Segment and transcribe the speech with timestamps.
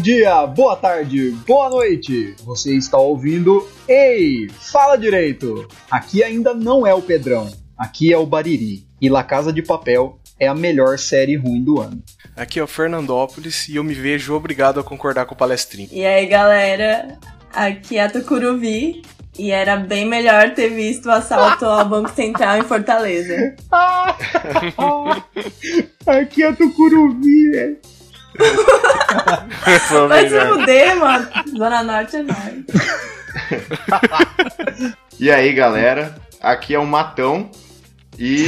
[0.00, 2.34] Bom dia, boa tarde, boa noite.
[2.42, 5.68] Você está ouvindo Ei, fala direito.
[5.90, 8.86] Aqui ainda não é o Pedrão, aqui é o Bariri.
[8.98, 12.02] E La Casa de Papel é a melhor série ruim do ano.
[12.34, 15.90] Aqui é o Fernandópolis e eu me vejo obrigado a concordar com o palestrinho.
[15.92, 17.18] E aí, galera,
[17.52, 19.02] aqui é a Tucuruvi
[19.38, 23.54] e era bem melhor ter visto o assalto ao Banco Central em Fortaleza.
[26.06, 27.99] Aqui é a Tucuruvi, velho.
[30.08, 31.28] Vai se fuder, mano.
[31.56, 32.64] Zona Norte é nóis.
[35.18, 37.50] E aí, galera, aqui é o Matão
[38.18, 38.46] e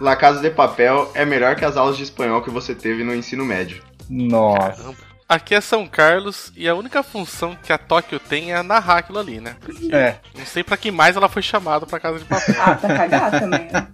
[0.00, 3.14] La Casa de Papel é melhor que as aulas de espanhol que você teve no
[3.14, 3.82] ensino médio.
[4.08, 4.82] Nossa.
[4.82, 5.11] Caramba.
[5.32, 9.18] Aqui é São Carlos e a única função que a Tóquio tem é narrar aquilo
[9.18, 9.56] ali, né?
[9.90, 10.16] É.
[10.36, 12.54] Não sei pra que mais ela foi chamada pra casa de papel.
[12.60, 13.88] Ah, pra cagar também, né?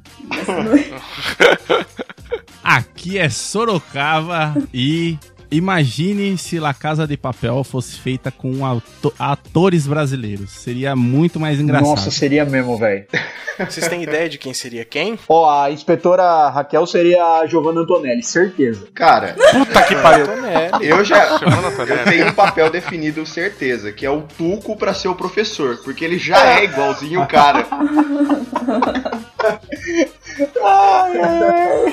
[2.60, 5.16] Aqui é Sorocaba e
[5.50, 10.50] imagine se La Casa de Papel fosse feita com auto- atores brasileiros.
[10.50, 11.88] Seria muito mais engraçado.
[11.88, 13.06] Nossa, seria mesmo, velho.
[13.58, 15.18] Vocês têm ideia de quem seria quem?
[15.28, 18.86] Ó, a inspetora Raquel seria a Giovanna Antonelli, certeza.
[18.94, 20.26] Cara, Puta que pariu.
[20.80, 25.14] eu já eu tenho um papel definido certeza, que é o Tuco pra ser o
[25.16, 27.66] professor, porque ele já é igualzinho o cara.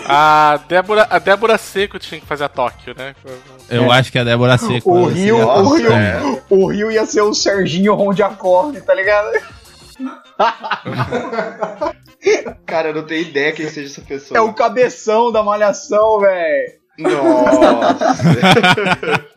[0.08, 3.16] A Débora, a Débora Seco tinha que fazer a Tóquio, né?
[3.70, 4.92] Eu acho que a Débora Seco.
[4.92, 6.42] O Rio, o Nossa, Rio, é.
[6.50, 9.32] o Rio ia ser o Serginho Rondiacorne, tá ligado?
[12.66, 14.38] Cara, eu não tenho ideia quem seja essa pessoa.
[14.38, 16.74] É o cabeção da malhação, velho.
[17.00, 17.96] Nossa.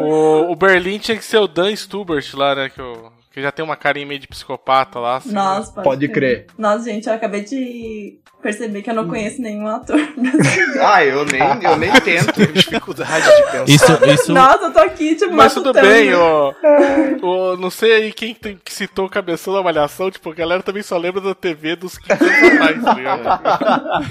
[0.00, 2.68] O, o Berlim tinha que ser o Dan Stubert lá, né?
[2.68, 5.18] Que, o- que já tem uma carinha meio de psicopata lá.
[5.18, 5.34] assim, né?
[5.34, 6.46] Nossa, Pode crer.
[6.58, 10.80] Nossa, gente, eu acabei de perceber que eu não conheço nenhum ator brasileiro.
[10.86, 12.32] Ah, eu nem, eu nem tento.
[12.32, 13.64] Tenho dificuldade de pensar.
[13.66, 16.52] Isso, isso, Nossa, eu tô aqui, tipo, Mas tudo bem, ó.
[17.22, 20.62] ó, Não sei aí quem tem- que citou o cabeção da malhação, tipo, a galera
[20.62, 24.02] também só lembra da TV dos 15 anos atrás, tá?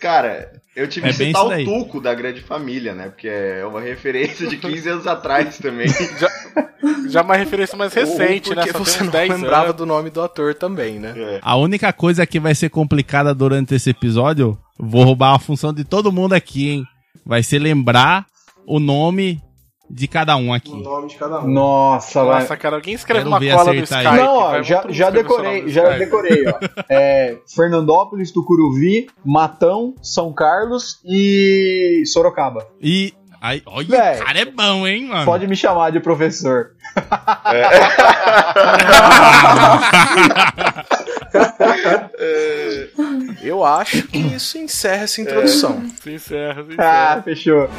[0.00, 1.64] Cara, eu tive É que citar o.
[1.64, 3.08] Tuco da Grande Família, né?
[3.08, 5.86] Porque é uma referência de 15 anos atrás também.
[7.08, 8.62] Já uma referência mais recente, Ou né?
[8.62, 9.76] porque Só tem você não 10 lembrava anos.
[9.76, 11.14] do nome do ator também, né?
[11.16, 11.38] É.
[11.42, 15.84] a única coisa que vai ser complicada durante esse episódio, vou roubar a função de
[15.84, 16.84] todo mundo aqui, hein?
[17.24, 18.26] Vai ser lembrar
[18.66, 19.40] o nome
[19.88, 20.74] de cada um aqui.
[20.74, 21.48] nome de cada um.
[21.48, 22.40] Nossa, vai.
[22.40, 24.20] Nossa, cara, alguém escreve Quero uma cola no acertar Skype.
[24.20, 24.26] aí.
[24.26, 25.98] Não, ó, já, já decorei, já Skype.
[25.98, 26.58] decorei, ó.
[26.90, 32.66] É, Fernandópolis, Tucuruvi, Matão, São Carlos e Sorocaba.
[32.82, 33.14] E.
[33.40, 34.20] Aí, olha, Véi.
[34.20, 35.24] o cara é bom, hein, mano?
[35.24, 36.70] Pode me chamar de professor.
[43.42, 45.82] Eu acho que isso encerra essa introdução.
[46.02, 47.22] Se encerra, se Ah, encerra.
[47.22, 47.70] fechou.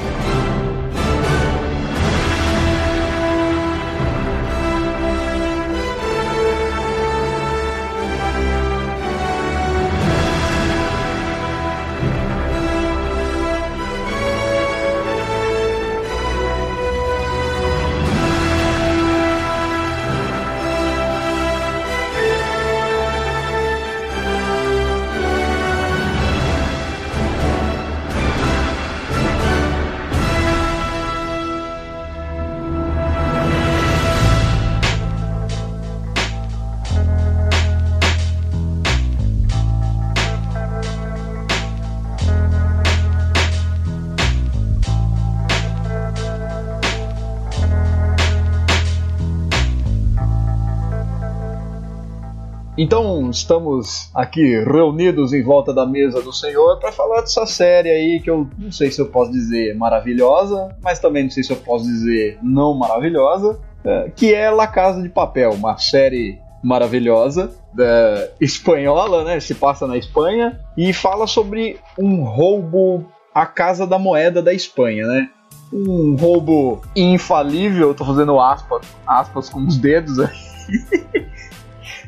[52.78, 58.20] Então, estamos aqui reunidos em volta da mesa do Senhor para falar dessa série aí
[58.20, 61.58] que eu não sei se eu posso dizer maravilhosa, mas também não sei se eu
[61.58, 68.30] posso dizer não maravilhosa, é, que é La Casa de Papel, uma série maravilhosa da
[68.40, 69.40] espanhola, né?
[69.40, 75.08] Se passa na Espanha e fala sobre um roubo à casa da moeda da Espanha,
[75.08, 75.30] né?
[75.74, 80.30] Um roubo infalível, tô fazendo aspas, aspas com os dedos aí.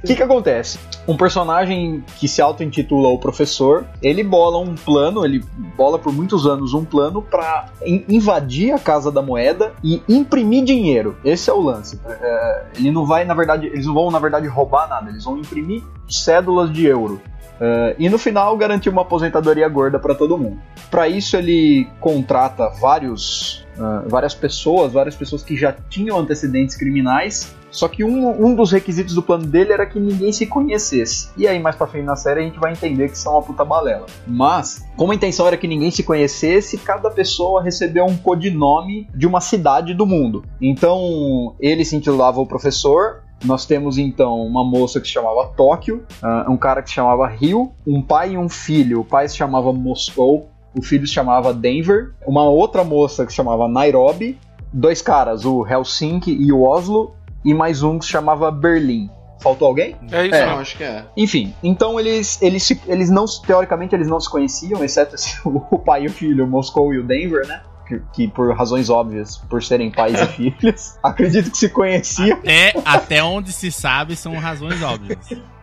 [0.03, 0.79] O que, que acontece?
[1.07, 5.43] Um personagem que se auto-intitula o professor, ele bola um plano, ele
[5.75, 11.17] bola por muitos anos um plano para invadir a casa da moeda e imprimir dinheiro.
[11.23, 11.99] Esse é o lance.
[12.05, 15.37] É, ele não vai, na verdade, eles não vão, na verdade, roubar nada, eles vão
[15.37, 17.21] imprimir cédulas de euro.
[17.59, 20.59] É, e no final garantir uma aposentadoria gorda para todo mundo.
[20.89, 27.53] Para isso ele contrata vários, ah, várias pessoas, várias pessoas que já tinham antecedentes criminais
[27.71, 31.29] Só que um, um dos requisitos do plano dele era que ninguém se conhecesse.
[31.37, 33.63] E aí, mais pra frente na série, a gente vai entender que são uma puta
[33.63, 34.05] balela.
[34.27, 39.27] Mas, como a intenção era que ninguém se conhecesse, cada pessoa recebeu um codinome de
[39.27, 40.43] uma cidade do mundo.
[40.61, 46.03] Então, ele se intitulava o professor, nós temos então uma moça que se chamava Tóquio,
[46.21, 49.01] uh, um cara que se chamava Rio, um pai e um filho.
[49.01, 53.37] O pai se chamava Moscou, o filho se chamava Denver, uma outra moça que se
[53.37, 54.37] chamava Nairobi,
[54.71, 59.09] dois caras, o Helsinki e o Oslo, e mais um que se chamava Berlim.
[59.41, 59.95] Faltou alguém?
[60.11, 61.05] É isso, É, não, acho que é.
[61.15, 65.79] Enfim, então eles, eles, se- eles não, teoricamente, eles não se conheciam, exceto esse- o
[65.79, 67.61] pai e o filho, o Moscou e o Denver, né?
[67.87, 70.25] Que, que por razões óbvias, por serem pais e
[70.59, 72.37] filhos, acredito que se conheciam.
[72.37, 75.17] Até, até onde se sabe são razões óbvias.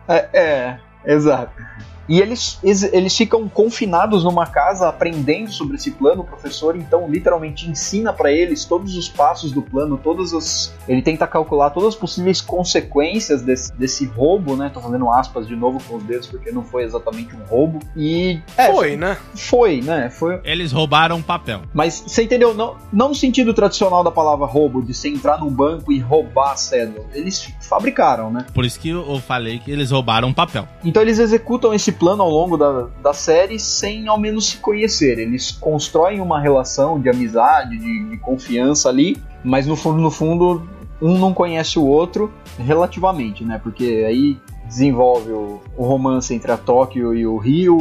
[0.07, 1.53] É, é, exato.
[2.07, 6.21] E eles, eles, ficam confinados numa casa aprendendo sobre esse plano.
[6.21, 10.73] O professor, então, literalmente ensina pra eles todos os passos do plano, todas as.
[10.87, 14.69] Ele tenta calcular todas as possíveis consequências desse, desse roubo, né?
[14.73, 17.79] Tô fazendo aspas de novo com os dedos porque não foi exatamente um roubo.
[17.95, 18.39] E.
[18.55, 19.17] é, Foi, né?
[19.35, 20.09] Foi, né?
[20.09, 20.39] Foi.
[20.43, 21.61] Eles roubaram papel.
[21.73, 22.53] Mas você entendeu?
[22.53, 26.51] Não, não no sentido tradicional da palavra roubo, de você entrar num banco e roubar
[26.51, 27.05] a cédula.
[27.13, 28.45] Eles fabricaram, né?
[28.53, 30.67] Por isso que eu eu falei que eles roubaram papel.
[30.83, 35.19] Então eles executam esse plano ao longo da, da série sem ao menos se conhecer.
[35.19, 40.67] Eles constroem uma relação de amizade, de, de confiança ali, mas no fundo, no fundo,
[41.01, 43.59] um não conhece o outro relativamente, né?
[43.61, 47.77] Porque aí desenvolve o, o romance entre a Tóquio e o Rio.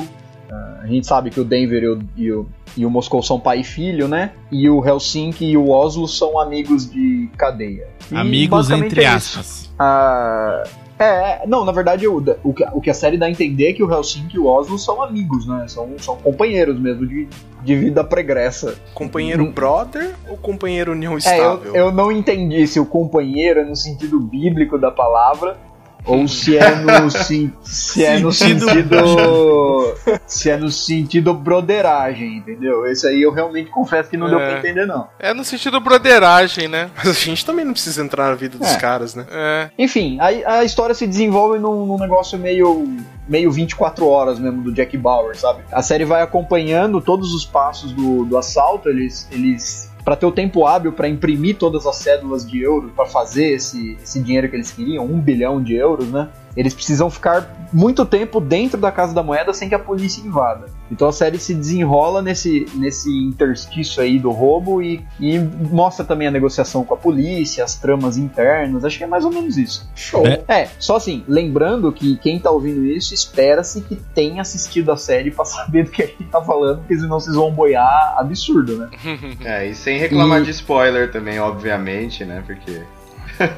[0.51, 2.47] Ah, a gente sabe que o Denver e o, e o,
[2.77, 4.33] e o Moscou são pai e filho, né?
[4.51, 7.89] E o Helsinki e o Oslo são amigos de cadeia.
[8.11, 9.71] E Amigos entre é aspas.
[9.79, 10.63] Ah,
[10.99, 13.69] é, é, não, na verdade, o, o, que, o que a série dá a entender
[13.69, 15.67] é que o Helsinki e o Oslo são amigos, né?
[15.69, 17.29] São, são companheiros mesmo de,
[17.63, 18.77] de vida pregressa.
[18.95, 19.53] Companheiro Hum.
[19.53, 21.75] brother ou companheiro união É, eu, estável?
[21.75, 25.59] eu não entendi se o companheiro é no sentido bíblico da palavra
[26.07, 29.95] ou se é no, sim- se é no Sentido- sentido.
[30.27, 32.87] se é no sentido broderagem, entendeu?
[32.87, 34.49] Esse aí eu realmente confesso que não deu É.
[34.51, 35.09] pra entender, não.
[35.19, 36.91] É no sentido broderagem, né?
[36.97, 38.77] Mas a gente também não precisa entrar na vida dos É.
[38.79, 39.27] caras, né?
[39.31, 39.71] É.
[39.79, 42.87] Enfim, a, a história se desenvolve num, num negócio meio
[43.29, 45.63] meio 24 horas mesmo do Jack Bauer, sabe?
[45.73, 50.31] A série vai acompanhando todos os passos do, do assalto, eles eles para ter o
[50.31, 54.55] tempo hábil para imprimir todas as cédulas de euros para fazer esse, esse dinheiro que
[54.55, 56.29] eles queriam, um bilhão de euros, né?
[56.57, 60.67] Eles precisam ficar muito tempo dentro da Casa da Moeda sem que a polícia invada.
[60.91, 66.29] Então a série se desenrola nesse, nesse interstício aí do roubo e, e mostra também
[66.29, 68.85] a negociação com a polícia, as tramas internas.
[68.85, 69.89] Acho que é mais ou menos isso.
[69.95, 70.25] Show.
[70.27, 70.43] É.
[70.49, 75.31] É, só assim, lembrando que quem tá ouvindo isso, espera-se que tenha assistido a série
[75.31, 78.89] pra saber do que a gente tá falando, porque senão vocês vão boiar absurdo, né?
[79.45, 82.43] É, e sem reclamar E- de spoiler também, obviamente, né?
[82.47, 82.83] Porque.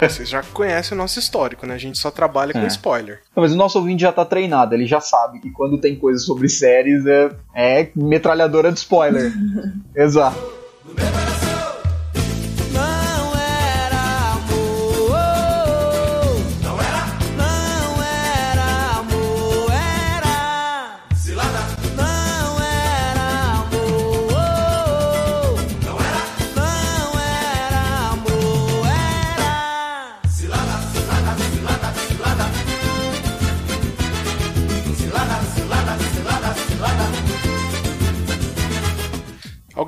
[0.01, 1.75] Vocês já conhecem o nosso histórico, né?
[1.75, 2.67] A gente só trabalha com É.
[2.67, 3.21] spoiler.
[3.35, 6.19] Não, mas o nosso ouvinte já tá treinado, ele já sabe que quando tem coisa
[6.19, 9.33] sobre séries é, é metralhadora de spoiler.
[9.95, 10.59] Exato.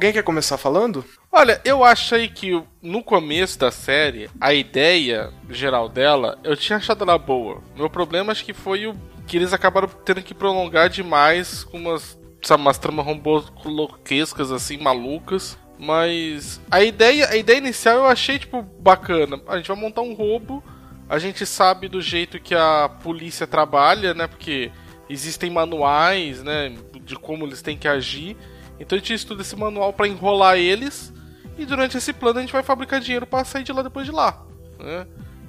[0.00, 1.04] Alguém quer começar falando?
[1.30, 7.04] Olha, eu achei que no começo da série, a ideia geral dela, eu tinha achado
[7.04, 7.62] ela boa.
[7.76, 12.18] Meu problema acho que foi o que eles acabaram tendo que prolongar demais com umas,
[12.40, 15.58] sabe, umas tramas romboloquescas assim, malucas.
[15.78, 19.38] Mas a ideia, a ideia inicial eu achei tipo bacana.
[19.48, 20.64] A gente vai montar um roubo,
[21.10, 24.26] a gente sabe do jeito que a polícia trabalha, né?
[24.26, 24.72] Porque
[25.10, 28.34] existem manuais, né, de como eles têm que agir.
[28.80, 31.12] Então a gente estuda esse manual pra enrolar eles
[31.58, 34.12] e durante esse plano a gente vai fabricar dinheiro pra sair de lá depois de
[34.12, 34.42] lá.
[34.78, 35.06] Né?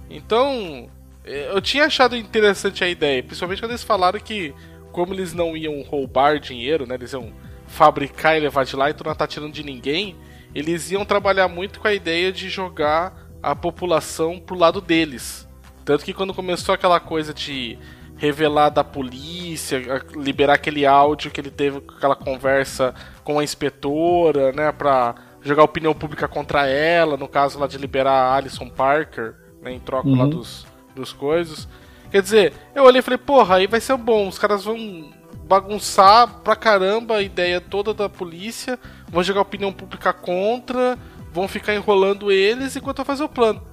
[0.09, 0.89] Então
[1.23, 4.53] eh, eu tinha achado interessante a ideia, principalmente quando eles falaram que
[4.91, 7.31] como eles não iam roubar dinheiro, né, eles iam
[7.65, 10.17] fabricar e levar de lá, então não tá tirando de ninguém,
[10.53, 15.47] eles iam trabalhar muito com a ideia de jogar a população pro lado deles.
[15.85, 17.79] Tanto que quando começou aquela coisa de
[18.21, 19.81] revelar da polícia,
[20.15, 25.63] liberar aquele áudio que ele teve com aquela conversa com a inspetora, né, pra jogar
[25.63, 30.07] opinião pública contra ela, no caso lá de liberar a Alison Parker, né, em troca
[30.07, 30.29] lá Uhum.
[30.29, 31.67] dos, dos coisas.
[32.11, 35.11] Quer dizer, eu olhei e falei, porra, aí vai ser bom, os caras vão
[35.45, 38.77] bagunçar pra caramba a ideia toda da polícia,
[39.09, 40.95] vão jogar opinião pública contra,
[41.33, 43.63] vão ficar enrolando eles enquanto eu fazer o plano.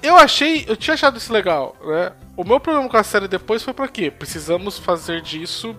[0.00, 2.12] eu achei, eu tinha achado isso legal, né?
[2.36, 4.10] O meu problema com a série depois foi pra quê?
[4.10, 5.74] Precisamos fazer disso,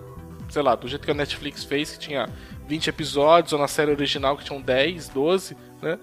[0.48, 2.28] sei lá, do jeito que a Netflix fez, que tinha
[2.66, 5.98] 20 episódios, ou na série original que tinham 10, 12, né?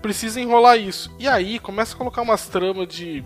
[0.00, 1.12] Precisa enrolar isso.
[1.18, 3.24] E aí começa a colocar umas tramas de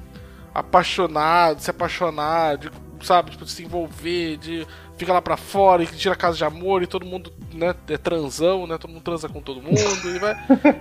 [0.54, 2.70] apaixonado, se apaixonar, de,
[3.02, 6.82] sabe, tipo, se envolver, de fica lá pra fora e tira a casa de amor
[6.82, 8.78] e todo mundo, né, é transão, né?
[8.78, 10.36] Todo mundo transa com todo mundo e vai.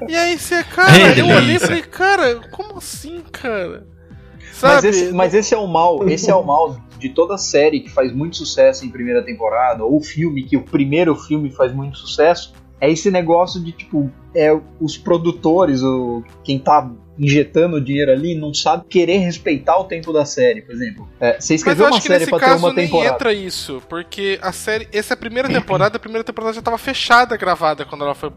[0.08, 3.86] E aí você, cara, É eu olhei e falei, cara, como assim, cara?
[4.62, 4.88] Mas Sabe?
[4.90, 8.14] esse, mas esse é o mal, esse é o mal de toda série que faz
[8.14, 12.90] muito sucesso em primeira temporada, ou filme que o primeiro filme faz muito sucesso, é
[12.92, 18.86] esse negócio de tipo, é os produtores, o quem tá injetando dinheiro ali, não sabe
[18.90, 21.08] querer respeitar o tempo da série, por exemplo.
[21.20, 23.14] É, você Mas escreveu eu uma série pra ter uma nem temporada.
[23.14, 24.88] entra isso, porque a série.
[24.92, 28.32] Essa é a primeira temporada, a primeira temporada já tava fechada, gravada quando ela foi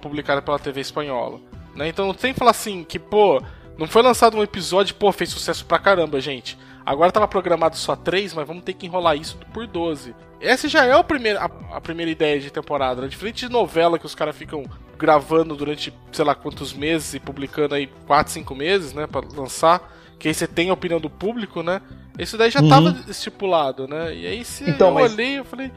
[0.00, 1.40] publicada pela TV espanhola.
[1.74, 1.88] Né?
[1.88, 3.42] Então não tem que falar assim que, pô,
[3.78, 6.58] não foi lançado um episódio, pô, fez sucesso pra caramba, gente.
[6.84, 10.14] Agora tava programado só três, mas vamos ter que enrolar isso por 12.
[10.40, 13.08] Essa já é o primeiro, a, a primeira ideia de temporada, né?
[13.08, 14.64] Diferente de novela que os caras ficam
[14.98, 19.92] gravando durante sei lá quantos meses e publicando aí 4, 5 meses, né, Pra lançar,
[20.18, 21.80] que aí você tem a opinião do público, né?
[22.18, 22.68] Esse daí já Uhum.
[22.68, 24.14] tava estipulado, né?
[24.14, 25.70] E aí se Então, eu mas- olhei, eu falei,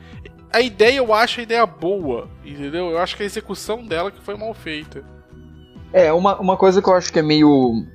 [0.53, 2.89] a ideia eu acho a ideia boa, entendeu?
[2.91, 5.03] Eu acho que a execução dela que foi mal feita.
[5.93, 7.85] É, uma, uma coisa que eu acho que é meio.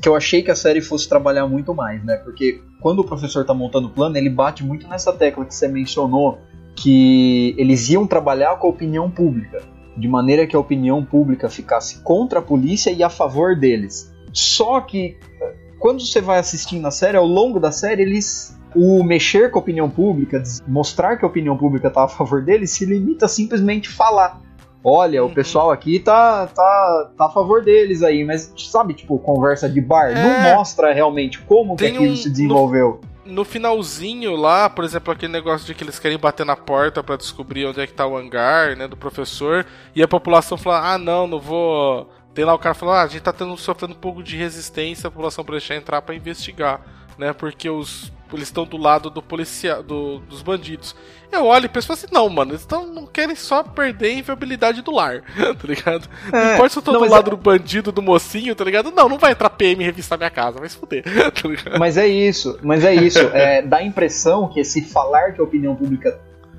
[0.00, 2.16] que eu achei que a série fosse trabalhar muito mais, né?
[2.16, 5.66] Porque quando o professor tá montando o plano, ele bate muito nessa tecla que você
[5.66, 6.38] mencionou,
[6.74, 9.62] que eles iam trabalhar com a opinião pública,
[9.96, 14.12] de maneira que a opinião pública ficasse contra a polícia e a favor deles.
[14.32, 18.54] Só que eh, quando você vai assistindo a série, ao longo da série, eles.
[18.74, 22.72] O mexer com a opinião pública, mostrar que a opinião pública tá a favor deles,
[22.72, 24.42] se limita a simplesmente falar.
[24.88, 25.34] Olha, o Uhum.
[25.34, 30.10] pessoal aqui tá, tá, tá a favor deles aí, mas sabe, tipo, conversa de bar,
[30.10, 30.14] É.
[30.14, 33.00] não mostra realmente como que Tem aquilo um- se desenvolveu.
[33.24, 37.16] No finalzinho lá, por exemplo, aquele negócio de que eles querem bater na porta pra
[37.16, 40.98] descobrir onde é que tá o hangar, né, do professor, e a população fala: "Ah,
[40.98, 42.08] não, não vou".
[42.32, 45.08] Tem lá o cara falando: "Ah, a gente tá tendo, sofrendo um pouco de resistência,
[45.08, 46.80] a população pra deixar entrar pra investigar",
[47.18, 47.32] né?
[47.32, 50.96] Porque os eles estão do lado do policial, do, dos bandidos.
[51.30, 54.82] Eu olho e penso assim, não, mano, eles tão, não querem só perder a inviabilidade
[54.82, 56.08] do lar, tá ligado?
[56.32, 58.64] não É, importa se eu tô não, do lado é- do bandido, do mocinho, tá
[58.64, 58.90] ligado?
[58.90, 61.04] Não, não vai entrar PM e revistar minha casa, vai se fuder,
[61.40, 61.78] tá ligado?
[61.78, 63.18] Mas é isso, mas é isso.
[63.18, 66.18] É, dá a impressão que esse falar que a opinião pública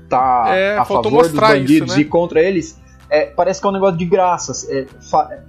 [0.09, 2.01] tá É, a favor dos mostrar isso, bandidos né?
[2.01, 4.67] e contra eles, é, parece que é um negócio de graças.
[4.69, 4.85] É,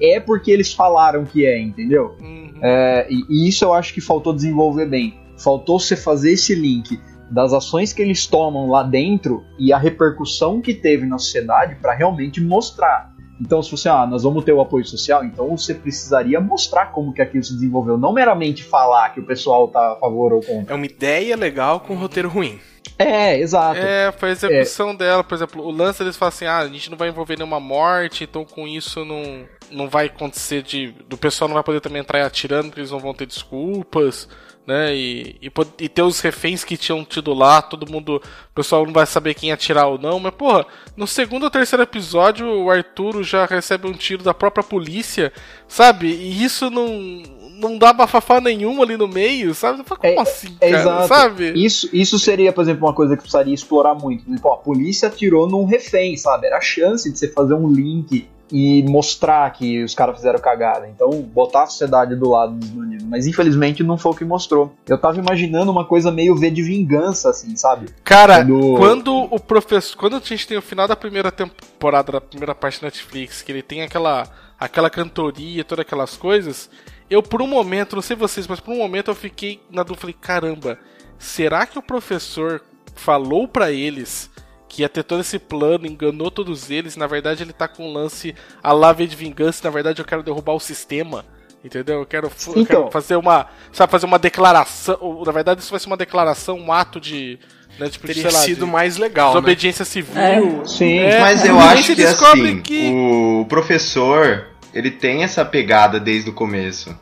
[0.00, 2.16] é porque eles falaram que é, entendeu?
[2.20, 2.54] Uhum.
[2.62, 5.18] É, e, e isso eu acho que faltou desenvolver bem.
[5.36, 7.00] Faltou você fazer esse link
[7.30, 11.94] das ações que eles tomam lá dentro e a repercussão que teve na sociedade para
[11.94, 13.12] realmente mostrar.
[13.40, 17.12] Então, se você, ah, nós vamos ter o apoio social, então você precisaria mostrar como
[17.12, 20.74] que aquilo se desenvolveu, não meramente falar que o pessoal tá a favor ou contra.
[20.74, 22.58] É uma ideia legal com um roteiro ruim.
[22.98, 23.78] É, exato.
[23.78, 26.90] É, foi a execução dela, por exemplo, o lance eles falam assim, ah, a gente
[26.90, 30.92] não vai envolver nenhuma morte, então com isso não, não vai acontecer de.
[31.08, 34.28] Do pessoal não vai poder também entrar atirando, porque eles não vão ter desculpas,
[34.66, 34.94] né?
[34.94, 35.50] E, e,
[35.80, 38.16] e ter os reféns que tinham tido lá, todo mundo.
[38.16, 41.82] O pessoal não vai saber quem atirar ou não, mas porra, no segundo ou terceiro
[41.82, 45.32] episódio, o Arturo já recebe um tiro da própria polícia,
[45.66, 46.08] sabe?
[46.08, 47.38] E isso não.
[47.58, 49.82] Não dá bafafá nenhuma ali no meio, sabe?
[49.82, 50.80] Como É- assim, É cara?
[50.82, 51.08] exato.
[51.08, 51.52] Sabe?
[51.64, 54.22] Isso, isso seria, por exemplo, uma coisa que precisaria explorar muito.
[54.22, 56.46] Por exemplo, a polícia atirou num refém, sabe?
[56.46, 60.88] Era a chance de você fazer um link e mostrar que os caras fizeram cagada.
[60.88, 63.04] Então, botar a sociedade do lado dos bandidos.
[63.04, 64.74] Mas infelizmente não foi o que mostrou.
[64.86, 67.88] Eu tava imaginando uma coisa meio V de vingança, assim, sabe?
[68.04, 69.96] Cara, Quando- quando o professor.
[69.96, 73.52] Quando a gente tem o final da primeira temporada, da primeira parte da Netflix, que
[73.52, 74.26] ele tem aquela,
[74.58, 76.68] aquela cantoria, todas aquelas coisas,
[77.10, 80.00] eu por um momento, não sei vocês, mas por um momento eu fiquei na dúvida,
[80.00, 80.78] falei, caramba,
[81.18, 82.62] será que o professor
[82.94, 84.30] falou pra eles
[84.68, 87.92] que ia ter todo esse plano, enganou todos eles, na verdade ele tá com um
[87.92, 91.24] lance a lá V de vingança, na verdade eu quero derrubar o sistema.
[91.64, 91.98] Entendeu?
[92.00, 92.82] Eu quero, fu- eu Então.
[92.82, 93.48] quero fazer uma.
[93.72, 94.96] Sabe, fazer uma declaração.
[95.00, 97.36] ou, Na verdade, isso vai ser uma declaração, um ato de.
[97.80, 99.34] Né, tipo, de, Teria sei lá, sido de mais legal, né?
[99.34, 100.16] desobediência civil.
[100.20, 100.40] É.
[100.64, 100.98] Sim.
[101.00, 106.30] É, Mas eu acho que descobre assim, que- o professor, ele tem essa pegada desde
[106.30, 106.96] o começo,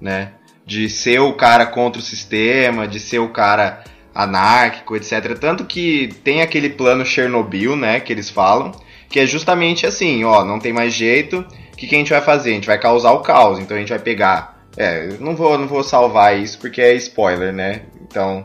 [0.00, 0.32] né?
[0.64, 3.82] De ser o cara contra o sistema, de ser o cara
[4.16, 5.36] anárquico, etc.
[5.38, 8.72] Tanto que tem aquele plano Chernobyl, né, que eles falam,
[9.10, 11.40] que é justamente assim, ó, não tem mais jeito,
[11.72, 12.50] o que, que a gente vai fazer?
[12.50, 14.56] A gente vai causar o caos, então a gente vai pegar...
[14.78, 17.82] É, não vou, não vou salvar isso porque é spoiler, né?
[18.02, 18.44] Então,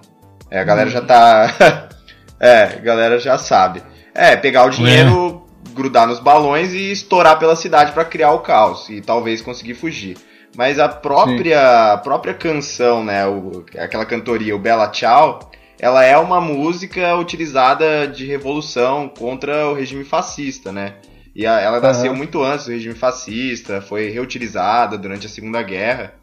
[0.50, 1.90] é, a galera já tá...
[2.40, 3.82] é, a galera já sabe.
[4.14, 8.90] É, pegar o dinheiro, grudar nos balões e estourar pela cidade pra criar o caos
[8.90, 10.18] e talvez conseguir fugir.
[10.56, 15.40] Mas a própria, a própria canção, né, o, aquela cantoria, o Bella Ciao,
[15.82, 20.98] ela é uma música utilizada de revolução contra o regime fascista, né?
[21.36, 22.18] E ela nasceu Aham.
[22.18, 26.14] muito antes do regime fascista, foi reutilizada durante a Segunda Guerra.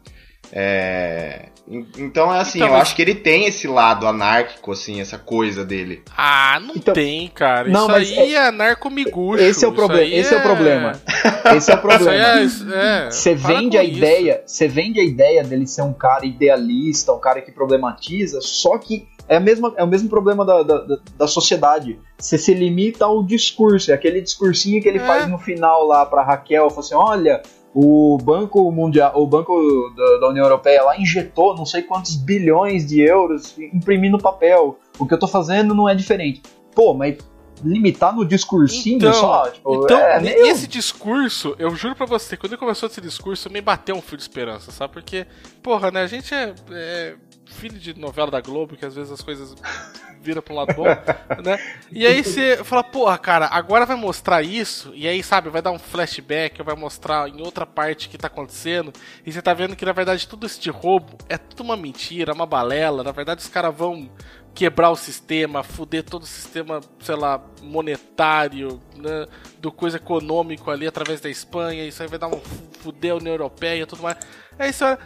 [0.51, 4.71] É, en- Então, é assim, Então, eu mas- acho que ele tem esse lado anárquico,
[4.71, 6.01] assim, essa coisa dele.
[6.17, 7.67] Ah, não Então- tem, cara.
[7.69, 9.43] Não, isso mas aí é, narcomiguxo.
[9.43, 10.03] Esse é o problema.
[10.15, 10.91] Esse é o problema.
[11.55, 12.13] Esse é o Isso problema.
[12.73, 13.97] é- é, Você vende a isso.
[13.97, 18.77] ideia, você vende a ideia dele ser um cara idealista, um cara que problematiza, só
[18.77, 21.99] que é, a mesma, é o mesmo problema da, da, da- da sociedade.
[22.17, 25.05] Você se limita ao discurso, é aquele discursinho que ele É.
[25.05, 27.39] faz no final lá pra Raquel, fala assim, olha,
[27.73, 29.53] o Banco Mundial, o Banco
[30.19, 34.79] da, União Europeia lá injetou não sei quantos bilhões de euros imprimindo papel.
[34.97, 36.41] O que eu tô fazendo não é diferente.
[36.73, 37.17] Pô, mas
[37.63, 40.47] limitar no discursinho Então, só, tipo, então é meio...
[40.47, 44.17] esse discurso, eu juro pra você, quando ele começou esse discurso, me bateu um fio
[44.17, 44.93] de esperança, sabe?
[44.93, 45.27] Porque,
[45.61, 49.21] porra, né, a gente é, é filho de novela da Globo, que às vezes as
[49.21, 49.55] coisas
[50.21, 50.95] viram pra um lado bom,
[51.43, 51.59] né?
[51.91, 55.71] E aí você fala, porra, cara, agora vai mostrar isso, e aí, sabe, vai dar
[55.71, 58.93] um flashback, vai mostrar em outra parte o que tá acontecendo,
[59.25, 62.33] e você tá vendo que, na verdade, tudo isso de roubo é tudo uma mentira,
[62.33, 64.09] uma balela, na verdade, os caras vão
[64.53, 69.25] quebrar o sistema, fuder todo o sistema, sei lá, monetário, né,
[69.59, 73.15] do coisa econômico ali através da Espanha, isso aí vai dar um fu- fuder a
[73.15, 74.17] União Europeia e tudo mais.
[74.57, 74.99] Aí você olha,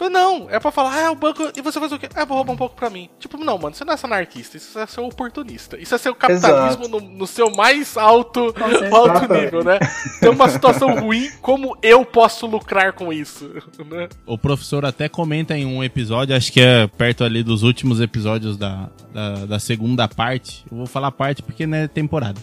[0.00, 2.08] fala, não, é pra falar, ah, é o banco, e você faz o quê?
[2.14, 3.08] Ah, vou roubar um pouco pra mim.
[3.18, 5.78] Tipo, não, mano, você não é anarquista, isso é ser oportunista.
[5.78, 8.96] Isso é ser o capitalismo no, no seu mais alto, certeza.
[8.96, 9.78] alto nível, né?
[10.20, 13.50] Tem uma situação ruim, como eu posso lucrar com isso,
[13.90, 14.08] né?
[14.26, 18.56] O professor até comenta em um episódio, acho que é perto ali dos últimos episódios
[18.56, 20.64] da, da, da segunda parte.
[20.70, 22.40] Eu vou falar parte porque não é temporada.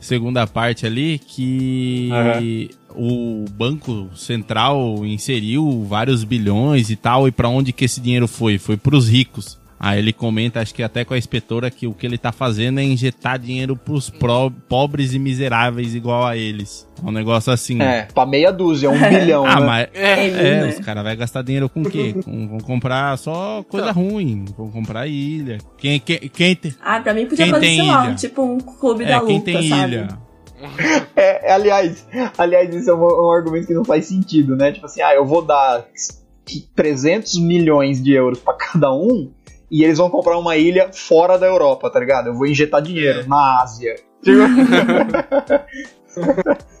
[0.00, 7.72] Segunda parte ali, que o Banco Central inseriu vários bilhões e tal, e pra onde
[7.72, 8.58] que esse dinheiro foi?
[8.58, 9.58] Foi pros ricos.
[9.80, 12.80] Aí ele comenta, acho que até com a inspetora, que o que ele tá fazendo
[12.80, 16.84] é injetar dinheiro pros pro- pobres e miseráveis igual a eles.
[17.00, 17.80] É um negócio assim.
[17.80, 19.66] É, pra meia dúzia, um bilhão, Ah, né?
[19.66, 20.68] mas É, Ele, é, né?
[20.68, 22.12] os caras vão gastar dinheiro com o quê?
[22.24, 24.46] Com, vão comprar só coisa ruim.
[24.56, 25.58] Vão comprar ilha.
[25.76, 26.74] Quem, quem, quem tem.
[26.82, 28.12] Ah, pra mim podia Quem fazer, tem sei lá, ilha?
[28.12, 29.92] um, tipo um clube É, da quem luta, tem sabe?
[29.94, 30.08] ilha.
[31.14, 32.04] É, é, aliás,
[32.36, 34.72] aliás, isso é um, um argumento que não faz sentido, né?
[34.72, 35.84] Tipo assim, ah, eu vou dar
[36.74, 39.30] 300 milhões de euros pra cada um
[39.70, 42.28] e eles vão comprar uma ilha fora da Europa, tá ligado?
[42.28, 43.94] Eu vou injetar dinheiro na Ásia.
[44.22, 44.38] Tipo,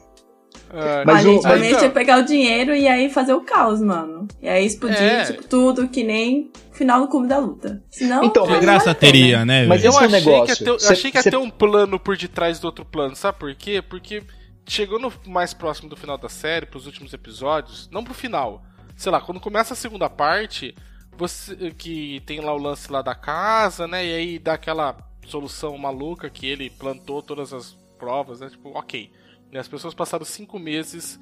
[0.70, 3.40] É, Mas a o- gente mas- realmente ia pegar o dinheiro e aí fazer o
[3.40, 4.28] caos, mano.
[4.42, 5.24] E aí explodir, É.
[5.24, 7.82] tipo, tudo que nem final do clube da luta.
[7.90, 9.64] Senão, Então, mas- graça teria, né?
[9.66, 10.44] Mas esse eu é o achei, negócio.
[10.44, 12.66] que ia ter, eu Cê- achei que ia cê- ter um plano por detrás do
[12.66, 13.80] outro plano, sabe por quê?
[13.80, 14.22] Porque
[14.66, 18.62] chegou no mais próximo do final da série, pros últimos episódios, não pro final.
[18.94, 20.74] Sei lá, quando começa a segunda parte,
[21.18, 24.06] você que tem lá o lance lá da casa, né?
[24.06, 28.48] E aí dá aquela solução maluca que ele plantou todas as provas, né?
[28.48, 29.10] Tipo, ok.
[29.52, 31.18] E as pessoas passaram cinco meses,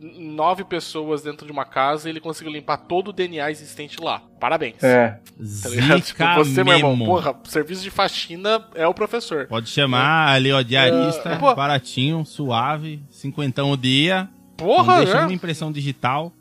[0.00, 4.22] nove pessoas dentro de uma casa e ele conseguiu limpar todo o DNA existente lá.
[4.38, 4.82] Parabéns.
[4.82, 5.08] É.
[5.08, 5.18] Tá?
[5.18, 7.06] Tipo, Zica você, meu irmão, mesmo.
[7.12, 9.46] porra, serviço de faxina é o professor.
[9.46, 14.28] Pode chamar ali, ó, diarista, É, baratinho, suave, cinquentão o dia.
[14.56, 15.24] Porra, não deixa né?
[15.24, 16.32] uma impressão digital.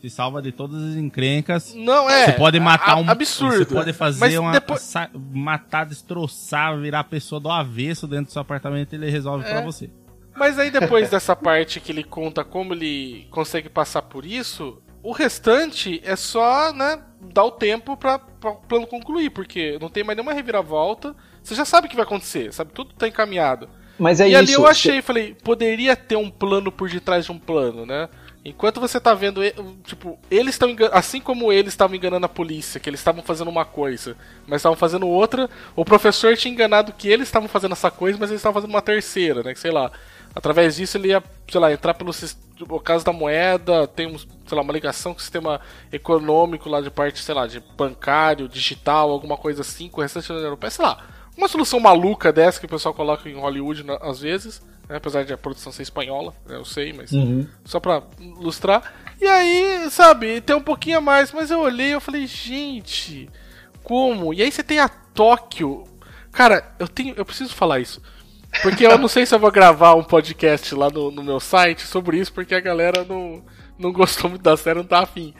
[0.00, 1.74] Se salva de todas as encrencas.
[1.74, 2.26] Não, é.
[2.26, 3.10] Você pode matar a- um.
[3.10, 3.56] Absurdo.
[3.58, 4.52] Você pode fazer Mas uma.
[4.52, 4.94] depois-
[5.32, 9.50] matar, destroçar, virar a pessoa do avesso dentro do seu apartamento e ele resolve É.
[9.50, 9.90] pra você.
[10.36, 15.10] Mas aí depois dessa parte que ele conta como ele consegue passar por isso, o
[15.10, 17.00] restante é só, né,
[17.34, 21.14] dar o tempo pra, pra o plano concluir, porque não tem mais nenhuma reviravolta.
[21.42, 22.72] Você já sabe o que vai acontecer, sabe?
[22.72, 23.68] Tudo tá encaminhado.
[23.98, 24.38] Mas é e isso.
[24.38, 28.08] ali eu achei, falei, poderia ter um plano por detrás de um plano, né?
[28.44, 29.40] Enquanto você tá vendo,
[29.84, 33.64] tipo, eles estão assim como eles estavam enganando a polícia, que eles estavam fazendo uma
[33.64, 38.16] coisa, mas estavam fazendo outra, o professor tinha enganado que eles estavam fazendo essa coisa,
[38.18, 39.52] mas eles estavam fazendo uma terceira, né?
[39.52, 39.90] Que sei lá.
[40.34, 44.16] Através disso ele ia, sei lá, entrar pelo sis- o caso da moeda, tem, um,
[44.18, 45.60] sei lá, uma ligação com o sistema
[45.92, 50.28] econômico lá de parte, sei lá, de bancário, digital, alguma coisa assim, com o restante
[50.28, 50.98] da União Europeia, sei lá.
[51.36, 54.96] Uma solução maluca dessa que o pessoal coloca em Hollywood às vezes, né?
[54.96, 56.56] apesar de a produção ser espanhola, né?
[56.56, 57.46] eu sei, mas Uhum.
[57.64, 58.92] só pra ilustrar.
[59.20, 63.28] E aí, sabe, tem um pouquinho a mais, mas eu olhei e eu falei, gente,
[63.82, 64.32] como?
[64.32, 65.84] E aí você tem a Tóquio.
[66.30, 67.14] Cara, eu tenho.
[67.16, 68.00] Eu preciso falar isso.
[68.62, 71.82] Porque eu não sei se eu vou gravar um podcast lá no, no meu site
[71.86, 73.42] sobre isso, porque a galera não,
[73.78, 75.34] não gostou muito da série, não tá afim.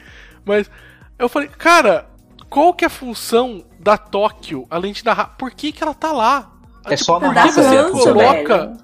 [0.45, 0.69] Mas
[1.17, 2.07] eu falei, cara,
[2.49, 5.35] qual que é a função da Tóquio, além de narrar?
[5.37, 6.51] Por que, que ela tá lá?
[6.85, 8.77] É só por Dá que você coloca velho.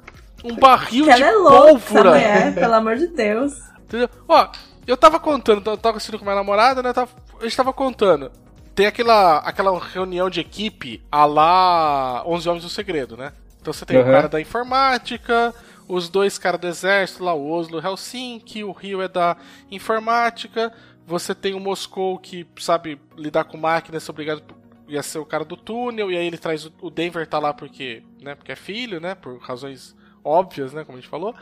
[0.46, 2.10] Um barril Que de ela é louca, pólvora?
[2.12, 3.54] mulher, pelo amor de Deus.
[3.84, 4.10] Entendeu?
[4.28, 4.48] Ó,
[4.88, 6.90] Eu tava contando, eu tava assistindo com minha namorada, né?
[6.90, 8.32] eu tava- a gente tava contando.
[8.76, 13.34] Tem aquela, aquela reunião de equipe a lá 11 Homens do Segredo, né?
[13.60, 14.12] Então você tem o Uhum.
[14.12, 15.52] cara da informática,
[15.88, 19.36] os dois caras do exército lá, o Oslo e o Helsinki, o Rio é da
[19.72, 20.72] informática,
[21.08, 24.44] você tem o Moscou que sabe lidar com máquinas, obrigado
[24.88, 27.52] ia ser o cara do túnel, e aí ele traz o- o Denver tá lá
[27.54, 31.34] porque, né, porque é filho, né, por razões óbvias, né, como a gente falou.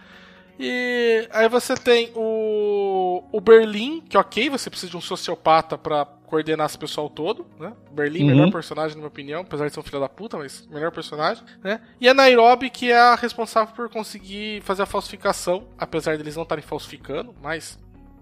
[0.59, 6.05] E aí você tem o, o Berlim, que ok, você precisa de um sociopata pra
[6.27, 7.73] coordenar esse pessoal todo, né?
[7.91, 8.27] Berlim, Uhum.
[8.27, 11.43] melhor personagem na minha opinião, apesar de ser um filho da puta, mas melhor personagem,
[11.63, 11.81] né?
[11.99, 16.43] E a Nairobi, que é a responsável por conseguir fazer a falsificação, apesar deles não
[16.43, 17.79] estarem falsificando, mas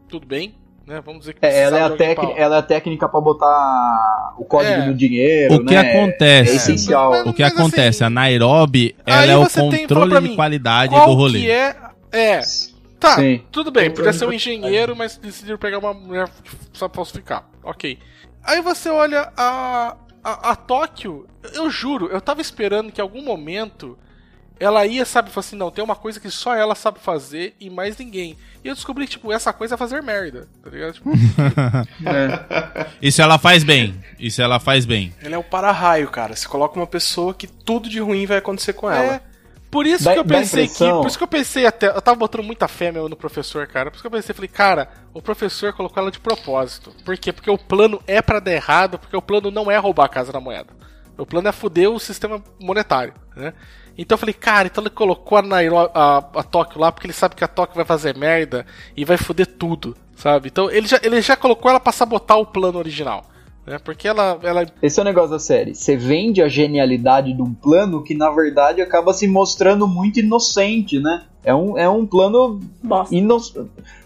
[0.07, 1.01] tudo bem, né?
[1.05, 4.33] Vamos dizer que É, ela, é a técnica, pra- ela é a técnica pra botar
[4.37, 4.85] o código É.
[4.85, 5.79] do dinheiro, O que né?
[5.91, 6.51] acontece?
[6.51, 7.11] É essencial.
[7.11, 8.03] Mas- O que mas acontece?
[8.03, 11.39] assim, a Nairobi, ela é o tem- controle de mim, qualidade Qual do rolê.
[11.39, 11.75] que é...
[12.11, 12.41] É,
[12.99, 13.41] Tá, Sim.
[13.51, 17.47] tudo bem, podia ser um engenheiro, mas decidiram pegar uma mulher que sabe falsificar.
[17.63, 17.97] Ok.
[18.43, 23.23] Aí você olha a, a, a Tóquio, eu juro, eu tava esperando que em algum
[23.23, 23.97] momento
[24.61, 27.69] ela ia, sabe, falar assim, não, tem uma coisa que só ela sabe fazer e
[27.69, 28.37] mais ninguém.
[28.63, 30.93] E eu descobri, tipo, essa coisa é fazer merda, tá ligado?
[30.93, 31.09] Tipo,
[33.01, 33.99] Isso ela faz bem.
[34.19, 35.13] Isso ela faz bem.
[35.21, 36.35] Ele é o para-raio, cara.
[36.35, 39.15] Você coloca uma pessoa que tudo de ruim vai acontecer com ela.
[39.15, 39.21] é.
[39.71, 40.77] Por isso Dá- que eu pensei que.
[40.77, 41.87] Por isso que eu pensei até.
[41.87, 43.89] Eu tava botando muita fé meu no professor, cara.
[43.89, 46.93] Por isso que eu pensei, falei, cara, o professor colocou ela de propósito.
[47.05, 47.31] Por quê?
[47.31, 50.31] Porque o plano é pra dar errado, porque o plano não é roubar a casa
[50.31, 50.73] da moeda.
[51.17, 53.53] O plano é foder o sistema monetário, né?
[53.97, 57.13] Então eu falei, cara, então ele colocou a, Nairo, a, a Tóquio lá porque ele
[57.13, 60.49] sabe que a Tóquio vai fazer merda e vai foder tudo, sabe?
[60.49, 63.25] Então ele já, ele já colocou ela pra sabotar o plano original,
[63.65, 63.77] né?
[63.79, 65.75] Porque ela, ela Esse é o negócio da série.
[65.75, 70.99] Você vende a genialidade de um plano que, na verdade, acaba se mostrando muito inocente,
[70.99, 71.23] né?
[71.43, 73.15] É um, é um plano Bosta.
[73.15, 73.37] ino...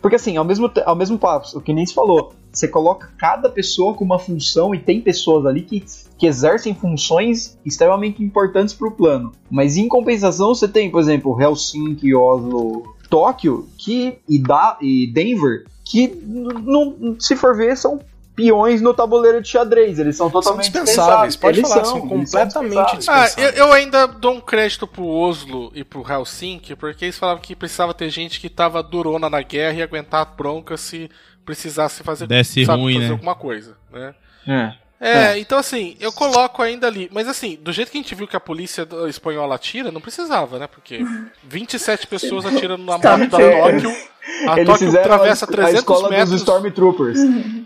[0.01, 3.49] Porque assim, ao mesmo, ao mesmo passo, o que nem se falou, você coloca cada
[3.49, 5.83] pessoa com uma função e tem pessoas ali que,
[6.17, 9.33] que exercem funções extremamente importantes pro plano.
[9.49, 15.65] Mas em compensação, você tem, por exemplo, Helsinki, Oslo, Tóquio que, e, da, e Denver,
[15.83, 17.99] que, não- se for ver, são
[18.35, 19.97] peões no tabuleiro de xadrez.
[19.99, 23.35] Eles são São totalmente dispensáveis, pode Eles falar, são, são são completamente dispensáveis.
[23.37, 27.41] Ah, eu, eu ainda dou um crédito pro Oslo e pro Helsinki, porque eles falavam
[27.41, 31.09] que precisava ter gente que tava durona na guerra e aguentar a bronca se
[31.45, 33.11] precisasse fazer, Desse sabe, ruim, fazer né?
[33.11, 34.15] alguma coisa, né?
[34.47, 34.84] É.
[34.99, 37.09] É, então assim, eu coloco ainda ali.
[37.11, 40.57] Mas assim, do jeito que a gente viu que a polícia espanhola atira, não precisava,
[40.57, 40.67] né?
[40.67, 41.05] Porque
[41.43, 43.27] 27 pessoas atirando na moto da.
[43.27, 43.95] Tóquio.
[44.47, 46.29] A Eles Tóquio atravessa a, a 300 escola metros.
[46.31, 47.19] dos Stormtroopers.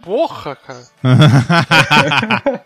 [0.03, 0.83] Porra, cara.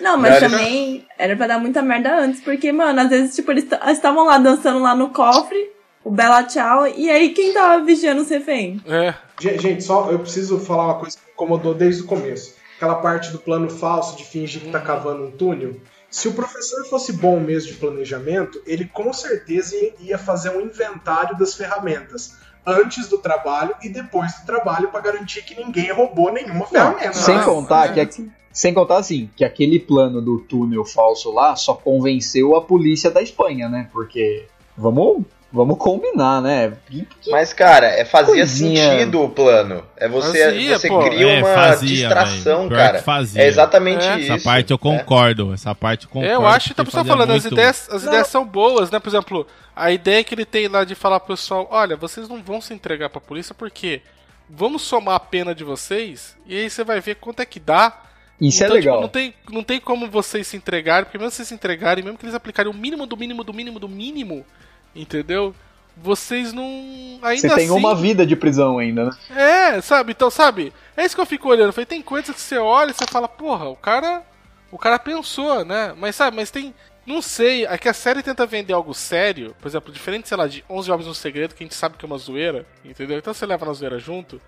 [0.00, 3.66] Não, mas também era pra dar muita merda antes, porque, mano, às vezes, tipo, eles
[3.88, 5.70] estavam lá dançando lá no cofre,
[6.04, 8.80] o Bela Tchau, e aí quem tava vigiando os refém?
[8.86, 9.14] É.
[9.40, 12.56] Gente, só eu preciso falar uma coisa incomodou desde o começo.
[12.76, 15.76] Aquela parte do plano falso de fingir que tá cavando um túnel.
[16.10, 21.36] Se o professor fosse bom mesmo de planejamento, ele com certeza ia fazer um inventário
[21.36, 26.66] das ferramentas antes do trabalho e depois do trabalho para garantir que ninguém roubou nenhuma
[26.66, 27.12] ferramenta.
[27.12, 32.56] Sem contar que sem contar assim, que aquele plano do túnel falso lá só convenceu
[32.56, 33.88] a polícia da Espanha, né?
[33.92, 34.46] Porque
[34.76, 36.72] vamos, vamos combinar, né?
[36.90, 38.90] Que- Mas, cara, é, fazia Coisinha.
[38.90, 39.82] sentido o plano.
[39.96, 40.98] É você, Fazia, você pô.
[41.04, 43.02] cria É, uma fazia, distração, cara.
[43.36, 44.18] É exatamente É.
[44.20, 44.32] isso.
[44.32, 45.52] Essa parte eu concordo.
[45.54, 46.30] Essa parte eu concordo.
[46.32, 48.08] É, eu acho que tá pessoal falando, as muito- ideias, as Não.
[48.12, 48.98] ideias são boas, né?
[48.98, 52.42] Por exemplo, a ideia que ele tem lá de falar pro pessoal, olha, vocês não
[52.42, 54.02] vão se entregar pra polícia porque
[54.50, 58.02] vamos somar a pena de vocês e aí você vai ver quanto é que dá.
[58.40, 59.00] Isso Então, é tipo, legal.
[59.02, 62.16] não, tem, não tem como vocês se entregarem, porque mesmo se vocês se entregarem, mesmo
[62.16, 64.46] que eles aplicarem o mínimo do mínimo do mínimo do mínimo,
[64.94, 65.54] entendeu?
[65.96, 66.64] Vocês não.
[67.22, 69.10] Ainda Você tem assim, uma vida de prisão ainda, né?
[69.30, 70.12] é, sabe?
[70.12, 70.72] Então, sabe?
[70.96, 71.68] É isso que eu fico olhando.
[71.68, 74.22] Eu Falei, tem coisas que você olha e você fala, porra, o cara.
[74.70, 75.94] O cara pensou, né?
[75.96, 76.74] Mas sabe, mas tem.
[77.06, 80.46] Não sei, é que a série tenta vender algo sério, por exemplo, diferente, sei lá,
[80.46, 83.16] de 11 Jovens no Segredo, que a gente sabe que é uma zoeira, entendeu?
[83.16, 84.38] Então você leva na zoeira junto.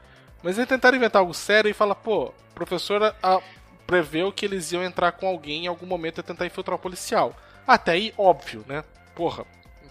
[0.42, 3.40] Mas eles tentaram inventar algo sério e fala, pô, a professora a,
[3.86, 7.34] preveu que eles iam entrar com alguém em algum momento e tentar infiltrar o policial.
[7.66, 8.84] Até aí, óbvio, né?
[9.14, 9.46] Porra,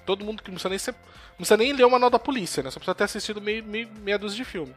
[0.10, 0.92] todo mundo que não precisa nem ser.
[0.92, 2.72] Não precisa nem ler o manual da polícia, né?
[2.72, 4.74] Só precisa ter assistido meio, meio, meia dúzia de filme.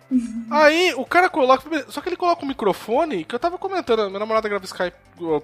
[0.51, 1.87] Aí o cara coloca.
[1.89, 4.95] Só que ele coloca um microfone, que eu tava comentando, minha namorada grava Skype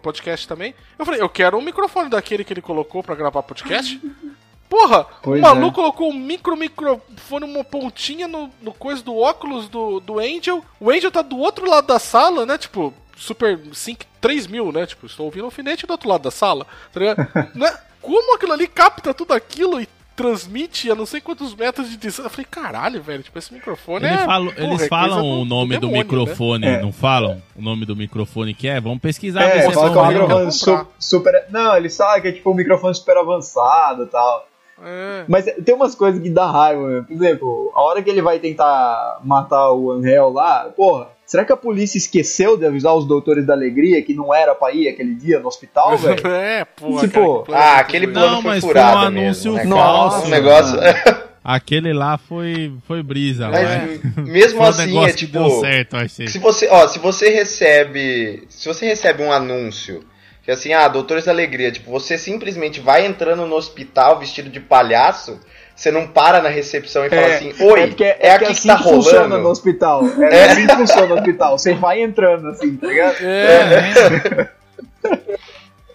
[0.03, 0.75] podcast também.
[0.99, 3.99] Eu falei, eu quero um microfone daquele que ele colocou pra gravar podcast.
[4.69, 5.83] Porra, Pois o maluco é.
[5.83, 10.63] colocou um micro microfone, uma pontinha no, no coisa do óculos do, do Angel.
[10.79, 12.59] O Angel tá do outro lado da sala, né?
[12.59, 14.87] Tipo, Super Sync 3000, né?
[14.87, 17.27] Tipo, estou ouvindo o alfinete do outro lado da sala, tá ligado?
[17.57, 17.77] né?
[18.01, 22.27] Como aquilo ali capta tudo aquilo e transmite a não sei quantos metros de distância.
[22.27, 24.25] Eu falei, caralho, velho, tipo, esse microfone Eles é.
[24.25, 26.03] falam, porra, eles é falam o nome do, demônio, né?
[26.03, 26.83] microfone, É.
[26.83, 28.81] não falam o nome do microfone que é?
[28.81, 29.45] Vamos pesquisar.
[29.45, 31.45] É, ver se fala é que é um microfone super.
[31.51, 34.48] Não, ele sabe que é tipo um microfone super avançado e tal.
[34.85, 35.25] É.
[35.29, 37.05] Mas tem umas coisas que dá raiva, meu.
[37.05, 41.53] Por exemplo, a hora que ele vai tentar matar o Angel lá, porra, será que
[41.53, 45.15] a polícia esqueceu de avisar os doutores da alegria que não era pra ir aquele
[45.15, 46.27] dia no hospital, velho?
[46.27, 47.01] É, porra.
[47.09, 50.79] Tipo, cara, Ah, aquele plano Não, foi furado um mesmo, né, Um negócio...
[51.51, 53.67] Aquele lá foi, foi brisa, Mas
[54.15, 54.25] vai.
[54.25, 55.33] mesmo Foi assim, é tipo...
[55.33, 55.97] deu certo.
[56.07, 60.05] Se você, ó, se você recebe, se você recebe um anúncio
[60.49, 64.59] que assim, ah, Doutores da Alegria, tipo, você simplesmente vai entrando no hospital vestido de
[64.59, 65.39] palhaço,
[65.77, 68.39] você não para na recepção e fala É, assim, oi, é, porque é, é, aqui
[68.39, 69.49] que que, assim tá que funciona no rolando.
[69.51, 70.03] hospital.
[70.19, 71.59] É, assim que funciona no hospital.
[71.59, 73.17] Você vai entrando assim, tá ligado?
[73.21, 74.49] É,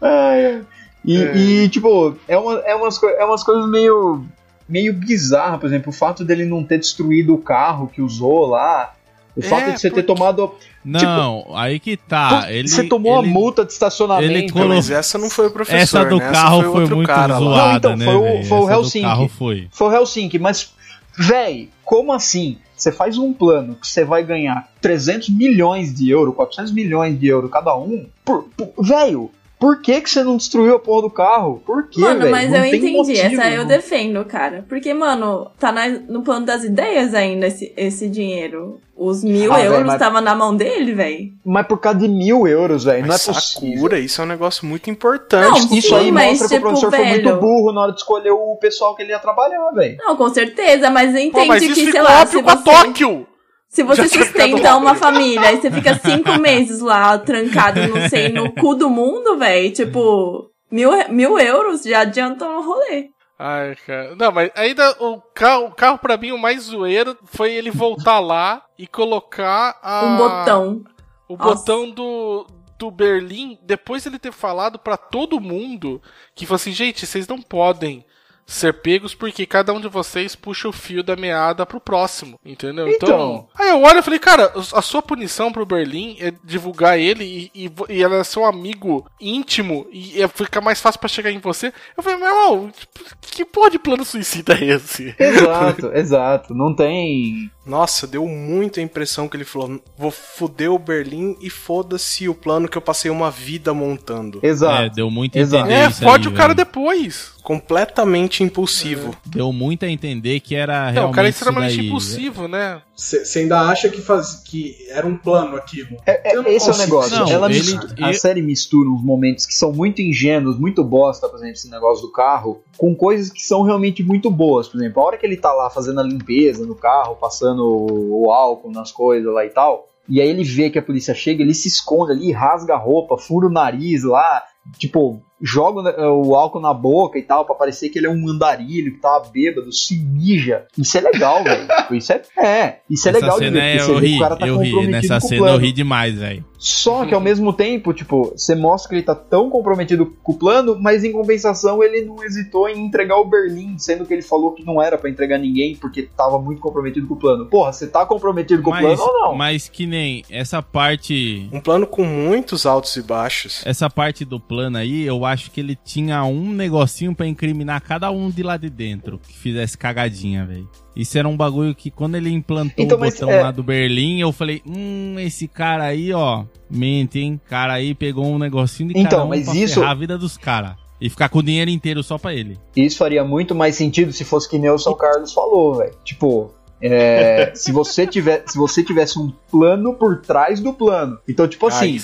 [0.00, 0.62] Ai, ai.
[1.04, 1.36] E, É.
[1.36, 4.24] e, tipo, é, uma, é, umas, é umas coisas meio,
[4.68, 8.94] meio bizarras, por exemplo, o fato dele não ter destruído o carro que usou lá,
[9.36, 10.54] o É, fato de você ter porque- tomado.
[10.90, 12.46] Não, aí que tá.
[12.50, 14.32] Ele, você tomou ele, a multa de estacionamento.
[14.32, 16.24] ele colocou- mas essa não foi o professor, Essa do né?
[16.24, 17.38] Essa carro foi, outro muito cara lá.
[17.38, 19.04] zoada, Não, então, né, foi o- foi o Essa Helsinki.
[19.04, 19.68] carro foi.
[19.70, 20.72] Foi o Helsinki, mas,
[21.18, 22.58] véi, como assim?
[22.76, 27.26] Você faz um plano que você vai ganhar 300 milhões de euros, 400 milhões de
[27.26, 31.10] euros cada um, por, por, velho, por que, que você não destruiu a porra do
[31.10, 31.62] carro?
[31.66, 32.30] Por quê, Mano, velho?
[32.30, 32.92] mas Não eu entendi.
[32.92, 34.64] motivo, Essa eu não- defendo, cara.
[34.68, 38.80] Porque, mano, tá na- no plano das ideias ainda esse, esse dinheiro.
[38.96, 41.32] Os mil Ah, velho, euros mas- estavam na mão dele, velho.
[41.44, 43.96] Mas por causa de mil euros, velho, não é Mas possível.
[43.98, 45.66] Isso é um negócio muito importante.
[45.68, 47.82] Não, Isso Sim, aí mas, mostra que o tipo, professor foi muito velho- burro na
[47.82, 49.96] hora de escolher o pessoal que ele ia trabalhar, velho.
[49.98, 52.50] Não, com certeza, mas Pô, entende mas isso que, sei ficou lá, óbvio se com
[52.50, 53.26] a você, Tóquio!
[53.68, 58.28] Se você Já sustenta uma família e você fica cinco meses lá trancado, não sei,
[58.30, 63.10] no cu do mundo, velho, tipo, mil, mil euros já adiantam o rolê.
[63.38, 64.16] Ai, cara.
[64.16, 68.18] Não, mas ainda o carro, o carro pra mim, o mais zoeiro foi ele voltar
[68.18, 70.04] lá e colocar a.
[70.04, 70.84] Um botão.
[71.28, 71.54] O Nossa.
[71.54, 72.46] botão do,
[72.78, 76.02] do Berlim, depois ele ter falado pra todo mundo
[76.34, 78.04] que falou assim, gente, vocês não podem
[78.48, 82.88] ser pegos porque cada um de vocês puxa o fio da meada pro próximo, entendeu?
[82.88, 83.46] Então.
[83.56, 87.66] aí eu olho e falei, cara, a sua punição pro Berlim é divulgar ele e,
[87.66, 91.38] e, e ela é seu amigo íntimo e é- fica mais fácil pra chegar em
[91.38, 91.72] você.
[91.94, 95.14] Eu falei, meu irmão, tipo, que porra de plano suicida é esse?
[95.18, 96.54] Exato, exato.
[96.54, 97.50] Não tem.
[97.68, 102.68] Nossa, deu muita impressão que ele falou: vou foder o Berlim e foda-se o plano
[102.68, 104.40] que eu passei uma vida montando.
[104.42, 104.82] Exato.
[104.82, 105.66] É, deu muito a Exato.
[105.66, 106.66] entender É, fode aí, o cara velho.
[106.66, 107.36] depois.
[107.42, 109.14] Completamente impulsivo.
[109.24, 111.86] Deu muito a entender que era Não, realmente o cara é extremamente daí.
[111.86, 112.82] impulsivo, né?
[112.94, 115.96] Você ainda acha que, faz, que era um plano aquilo?
[116.04, 117.16] É, é- esse é o negócio.
[117.18, 120.84] Não, Ela ele- mistura- ele- A série mistura uns momentos que são muito ingênuos, muito
[120.84, 124.68] bosta, por exemplo, esse negócio do carro, com coisas que são realmente muito boas.
[124.68, 128.26] Por exemplo, a hora que ele tá lá fazendo a limpeza no carro, passando o,
[128.26, 131.42] o álcool nas coisas lá e tal, e aí ele vê que a polícia chega,
[131.42, 134.42] ele se esconde ali, rasga a roupa, fura o nariz lá,
[134.78, 135.80] tipo, joga
[136.12, 139.28] o álcool na boca e tal, pra parecer que ele é um andarilho que tava
[139.32, 140.66] bêbado, se mija.
[140.76, 141.66] Isso é legal, velho.
[141.98, 144.36] Isso é, é, isso é Essa legal de cena ver, é, eu ri, o cara
[144.36, 144.70] tá eu ri.
[144.70, 145.56] comprometido Nessa com o cena plano.
[145.56, 146.44] eu ri demais, velho.
[146.58, 150.38] Só que ao mesmo tempo, tipo, você mostra que ele tá tão comprometido com o
[150.38, 154.52] plano, mas em compensação ele não hesitou em entregar o Berlim, sendo que ele falou
[154.52, 157.46] que não era pra entregar ninguém porque tava muito comprometido com o plano.
[157.46, 159.34] Porra, você tá comprometido com o Mas, plano ou não?
[159.36, 161.48] mas que nem essa parte.
[161.52, 163.62] Um plano com muitos altos e baixos.
[163.64, 168.10] Essa parte do plano aí, eu acho que ele tinha um negocinho pra incriminar cada
[168.10, 170.68] um de lá de dentro que fizesse cagadinha, velho.
[170.96, 174.18] Isso era um bagulho que quando ele implantou Então, o botão é- lá do Berlim,
[174.20, 177.40] eu falei, hum, esse cara aí, ó, mente, hein?
[177.48, 180.72] Cara aí pegou um negocinho de Então, um mas isso- a vida dos caras.
[181.00, 182.58] E ficar com o dinheiro inteiro só pra ele.
[182.74, 185.94] Isso faria muito mais sentido se fosse que nem o São Carlos falou, velho.
[186.04, 191.18] Tipo, é, se você tiver, se você tivesse um plano por trás do plano.
[191.28, 191.98] Então, tipo assim.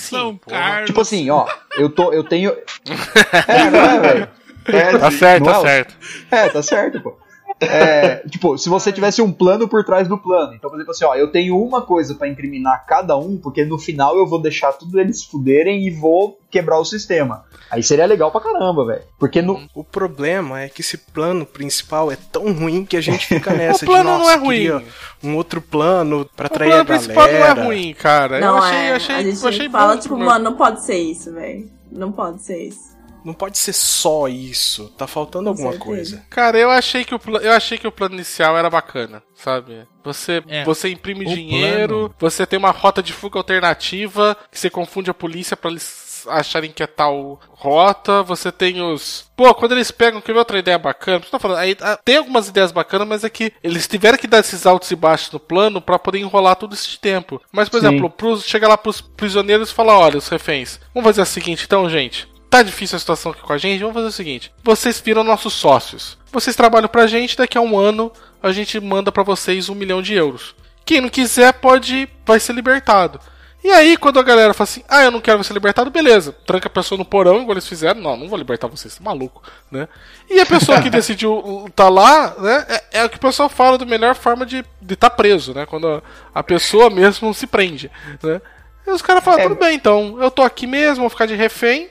[0.47, 0.87] Carlos.
[0.87, 2.51] tipo assim, ó, eu tô, eu tenho,
[3.47, 4.27] é, não é, velho.
[4.67, 5.95] É, Tá certo, não tá é certo.
[6.31, 7.17] É, tá certo, pô.
[7.59, 10.53] É, tipo, se você tivesse um plano por trás do plano.
[10.53, 13.77] Então, por exemplo, assim, ó, eu tenho uma coisa pra incriminar cada um, porque no
[13.79, 17.45] final eu vou deixar tudo eles se fuderem e vou quebrar o sistema.
[17.71, 19.01] Aí seria legal pra caramba, velho.
[19.17, 19.67] Porque no.
[19.73, 23.83] O problema é que esse plano principal é tão ruim que a gente fica nessa
[23.85, 24.85] O plano de, não é "Nossa, queria ruim.
[25.23, 27.63] um outro plano pra O atrair plano a principal não é galera.
[27.63, 28.39] ruim, cara.
[28.39, 28.91] Não eu achei, é.
[28.93, 31.69] achei, a gente achei fala, bom, tipo, mano, não pode ser isso, velho.
[31.91, 32.94] Não pode ser isso.
[33.25, 34.89] Não pode ser só isso.
[34.97, 35.85] Tá faltando Com alguma certeza.
[35.85, 36.25] coisa.
[36.29, 39.87] Cara, eu achei que o eu achei que o plano inicial era bacana, sabe?
[40.03, 44.59] Você É, você imprime o dinheiro, plano- você tem uma rota de fuga alternativa que
[44.59, 49.29] você confunde a polícia pra eles acharem que é tal rota, você tem os.
[49.35, 51.19] Pô, quando eles pegam, que outra ideia bacana?
[51.19, 54.39] Tô falando, aí, ah, tem algumas ideias bacanas, mas é que eles tiveram que dar
[54.39, 57.39] esses altos e baixos no plano pra poder enrolar todo esse tempo.
[57.51, 57.87] Mas, por Sim.
[57.87, 61.63] exemplo, pros, chega lá pros prisioneiros e fala: olha, os reféns, vamos fazer o seguinte
[61.65, 62.27] então, gente.
[62.49, 65.53] Tá difícil a situação aqui com a gente, vamos fazer o seguinte: vocês viram nossos
[65.53, 66.17] sócios.
[66.31, 70.01] Vocês trabalham pra gente, daqui a um ano a gente manda pra vocês um milhão
[70.01, 70.55] de euros.
[70.85, 73.19] Quem não quiser pode vai ser libertado.
[73.65, 76.31] E aí, quando a galera fala assim, ah, eu não quero ser libertado, beleza.
[76.45, 77.99] Tranca a pessoa no porão, igual eles fizeram.
[77.99, 79.87] Não, não vou libertar vocês, tá maluco, né?
[80.29, 82.65] E a pessoa que decidiu uh, tá lá, né?
[82.69, 85.65] É, é o que o pessoal fala da melhor forma de estar tá preso, né?
[85.65, 87.89] Quando a, a pessoa mesmo se prende,
[88.21, 88.39] né?
[88.85, 89.43] E os caras falam, É.
[89.43, 91.89] tudo bem, então, eu tô aqui mesmo, vou ficar de refém.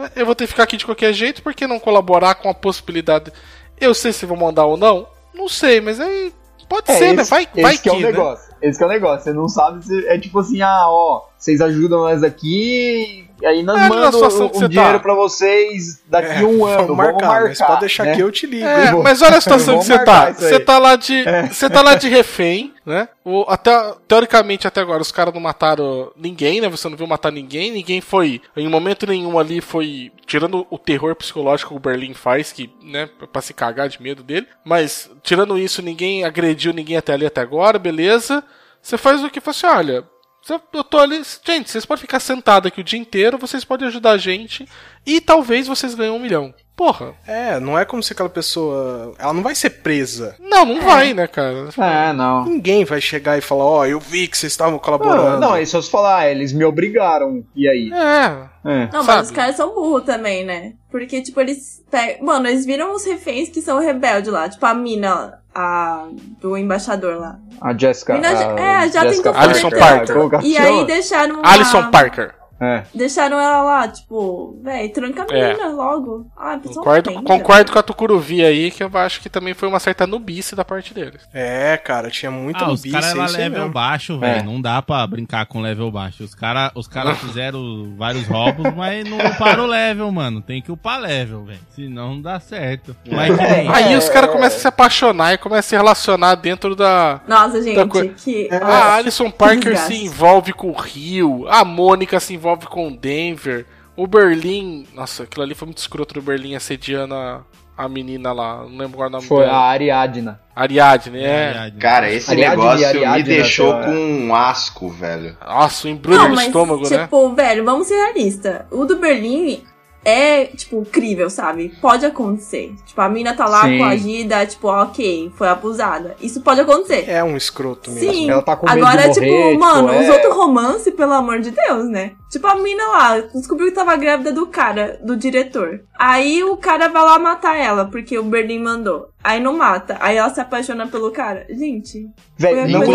[0.00, 0.10] Né?
[0.16, 2.54] Eu vou ter que ficar aqui de qualquer jeito, por que não colaborar com a
[2.54, 3.32] possibilidade?
[3.80, 5.06] Eu sei se vão mandar ou não?
[5.34, 6.32] Não sei, mas aí
[6.68, 7.22] pode É, ser, né?
[7.22, 8.06] esse- Vai, esse vai que é o né?
[8.12, 8.50] negócio.
[8.62, 9.24] Esse que é o negócio.
[9.24, 10.06] Você não sabe se.
[10.06, 13.26] É tipo assim, ah, ó, vocês ajudam nós aqui.
[13.40, 14.98] E aí nós É, na mandamos situação o, o você dinheiro tá.
[15.00, 16.86] pra vocês daqui É, um ano.
[16.86, 17.42] vamos Vamos marcar.
[17.42, 18.14] mas pode deixar né?
[18.14, 18.66] que eu te ligo.
[18.66, 20.30] É, mas olha a situação que você tá.
[20.32, 21.24] Você tá lá de.
[21.50, 23.08] Você tá lá de refém, né?
[23.24, 26.68] O, até, teoricamente, até agora, os caras não mataram ninguém, né?
[26.68, 27.70] Você não viu matar ninguém.
[27.70, 28.40] Ninguém foi.
[28.56, 30.12] Em momento nenhum ali foi.
[30.26, 34.22] Tirando o terror psicológico que o Berlim faz, que, né, pra se cagar de medo
[34.22, 34.46] dele.
[34.64, 38.42] Mas, tirando isso, ninguém agrediu ninguém até ali até agora, beleza.
[38.82, 39.40] Você faz o que?
[39.40, 40.04] Fala assim, olha.
[40.48, 41.22] Eu tô ali.
[41.44, 44.66] Gente, vocês podem ficar sentados aqui o dia inteiro, vocês podem ajudar a gente.
[45.06, 46.52] E talvez vocês ganhem um milhão.
[46.76, 47.14] Porra.
[47.26, 49.14] É, não é como se aquela pessoa.
[49.18, 50.34] Ela não vai ser presa.
[50.40, 51.68] Não, não vai, né, cara?
[51.76, 52.46] É, não.
[52.46, 55.38] Ninguém vai chegar e falar, ó, eu vi que vocês estavam Não, colaborando.
[55.40, 57.44] não, é só se falar, ah, eles me obrigaram.
[57.54, 57.90] E aí?
[57.92, 58.48] É.
[58.64, 58.86] É.
[58.92, 59.18] Não, Sabe?
[59.18, 60.72] mas os caras são burros também, né?
[60.90, 62.24] Porque, tipo, eles pegam.
[62.24, 64.48] Mano, eles viram os reféns que são rebeldes lá.
[64.48, 66.06] Tipo, a mina, a.
[66.40, 67.38] do embaixador lá.
[67.60, 68.14] A Jessica.
[68.14, 70.16] Mina a é, já Jessica tentou Alison Parker.
[70.16, 71.40] ela E aí deixaram.
[71.42, 72.34] Alison a- Parker.
[72.60, 72.82] É.
[72.94, 75.52] Deixaram ela lá, tipo, véi, tranca a É.
[75.54, 76.26] mina logo.
[76.36, 77.22] Ah, Concordo, tenta.
[77.22, 80.64] concordo com a Tucuruvi aí, que eu acho que também foi uma certa nubice da
[80.64, 81.22] parte deles.
[81.32, 83.72] É, cara, tinha muita Ah, os nubice, caras é level mesmo.
[83.72, 84.40] baixo, velho.
[84.40, 84.42] É.
[84.42, 86.22] Não dá pra brincar com level baixo.
[86.22, 90.42] Os caras os cara fizeram vários roubos, mas não uparam o level, mano.
[90.42, 91.60] Tem que upar level, velho.
[91.70, 92.94] Senão não dá certo.
[93.10, 93.68] Mas que nem.
[93.70, 97.20] Aí os caras começam a se apaixonar e começam a se relacionar dentro da.
[97.26, 98.48] Nossa, gente, co- que.
[98.52, 102.96] A Nossa, Alison Parker se envolve com o Rio, a Mônica se envolve com o
[102.96, 104.86] Denver, o Berlim.
[104.94, 107.42] Nossa, aquilo ali foi muito escroto do Berlim assediando a,
[107.76, 109.56] a menina lá, não lembro qual é o nome Foi dela.
[109.56, 110.40] a Ariadna.
[110.54, 111.72] Ariadne, é.
[111.80, 115.36] Cara, esse Ariadne negócio me Ariadne, deixou né, com um asco, velho.
[115.40, 117.02] Nossa, o embrulho no estômago, né?
[117.04, 118.62] tipo, velho, vamos ser realistas.
[118.70, 119.64] O do Berlim
[120.04, 121.72] é, tipo, crível, sabe?
[121.80, 122.74] Pode acontecer.
[122.86, 123.78] Tipo, a mina tá lá Sim.
[123.78, 126.16] coagida, tipo, ok, foi abusada.
[126.20, 127.04] Isso pode acontecer.
[127.08, 128.12] É um escroto mesmo.
[128.12, 128.30] Sim.
[128.30, 131.12] Ela tá com medo Agora, de tipo, morrer, tipo, mano, é- os outros romances, pelo
[131.12, 132.12] amor de Deus, né?
[132.30, 135.80] Tipo, a mina lá descobriu que tava grávida do cara, do diretor.
[135.98, 139.10] Aí o cara vai lá matar ela, porque o Berlim mandou.
[139.22, 139.96] Aí não mata.
[140.00, 141.46] Aí ela se apaixona pelo cara.
[141.50, 142.86] Gente, Velho, não que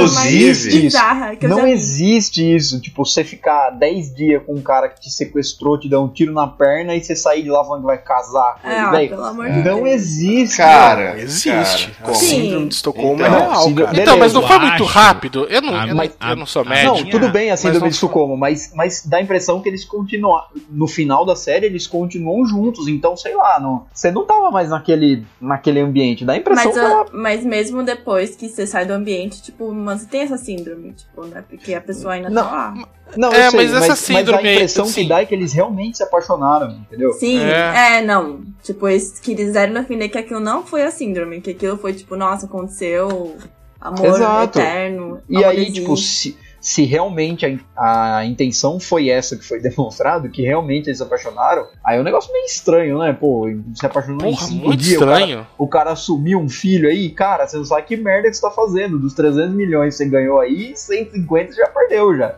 [1.45, 5.11] eu não já existe isso, tipo, você ficar 10 dias com um cara que te
[5.11, 7.97] sequestrou, te dá um tiro na perna e você sair de lá falando que vai
[7.99, 8.59] casar.
[8.63, 9.89] É, ah, pelo amor de não Deus.
[9.89, 10.57] existe.
[10.57, 11.49] Cara, Existe.
[11.91, 12.15] cara, a como?
[12.15, 14.01] síndrome de Estocolmo Então, é real, cara.
[14.01, 15.45] Então, mas não foi muito rápido.
[15.47, 16.97] Eu não, a- eu não, a- eu não sou a- médico.
[16.97, 19.85] Não, tudo bem a síndrome não- de Estocolmo, mas, mas dá a impressão que eles
[19.85, 20.41] continuam.
[20.71, 22.87] No final da série, eles continuam juntos.
[22.87, 26.14] Então, sei lá, não, você não tava mais naquele, naquele ambiente.
[26.23, 27.05] Dá a impressão Mas, que ela.
[27.11, 31.25] mas mesmo depois que você sai do ambiente, tipo, mano, você tem essa síndrome, tipo,
[31.25, 31.43] né?
[31.49, 32.73] Porque a pessoa ainda Não, tá lá.
[33.17, 35.33] Não, É, sei, mas essa mas, síndrome mas a impressão que assim- dá é que
[35.35, 37.11] eles realmente se apaixonaram, entendeu?
[37.13, 37.97] Sim, É.
[37.97, 38.01] é.
[38.01, 38.41] não.
[38.63, 42.45] Tipo, eles quiseram defender que aquilo não foi a síndrome, que aquilo foi, tipo, nossa,
[42.45, 43.35] aconteceu
[43.81, 44.59] amor Exato.
[44.59, 45.21] eterno.
[45.29, 47.45] E aí, tipo, se, se realmente
[47.77, 52.01] a, a intenção foi essa que foi demonstrado, que realmente eles se apaixonaram, aí é
[52.01, 53.13] um negócio meio estranho, né?
[53.13, 55.47] Pô, se apaixonou em Porra, cinco muito dias, o cara- estranho.
[55.59, 58.49] o cara assumiu um filho aí, cara, você não sabe que merda que você tá
[58.49, 58.97] fazendo.
[58.97, 62.35] Dos 300 milhões que você ganhou aí, 150 você já perdeu já.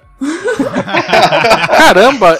[1.77, 2.39] Caramba,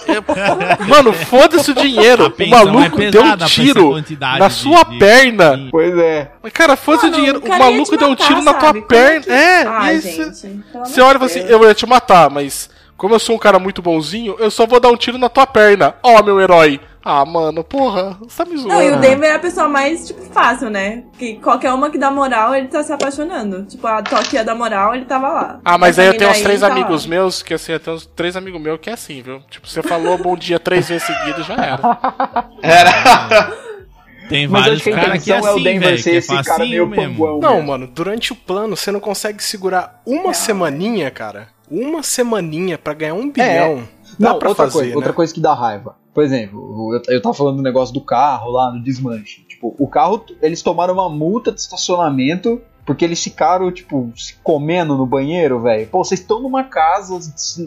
[0.88, 2.26] mano, foda-se o dinheiro.
[2.26, 3.96] A O maluco é deu um tiro
[4.40, 5.58] na sua de- perna.
[5.58, 6.32] de- Pois é.
[6.42, 7.42] Mas, cara, foda-se o dinheiro.
[7.44, 8.80] O maluco te deu um matar, tiro na tua sabe?
[8.82, 9.22] Como perna.
[9.22, 10.64] que- É, Ah, você- gente.
[10.86, 13.60] Você olha e fala assim, eu ia te matar, mas como eu sou um cara
[13.60, 15.96] muito bonzinho, eu só vou dar um tiro na tua perna.
[16.04, 16.80] Ó, meu herói.
[17.10, 18.74] Ah, mano, porra, você tá me zoando.
[18.74, 21.06] Não, e o Denver é a pessoa mais, tipo, fácil, né?
[21.18, 23.64] Que qualquer uma que dá moral, ele tá se apaixonando.
[23.64, 25.60] Tipo, a Tokia da moral, ele tava lá.
[25.64, 26.74] Ah, mas aí eu tenho uns três tá lá.
[26.74, 29.40] amigos meus que assim, eu tenho uns três amigos meus que é assim, viu?
[29.50, 31.98] Tipo, você falou bom dia três vezes seguido, já era.
[32.62, 33.54] Era.
[34.28, 36.44] Tem Mas vários caras que é é o assim, Denver velho, ser que é esse
[36.44, 37.04] cara meio mesmo.
[37.14, 37.40] panguão.
[37.40, 37.68] Não, mesmo.
[37.68, 41.48] mano, durante o plano você não consegue segurar uma semaninha, cara.
[41.72, 43.88] Uma semaninha pra ganhar um bilhão.
[44.20, 44.96] Dá Não, pra outra fazer, coisa, né?
[44.96, 45.96] outra coisa que dá raiva.
[46.18, 49.46] Por exemplo, eu, eu tava falando do negócio do carro lá, no desmanche.
[49.48, 54.98] Tipo, o carro, eles tomaram uma multa de estacionamento porque eles ficaram, tipo, se comendo
[54.98, 55.86] no banheiro, velho.
[55.86, 57.20] Pô, vocês estão numa casa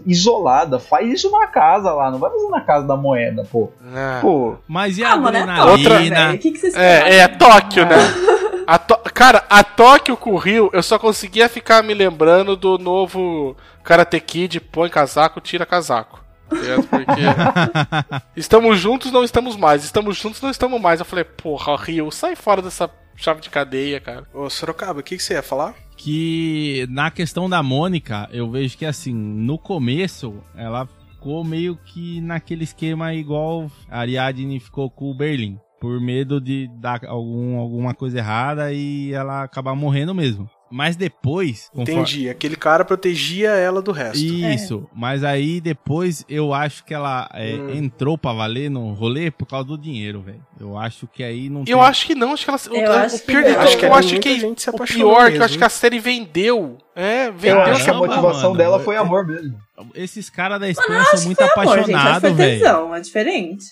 [0.05, 3.71] isolada, faz isso na casa lá, não vai fazer na casa da moeda, pô.
[3.95, 4.21] É.
[4.21, 5.67] Pô, Mas e a Ah, mano, é adrenalina?
[5.87, 6.35] Tóquio, velho.
[6.35, 7.97] O que, que É, é Tóquio, né?
[8.67, 12.79] A Tó- Cara, a Tóquio com o Rio, eu só conseguia ficar me lembrando do
[12.79, 16.21] novo Karate Kid, põe casaco, tira casaco.
[16.53, 16.87] Ligado?
[16.87, 19.85] Porque estamos juntos, não estamos mais.
[19.85, 21.01] Estamos juntos, não estamos mais.
[21.01, 24.27] Eu falei, porra, Rio, sai fora dessa chave de cadeia, cara.
[24.33, 25.75] Ô, Sorocaba, o que, que você ia falar?
[26.03, 32.23] que na questão da Mônica, eu vejo que assim, no começo, ela ficou meio que
[32.23, 35.59] naquele esquema igual a Ariadne ficou com o Berlim.
[35.79, 40.49] Por medo de dar algum, alguma coisa errada e ela acabar morrendo mesmo.
[40.71, 41.69] Mas depois.
[41.75, 42.29] conforme- Entendi.
[42.29, 44.19] Aquele cara protegia ela do resto.
[44.23, 47.75] Isso, mas aí depois eu acho que ela é, Hum.
[47.75, 50.41] entrou pra valer no rolê por causa do dinheiro, velho.
[50.61, 52.61] Eu acho que aí não Eu acho que não, acho que ela.
[52.71, 54.71] o- Eu o, acho que pior, eu Acho que eu é acho que gente se
[54.71, 56.79] o pior é que eu mesmo, acho que a série vendeu.
[56.95, 57.61] É, eu vendeu.
[57.63, 58.57] acho que a motivação mano.
[58.57, 59.59] dela foi amor mesmo.
[59.95, 62.61] Esses caras da Espanha eu são muito que que apaixonados, foi velho.
[62.61, 63.65] tesão, é diferente.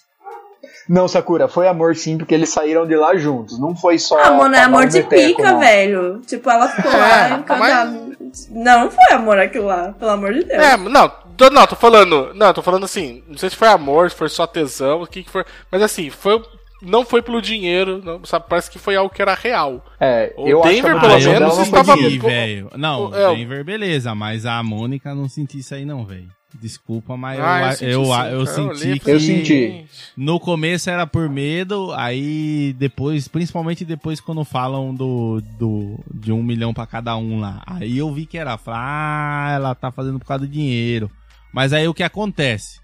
[0.89, 3.59] Não, Sakura, foi amor sim, porque eles saíram de lá juntos.
[3.59, 4.18] Não foi só.
[4.22, 5.61] Ah, mano, é amor de meteco, pica, não.
[5.61, 6.20] velho.
[6.26, 8.09] Tipo, ela ficou lá encantada.
[8.51, 10.62] Não, não foi amor aquilo lá, pelo amor de Deus.
[10.62, 12.32] É, não, tô, não, tô falando.
[12.34, 15.22] Não, tô falando assim, não sei se foi amor, se foi só tesão, o que
[15.22, 15.45] que foi.
[15.70, 16.43] Mas assim, foi.
[16.80, 18.47] Não foi pelo dinheiro, não, sabe?
[18.49, 19.84] Parece que foi algo que era real.
[20.01, 22.22] É, O eu acho que Denver, pelo motivação menos, não estava- dinheiro.
[22.24, 22.70] velho.
[22.76, 26.28] Não, É, o- Denver, beleza, mas a Mônica não senti isso aí não, velho.
[26.55, 28.05] Desculpa, mas Ah, eu, senti eu,
[28.40, 29.84] eu, senti e que falei, Eu senti.
[30.16, 36.42] No começo era por medo, aí depois, principalmente depois quando falam do, do de um
[36.42, 40.26] milhão pra cada um lá, aí eu vi que era, ah, ela tá fazendo por
[40.26, 41.11] causa do dinheiro.
[41.53, 42.80] Mas aí o que acontece?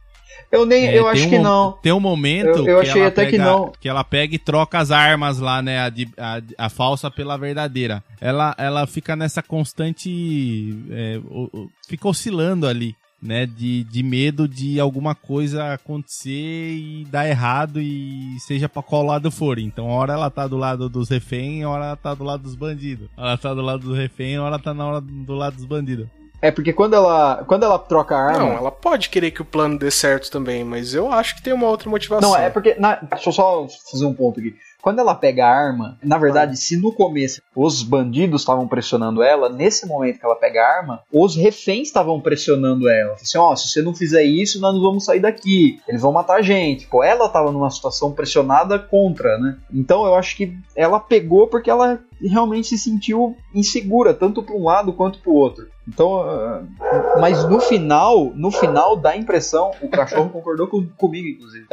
[0.50, 1.72] Eu nem, É, eu acho um que não.
[1.82, 3.72] Tem um momento Eu- eu que achei ela até que pega- não.
[3.80, 5.80] Que ela pega e troca as armas lá, né?
[5.80, 8.02] A, de- a, a falsa pela verdadeira.
[8.20, 10.76] Ela, ela fica nessa constante.
[10.90, 12.94] é, o- o- fica oscilando ali.
[13.24, 16.30] Né, de, de medo de alguma coisa acontecer
[16.74, 19.58] e dar errado e seja pra qual lado for.
[19.58, 23.08] Então, hora ela tá do lado dos reféns, hora ela tá do lado dos bandidos.
[23.16, 26.06] Ela tá do lado dos reféns, hora ela tá na hora do lado dos bandidos.
[26.42, 28.38] É porque quando ela, quando ela troca a arma.
[28.40, 31.54] Não, ela pode querer que o plano dê certo também, mas eu acho que tem
[31.54, 32.28] uma outra motivação.
[32.32, 32.74] Não, é porque.
[32.78, 34.54] na- deixa eu só fazer um ponto aqui.
[34.84, 39.48] Quando ela pega a arma, na verdade, se no começo os bandidos estavam pressionando ela,
[39.48, 43.14] nesse momento que ela pega a arma, os reféns estavam pressionando ela.
[43.14, 45.80] Assim, ó, se você não fizer isso, nós não vamos sair daqui.
[45.88, 46.86] Eles vão matar a gente.
[46.86, 49.56] Pô, ela tava numa situação pressionada contra, né?
[49.72, 51.98] Então eu acho que ela pegou porque ela
[52.28, 55.66] realmente se sentiu insegura, tanto para um lado quanto para o outro.
[55.86, 56.62] Então, ah,
[57.20, 61.66] mas no final, no final dá a impressão, o cachorro concordou com- comigo, inclusive.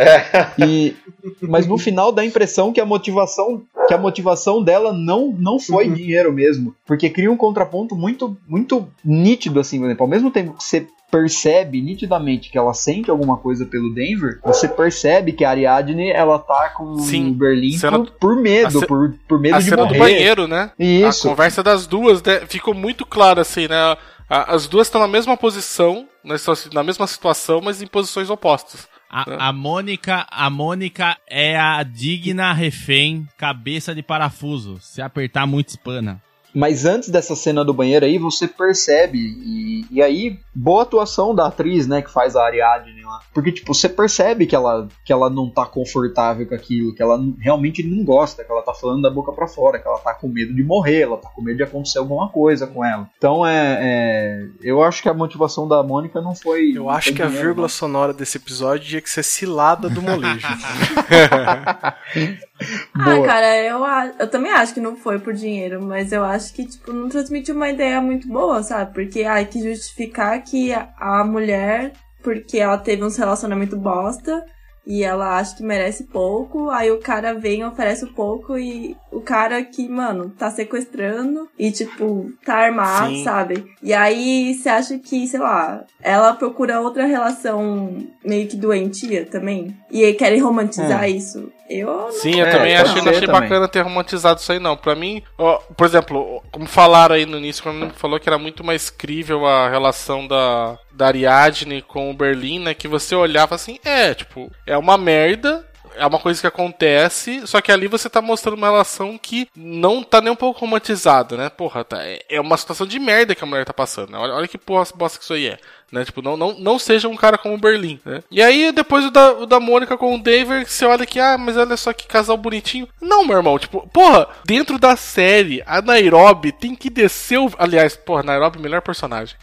[0.60, 0.96] E,
[1.42, 5.60] mas no final dá a impressão que a motivação, que a motivação dela não, não
[5.60, 10.32] foi dinheiro mesmo, porque cria um contraponto muito muito nítido assim, por exemplo, ao mesmo
[10.32, 15.44] tempo que você percebe nitidamente que ela sente alguma coisa pelo Denver, você percebe que
[15.44, 19.14] a Ariadne ela tá com Sim, o Berlim cena- por, por medo, a ce- por,
[19.28, 19.94] por medo A de cena morrer.
[19.94, 20.72] do banheiro, né?
[20.80, 21.28] Isso.
[21.28, 23.98] A conversa das duas né, ficou muito clara, assim, né?
[24.30, 28.88] As duas estão na mesma posição, né, estão na mesma situação, mas em posições opostas.
[29.14, 34.80] A, a Mônica, a Mônica é a digna refém, cabeça de parafuso.
[34.80, 36.22] Se apertar muito espana.
[36.54, 41.48] Mas antes dessa cena do banheiro aí, você percebe, e, e aí, boa atuação da
[41.48, 43.22] atriz, né, que faz a Ariadne lá.
[43.34, 47.20] Porque, tipo, você percebe que ela, que ela não tá confortável com aquilo, que ela
[47.40, 50.28] realmente não gosta, que ela tá falando da boca pra fora, que ela tá com
[50.28, 53.10] medo de morrer, ela tá com medo de acontecer alguma coisa com ela.
[53.18, 56.72] Então, é, é eu acho que a motivação da Mônica não foi...
[56.72, 57.70] Eu não acho que a vírgula não.
[57.70, 60.48] sonora desse episódio tinha que ser cilada do molejo.
[62.94, 63.26] Ah, Boa.
[63.26, 63.80] cara, eu,
[64.20, 67.56] eu também acho que não foi por dinheiro, mas eu acho que, tipo, não transmitiu
[67.56, 68.94] uma ideia muito boa, sabe?
[68.94, 71.94] Porque, ai, que justificar que a, mulher,
[72.24, 74.46] porque ela teve uns relacionamentos bosta,
[74.86, 78.96] e ela acha que merece pouco, aí o cara vem e oferece o pouco, e
[79.12, 83.24] o cara que, mano, tá sequestrando, e, tipo, tá armado, Sim.
[83.24, 83.66] sabe?
[83.82, 89.76] E aí você acha que, sei lá, ela procura outra relação meio que doentia também,
[89.92, 91.52] e aí querem romantizar isso.
[91.80, 93.42] Eu não Sim, eu É, também achei, não achei também.
[93.42, 94.76] bacana ter romantizado isso aí, não.
[94.76, 98.64] Pra mim, ó, por exemplo, como falaram aí no início, quando falou que era muito
[98.64, 102.74] mais crível a relação da, da Ariadne com o Berlim, né?
[102.74, 105.66] Que você olhava assim, é, tipo, é uma merda.
[105.98, 110.02] É uma coisa que acontece, só que ali você tá mostrando uma relação que não
[110.02, 111.50] tá nem um pouco romantizada, né?
[111.50, 114.18] Porra, tá, é- é uma situação de merda que a mulher tá passando, né?
[114.18, 115.58] Olha, olha que porra bosta que isso aí é.
[115.92, 116.06] Né?
[116.06, 118.22] Tipo, não, não, não seja um cara como o Berlim, né?
[118.32, 121.38] E aí, depois o da, o da Mônica com o Denver, você olha que, ah,
[121.38, 122.88] mas olha só que casal bonitinho.
[123.02, 127.52] Não, meu irmão, tipo, porra, dentro da série, a Nairobi tem que descer o.
[127.58, 129.36] Aliás, porra, Nairobi, melhor personagem.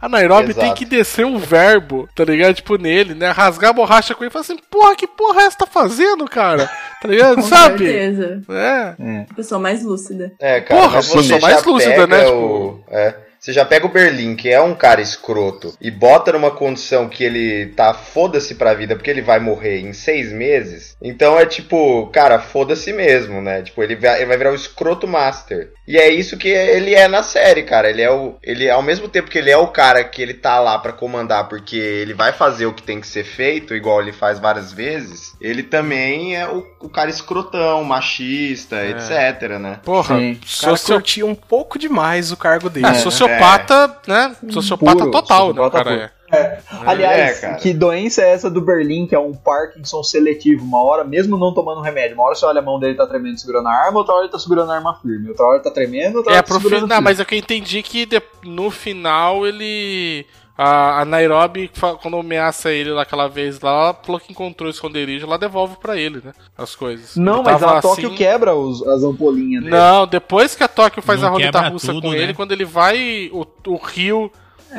[0.00, 0.60] A Nairobi Exato.
[0.60, 2.54] tem que descer um verbo, tá ligado?
[2.54, 3.30] Tipo, nele, né?
[3.30, 6.24] Rasgar a borracha com ele e falar assim, porra, que porra é essa tá fazendo,
[6.26, 6.70] cara?
[6.98, 7.36] Tá ligado?
[7.36, 7.78] Com Sabe?
[7.84, 8.42] certeza.
[8.48, 9.26] É.
[9.36, 10.32] Pessoa mais lúcida.
[10.40, 13.14] É, cara, Porra, sou mais lúcida, pega né, tipo- O, é,
[13.46, 17.22] você já pega o Berlim, que é um cara escroto, e bota numa condição que
[17.22, 20.96] ele tá foda-se pra vida, porque ele vai morrer em seis meses.
[21.00, 23.62] Então é tipo, cara, foda-se mesmo, né?
[23.62, 25.70] Tipo, ele vai, ele vai virar o escroto master.
[25.86, 27.88] E é isso que ele é na série, cara.
[27.88, 28.34] Ele é o.
[28.42, 31.48] Ele, ao mesmo tempo que ele é o cara que ele tá lá pra comandar,
[31.48, 35.36] porque ele vai fazer o que tem que ser feito, igual ele faz várias vezes,
[35.40, 39.78] ele também é o, o cara escrotão, machista, etc, né?
[39.84, 40.32] Porra, Sim.
[40.32, 40.94] O cara socio...
[40.94, 42.86] curtia um pouco demais o cargo dele.
[43.28, 43.35] é, né?
[43.38, 44.36] Sociopata, né?
[44.50, 45.54] Sociopata Puro, total, né?
[45.54, 46.02] Sociopata cara puro.
[46.02, 46.58] é.
[46.84, 47.54] Aliás, É, cara.
[47.56, 50.64] que doença é essa do Berlim, que é um Parkinson seletivo?
[50.64, 53.38] Uma hora, mesmo não tomando remédio, uma hora você olha a mão dele tá tremendo
[53.38, 55.70] segurando a arma, outra hora ele tá segurando a arma firme, outra hora ele tá
[55.70, 57.00] tremendo, outra hora É, ele tá pro segurando firme.
[57.04, 60.26] Mas é que eu entendi que de- no final ele.
[60.58, 64.70] A, a Nairobi, quando ameaça ele lá aquela vez lá, ela falou que encontrou o
[64.70, 66.32] esconderijo, ela devolve pra ele, né?
[66.56, 67.14] As coisas.
[67.14, 69.76] Não, Ele mas a Tóquio assim- quebra os- as ampolinhas dele.
[69.76, 72.18] Não, depois que a Tóquio faz Não a roleta russa tudo, com né?
[72.18, 74.32] ele, quando ele vai, o, o Rio.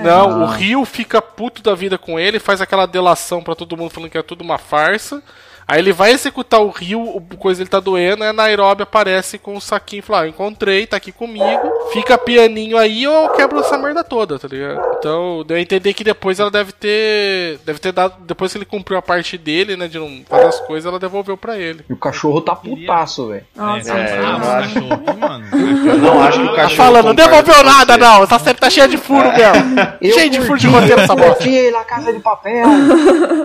[0.04, 0.56] Não, o Ah.
[0.56, 4.18] Rio fica puto da vida com ele, faz aquela delação pra todo mundo falando que
[4.18, 5.22] é tudo uma farsa.
[5.70, 9.58] Aí ele vai executar o Rio, o coisa ele tá doendo, a Nairobi aparece com
[9.58, 13.60] o saquinho e fala: ah, encontrei, tá aqui comigo, fica pianinho aí ou eu quebro
[13.60, 14.80] essa merda toda, tá ligado?
[14.98, 17.60] Então, deu a entender que depois ela deve ter.
[17.66, 18.16] Deve ter dado.
[18.26, 21.36] Depois que ele cumpriu a parte dele, né, de não fazer as coisas, ela devolveu
[21.36, 21.84] pra ele.
[21.90, 23.46] E o cachorro tá putaço, velho.
[23.54, 24.80] Nossa, é, É, eu não o acho-
[25.20, 25.46] mano.
[25.86, 26.78] Eu não acho que o Tá cachorro.
[26.78, 28.00] falando, não devolveu nada, você.
[28.00, 28.24] não.
[28.24, 29.76] Essa série tá cheia de furo mesmo.
[30.02, 31.34] Eu Cheio de furo de roteiro essa bosta.
[31.36, 32.66] curti ele, a casa de papel.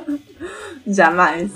[0.86, 1.50] jamais.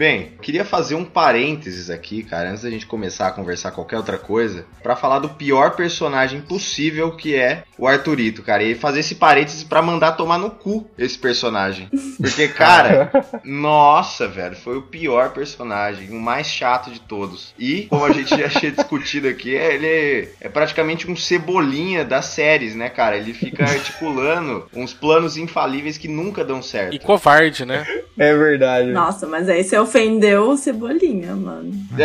[0.00, 4.16] Bem, queria fazer um parênteses aqui, cara, antes da gente começar a conversar qualquer outra
[4.16, 9.16] coisa, pra falar do pior personagem possível que é o Arthurito, cara, e fazer esse
[9.16, 11.90] parênteses pra mandar tomar no cu esse personagem.
[12.18, 13.10] Porque, cara,
[13.44, 17.52] nossa, velho, foi o pior personagem, o mais chato de todos.
[17.58, 22.06] E, como a gente já tinha discutido aqui, é- ele é, é praticamente um cebolinha
[22.06, 23.18] das séries, né, cara?
[23.18, 26.94] Ele fica articulando uns planos infalíveis que nunca dão certo.
[26.94, 27.84] E covarde, né?
[28.18, 28.90] É verdade.
[28.92, 31.72] Nossa, mas aí você ofendeu o Cebolinha, mano.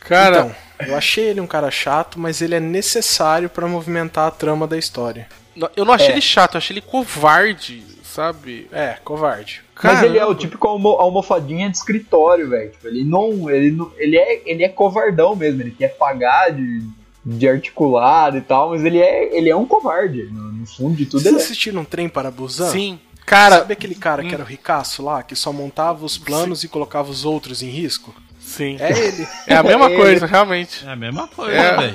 [0.00, 4.30] Cara, Então, eu achei ele um cara chato, mas ele é necessário pra movimentar a
[4.30, 5.26] trama da história.
[5.76, 6.12] eu não achei É.
[6.12, 8.68] ele chato, eu achei ele covarde, sabe?
[8.72, 9.62] É, covarde.
[9.82, 10.40] Mas ele é o Caramba.
[10.40, 12.70] típico almo almofadinha de escritório, velho.
[12.70, 13.48] Tipo, ele não.
[13.50, 15.62] Ele, não ele, é, ele é covardão mesmo.
[15.62, 16.82] Ele quer pagar de,
[17.24, 20.24] de articulado e tal, mas ele é, ele é um covarde.
[20.32, 21.44] No, no fundo de tudo Vocês ele é.
[21.44, 22.70] assistiram um trem para Busan?
[22.72, 22.98] Sim.
[23.28, 26.68] Cara, Sabe aquele cara que era o ricaço lá, que só montava os planos e
[26.68, 28.14] colocava os outros em risco?
[28.40, 28.76] sim.
[28.80, 29.28] É ele.
[29.46, 29.96] É a mesma Ele.
[29.96, 30.86] coisa, realmente.
[30.86, 31.76] É a mesma coisa, É.
[31.76, 31.92] velho.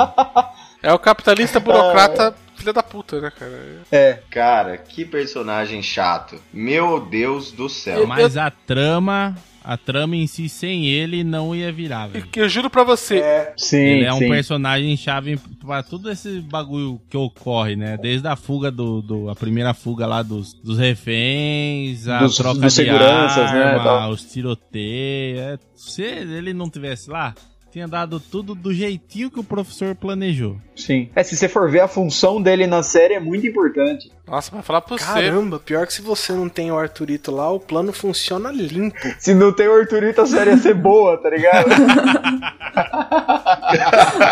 [0.83, 3.81] É o capitalista burocrata filha da puta, né, cara?
[3.91, 4.19] É.
[4.29, 6.39] Cara, que personagem chato.
[6.53, 8.05] Meu Deus do céu.
[8.05, 12.27] Mas a trama, a trama em si, sem ele, não ia virar, velho.
[12.35, 13.21] Eu juro pra você,
[13.57, 14.27] Sim, Ele é um sim.
[14.29, 17.97] personagem chave pra tudo esse bagulho que ocorre, né?
[17.97, 19.01] Desde a fuga do.
[19.01, 23.63] do- a primeira fuga lá dos, dos reféns, a Dos- troca dos de seguranças, né,
[23.63, 24.11] arma, tal.
[24.11, 25.39] os tiroteios.
[25.39, 25.57] é.
[25.75, 27.33] se ele não tivesse lá,
[27.71, 30.57] tinha dado tudo do jeitinho que o professor planejou.
[30.75, 31.09] Sim.
[31.15, 34.11] É, se você for ver a função dele na série é muito importante.
[34.25, 35.03] Nossa, vai falar pra você.
[35.03, 38.97] Caramba, pior que se você não tem o Arthurito lá, o plano funciona limpo.
[39.19, 41.69] Se não tem o Arthurito, a série ia ser boa, tá ligado?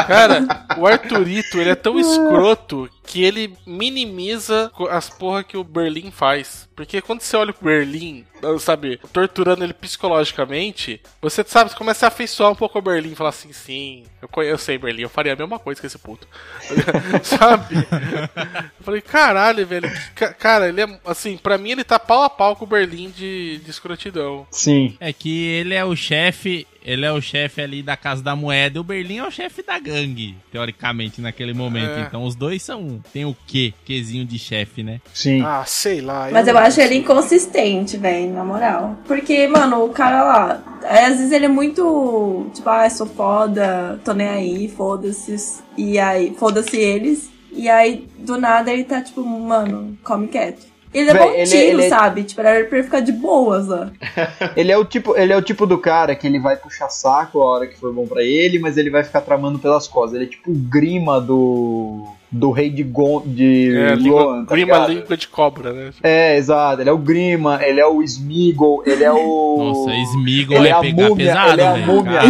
[0.07, 6.11] Cara, o Arthurito, ele é tão escroto que ele minimiza as porra que o Berlim
[6.11, 6.69] faz.
[6.75, 8.25] Porque quando você olha o Berlim,
[8.59, 13.15] sabe, torturando ele psicologicamente, você sabe, você começa a afeiçoar um pouco ao Berlim e
[13.15, 15.97] falar assim, sim, eu, conheço, eu sei Berlim, eu faria a mesma coisa que esse
[15.97, 16.27] puto.
[17.21, 17.75] sabe?
[17.75, 19.89] Eu falei, caralho, velho, ele.
[20.39, 20.99] Cara, ele é.
[21.05, 24.45] Assim, pra mim ele tá pau a pau com o Berlim de, de escrotidão.
[24.51, 24.95] Sim.
[24.99, 28.77] É que ele é o chefe, ele é o chefe ali da Casa da Moeda
[28.77, 31.99] e o Berlim é o chefe da gangue, teoricamente, naquele momento.
[31.99, 32.01] É.
[32.01, 33.01] Então os dois são.
[33.13, 33.73] Tem o quê?
[33.85, 35.01] Quezinho de chefe, né?
[35.13, 35.41] Sim.
[35.41, 36.29] Ah, sei lá.
[36.31, 38.97] Mas eu acho ele inconsistente, velho, na moral.
[39.05, 43.07] Porque, mano, o cara lá, é, às vezes ele é muito, tipo, ah, eu sou
[43.07, 45.61] foda, tô nem aí, foda-se.
[45.77, 47.30] E aí, foda-se eles.
[47.51, 50.71] E aí, do nada, ele tá tipo, mano, come quieto.
[50.93, 52.23] Ele levou Véi, um ele- tiro, ele- sabe?
[52.23, 53.91] Tipo, era pra ele ficar de boas lá.
[54.57, 57.41] Ele é o tipo, ele é o tipo do cara que ele vai puxar saco
[57.41, 60.15] a hora que for bom pra ele, mas ele vai ficar tramando pelas costas.
[60.15, 64.73] Ele é tipo o grima do do rei de Gon, de É, Loan, tá grima
[64.73, 64.93] ligado?
[64.93, 65.91] língua de cobra, né?
[66.01, 66.81] É, exato.
[66.81, 70.71] Ele é o grima, ele é o Smeagol, ele é o Nossa, Smeagol ele é,
[70.71, 71.85] é a pegar múmia, pesado, ele é a velho.
[71.87, 72.21] múmia.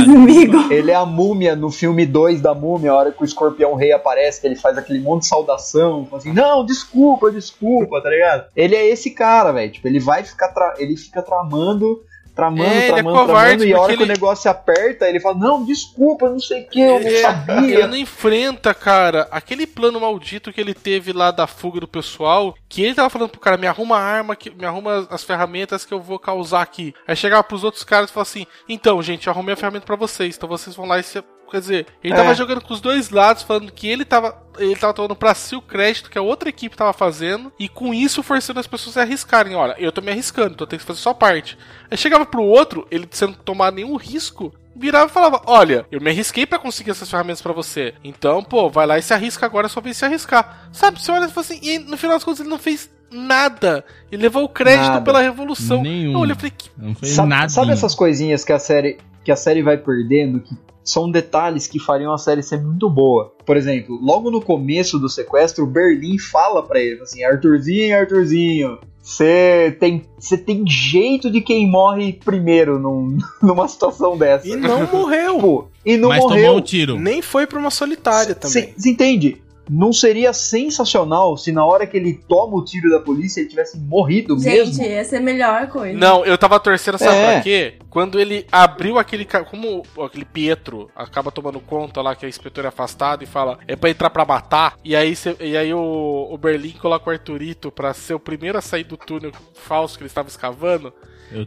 [0.71, 3.91] Ele é a múmia no filme 2 da múmia, a hora que o escorpião rei
[3.91, 8.45] aparece, que ele faz aquele monte de saudação, assim, não, desculpa, desculpa, tá ligado?
[8.55, 9.71] Ele é esse cara, velho.
[9.71, 10.47] Tipo, ele vai ficar.
[10.49, 12.01] tra- Ele fica tramando.
[12.41, 15.19] Tramando, É, é tramando, covarde, tramando, e a hora que o ele- negócio aperta, ele
[15.19, 17.75] fala, não, desculpa, não sei o que, eu não Ele, sabia.
[17.75, 22.55] ele não enfrenta, cara, aquele plano maldito que ele teve lá da fuga do pessoal,
[22.67, 25.85] que ele tava falando pro cara, me arruma a arma, que, me arruma as ferramentas
[25.85, 26.93] que eu vou causar aqui.
[27.07, 29.95] Aí chegava pros outros caras e falava assim, então, gente, eu arrumei a ferramenta pra
[29.95, 31.23] vocês, então vocês vão lá e se...
[31.51, 32.15] Quer dizer, ele É.
[32.17, 34.41] tava jogando com os dois lados, falando que ele tava.
[34.57, 37.93] Ele tava tomando pra si o crédito que a outra equipe tava fazendo, e com
[37.93, 39.53] isso forçando as pessoas a arriscarem.
[39.55, 41.57] Olha, eu tô me arriscando, então eu tenho que fazer só parte.
[41.89, 46.09] Aí chegava pro outro, ele sem tomar nenhum risco, virava e falava: Olha, eu me
[46.09, 47.93] arrisquei pra conseguir essas ferramentas pra você.
[48.03, 50.69] Então, pô, vai lá e se arrisca agora, é só vez se arriscar.
[50.71, 53.83] Sabe, você olha e fala assim, e no final das contas ele não fez nada.
[54.11, 55.01] Ele levou o crédito Nada.
[55.01, 55.81] pela revolução.
[55.81, 56.13] Nenhum.
[56.13, 57.49] Eu olhei e falei, que Não fez Sabe, nada.
[57.49, 61.79] sabe essas coisinhas que a série que a série vai perdendo que são detalhes que
[61.79, 63.33] fariam a série ser muito boa.
[63.45, 68.79] Por exemplo, logo no começo do sequestro, o Berlim fala pra ele assim: "Arthurzinho, Arthurzinho,
[69.01, 74.47] você tem você tem jeito de quem morre primeiro num- numa situação dessa".
[74.47, 75.35] E não morreu.
[75.35, 76.43] Tipo, e não Mas morreu.
[76.45, 76.99] tomou um tiro.
[76.99, 78.73] Nem foi pra uma solitária também.
[78.77, 79.41] Você entende?
[79.69, 83.77] Não seria sensacional se na hora que ele toma o tiro da polícia ele tivesse
[83.79, 84.83] morrido Gente, mesmo?
[84.85, 85.97] essa é a melhor coisa.
[85.97, 87.31] Não, eu tava torcendo, sabe É.
[87.33, 87.73] pra quê?
[87.89, 89.25] Quando ele abriu aquele.
[89.49, 93.75] Como aquele Pietro acaba tomando conta lá que a inspetora é afastada e fala é
[93.75, 94.75] pra entrar pra matar.
[94.83, 98.57] E aí, cê- e aí o, o Berlim coloca o Arthurito pra ser o primeiro
[98.57, 100.93] a sair do túnel falso que ele estava escavando.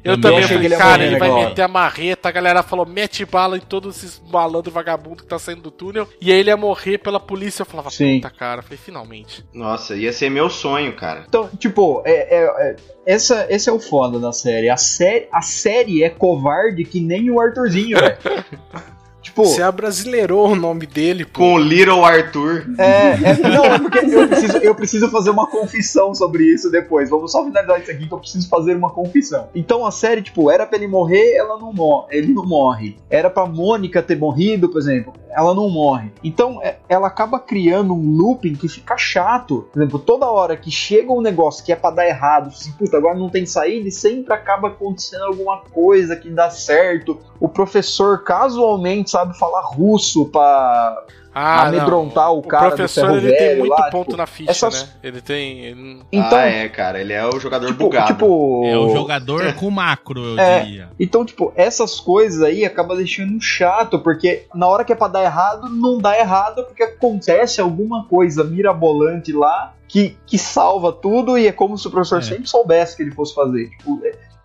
[0.03, 1.49] Eu também achei que falei, ele ia cara, morrer ele vai agora.
[1.49, 2.29] meter a marreta.
[2.29, 6.09] A galera falou, mete bala em todos esses malandros vagabundos que tá saindo do túnel.
[6.21, 7.63] E aí ele ia morrer pela polícia.
[7.63, 8.17] Eu falava, Sim.
[8.17, 8.61] puta cara.
[8.61, 9.45] Eu falei, finalmente.
[9.53, 11.25] Nossa, ia ser meu sonho, cara.
[11.29, 12.13] Então, tipo, é,
[12.45, 12.77] é- é-
[13.07, 14.71] essa, esse é o foda da série.
[14.71, 15.29] A, série.
[15.31, 18.17] a série é covarde que nem o Arthurzinho, velho.
[19.35, 21.41] tipo, Você abrasileirou o nome dele, pô.
[21.41, 22.67] Com o Little Arthur.
[22.79, 27.11] é, é- Não, é porque eu preciso, eu preciso fazer uma confissão sobre isso depois.
[27.11, 29.49] Vamos só finalizar isso aqui que eu preciso fazer uma confissão.
[29.55, 32.07] Então a série, tipo, era pra ele morrer, ela não morre.
[32.17, 32.97] Ele não morre.
[33.11, 35.13] Era pra Mônica ter morrido, por exemplo.
[35.37, 36.13] Ela não morre.
[36.23, 39.67] Então é- ela acaba criando um looping que fica chato.
[39.73, 42.97] Por exemplo, toda hora que chega um negócio que é pra dar errado, assim, puta,
[42.97, 47.19] agora não tem saída, e sempre acaba acontecendo alguma coisa que dá certo.
[47.41, 51.03] O professor casualmente sabe falar russo pra
[51.33, 52.39] Ah, amedrontar não.
[52.39, 54.83] o cara do professor ferro ele tem velho muito lá, ponto tipo, na ficha, essas-
[54.85, 54.89] né?
[55.03, 55.61] Ele tem.
[55.65, 57.01] ele- Então, ah, é, cara.
[57.01, 58.07] Ele é o jogador tipo, bugado.
[58.09, 60.61] tipo, É o jogador com macro, eu É.
[60.61, 60.89] diria.
[61.01, 65.23] Então, tipo, essas coisas aí acaba deixando chato, porque na hora que é pra dar
[65.25, 71.47] errado, não dá errado, porque acontece alguma coisa mirabolante lá que, que salva tudo e
[71.47, 72.23] é como se o professor É.
[72.23, 73.71] sempre soubesse que ele fosse fazer.
[73.71, 74.01] Tipo,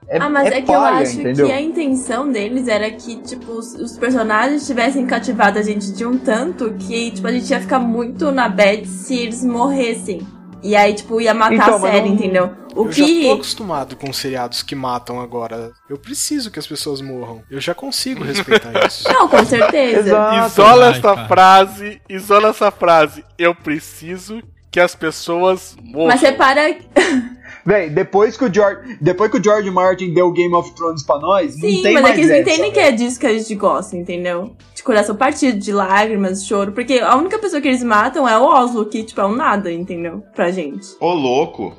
[0.09, 1.45] é, é, ah, mas é, que eu palha, acho entendeu?
[1.45, 6.05] que a intenção deles era que, tipo, os, os personagens tivessem cativado a gente de
[6.05, 10.25] um tanto que, tipo, a gente ia ficar muito na bad se eles morressem.
[10.61, 12.51] E aí, tipo, ia matar Então, a série, não- entendeu?
[12.75, 13.31] O eu já tô que.
[13.31, 15.71] acostumado com seriados que matam agora.
[15.89, 17.41] Eu preciso que as pessoas morram.
[17.49, 19.07] Eu já consigo respeitar isso.
[19.11, 20.17] Não, com certeza.
[20.45, 21.27] Isola Ai, essa cara.
[21.27, 23.23] frase, isola essa frase.
[23.37, 26.07] Eu preciso que as pessoas morram.
[26.09, 26.75] Mas repara.
[27.69, 31.19] Véi, depois que o George, depois que o George Martin deu Game of Thrones pra
[31.19, 33.37] nós, não Sim, tem mas é que eles não entendem que é disso que a
[33.37, 34.55] gente gosta, entendeu?
[34.73, 36.71] De coração partido, de lágrimas, de choro.
[36.71, 39.71] Porque a única pessoa que eles matam é o Oslo, que, tipo, é um nada,
[39.71, 40.23] entendeu?
[40.33, 40.87] Pra gente.
[40.99, 41.75] Ô, louco.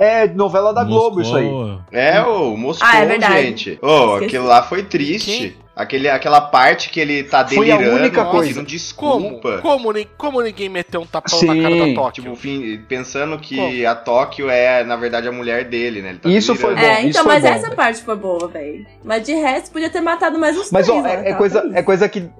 [0.00, 1.44] É novela da Globo isso aí.
[1.44, 1.78] Moscou.
[1.92, 3.42] É o Moscou, Ah, é verdade.
[3.42, 3.78] gente.
[3.80, 4.24] Ô, Esqueci.
[4.24, 5.56] aquilo lá foi triste.
[5.76, 8.54] Aquele, aquela parte que ele tá Foi a delirando, única pedindo coisa.
[8.54, 8.66] Como?
[8.66, 9.58] desculpa.
[9.60, 12.22] Como, ni- como ninguém meteu um tapão Sim, na cara da Tóquio?
[12.22, 13.88] Tipo, fim- pensando que Como?
[13.88, 16.10] a Tóquio é, na verdade, a mulher dele, né?
[16.10, 16.86] Ele tá Isso foi delirando.
[16.94, 18.86] bom, é, isso então, foi mas bom, essa parte foi boa, velho.
[19.02, 21.10] Mas de resto, podia ter matado mais uns Mas três, ó, né?
[21.12, 21.76] é, é Tava coisa, feliz.
[21.76, 22.30] é coisa que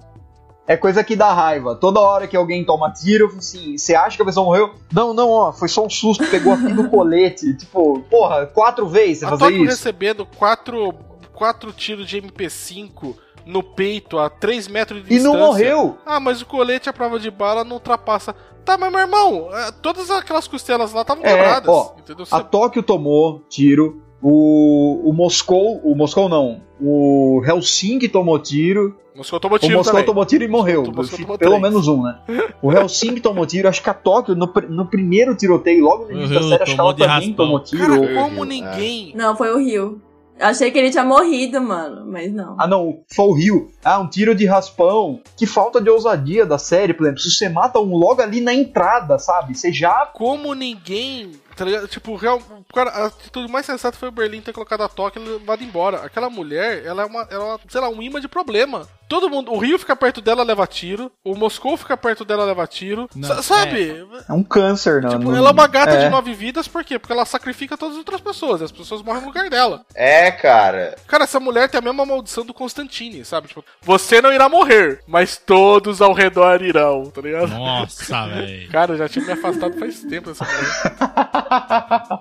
[0.66, 1.74] É coisa que dá raiva.
[1.74, 4.70] Toda hora que alguém toma tiro, eu falo assim, você acha que a pessoa morreu?
[4.92, 7.52] Não, não, ó, foi só um susto, pegou aqui no colete.
[7.56, 9.64] Tipo, porra, quatro vezes você A fazer isso.
[9.64, 10.94] recebendo quatro,
[11.34, 13.16] quatro tiros de MP5
[13.46, 15.38] no peito a 3 metros de E distância.
[15.38, 15.98] não morreu.
[16.06, 18.34] Ah, mas o colete à prova de bala não ultrapassa.
[18.64, 21.68] Tá, mas meu irmão, é, todas aquelas costelas lá estavam É, quebradas.
[21.68, 22.24] ó, entendeu?
[22.30, 24.00] A Tóquio tomou tiro.
[24.26, 28.96] O, o Moscou, o Moscou não, o Helsinki tomou tiro.
[29.14, 30.06] Moscou tomou O tiro Moscou também.
[30.06, 30.82] tomou tiro e morreu.
[30.82, 31.60] O Moscou Pelo três.
[31.60, 32.18] menos um, né?
[32.62, 36.34] O Helsinki tomou tiro, acho que a Tóquio, no, no primeiro tiroteio, logo no início
[36.34, 37.34] da Rio série, acho que ela também raspão.
[37.34, 38.00] tomou tiro.
[38.00, 39.12] Cara, como vi, ninguém.
[39.14, 40.00] Não, foi o Rio.
[40.38, 42.56] Eu achei que ele tinha morrido, mano, mas não.
[42.58, 43.70] Ah, não, foi o Rio.
[43.84, 45.20] Ah, um tiro de raspão.
[45.36, 47.20] Que falta de ousadia da série, por exemplo.
[47.20, 49.56] Se você mata um logo ali na entrada, sabe?
[49.56, 50.06] Você já.
[50.12, 51.32] Como ninguém.
[51.56, 51.86] Tá ligado?
[51.86, 52.42] Tipo, real,
[52.74, 55.98] cara, a atitude mais sensata foi o Berlim ter colocado a Tóquio e levado embora.
[55.98, 58.88] Aquela mulher, ela é uma, ela é uma, sei lá, um imã de problema.
[59.08, 61.10] Todo mundo, o Rio fica perto dela, leva tiro.
[61.22, 63.08] O Moscou fica perto dela, leva tiro.
[63.14, 64.06] Não, Sa- sabe?
[64.28, 65.10] É um câncer, não.
[65.10, 66.04] Tipo, não- ela é uma gata é.
[66.04, 66.98] de nove vidas, por quê?
[66.98, 69.84] Porque ela sacrifica todas as outras pessoas, e as pessoas morrem no lugar dela.
[69.94, 70.96] É, cara.
[71.06, 73.48] Cara, essa mulher tem a mesma maldição do Constantine, sabe?
[73.48, 77.48] Tipo, você não irá morrer, mas todos ao redor irão, tá ligado?
[77.48, 78.68] Nossa, velho.
[78.70, 82.14] Cara, eu já tinha me afastado faz tempo dessa mulher.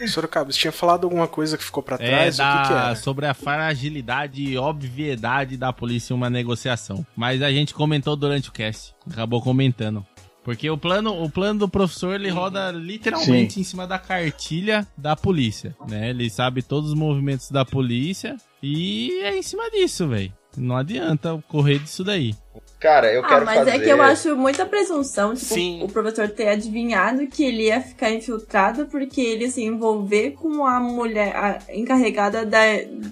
[0.00, 2.38] É, Sorocaba, você tinha falado alguma coisa que ficou pra é trás?
[2.38, 2.96] O que, que da, era?
[2.96, 7.06] sobre a fragilidade e obviedade da polícia em uma negociação.
[7.16, 8.94] Mas a gente comentou durante o cast.
[9.10, 10.04] Acabou comentando.
[10.44, 15.14] Porque o plano, o plano do professor ele roda literalmente em cima da cartilha da
[15.14, 16.08] polícia, né?
[16.08, 20.32] Ele sabe todos os movimentos da polícia e é em cima disso, velho.
[20.56, 22.34] Não adianta correr disso daí.
[22.80, 23.70] Cara, eu ah, quero mas fazer.
[23.70, 25.82] é que eu acho muita presunção, tipo, Sim.
[25.82, 30.78] o professor ter adivinhado que ele ia ficar infiltrado porque ele se envolver com a
[30.78, 32.60] mulher a encarregada da,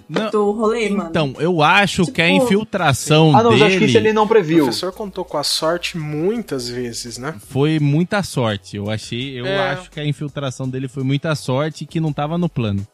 [0.07, 1.09] Não, do rolê, mano.
[1.09, 4.23] Então, eu acho que a Tipo- infiltração Ah, não, dele acho que isso ele não
[4.23, 4.63] O previu.
[4.65, 7.35] professor contou com a sorte muitas vezes, né?
[7.49, 8.77] foi muita sorte.
[8.77, 9.71] Eu achei, eu É.
[9.71, 12.87] acho que a infiltração dele foi muita sorte e que não tava no plano.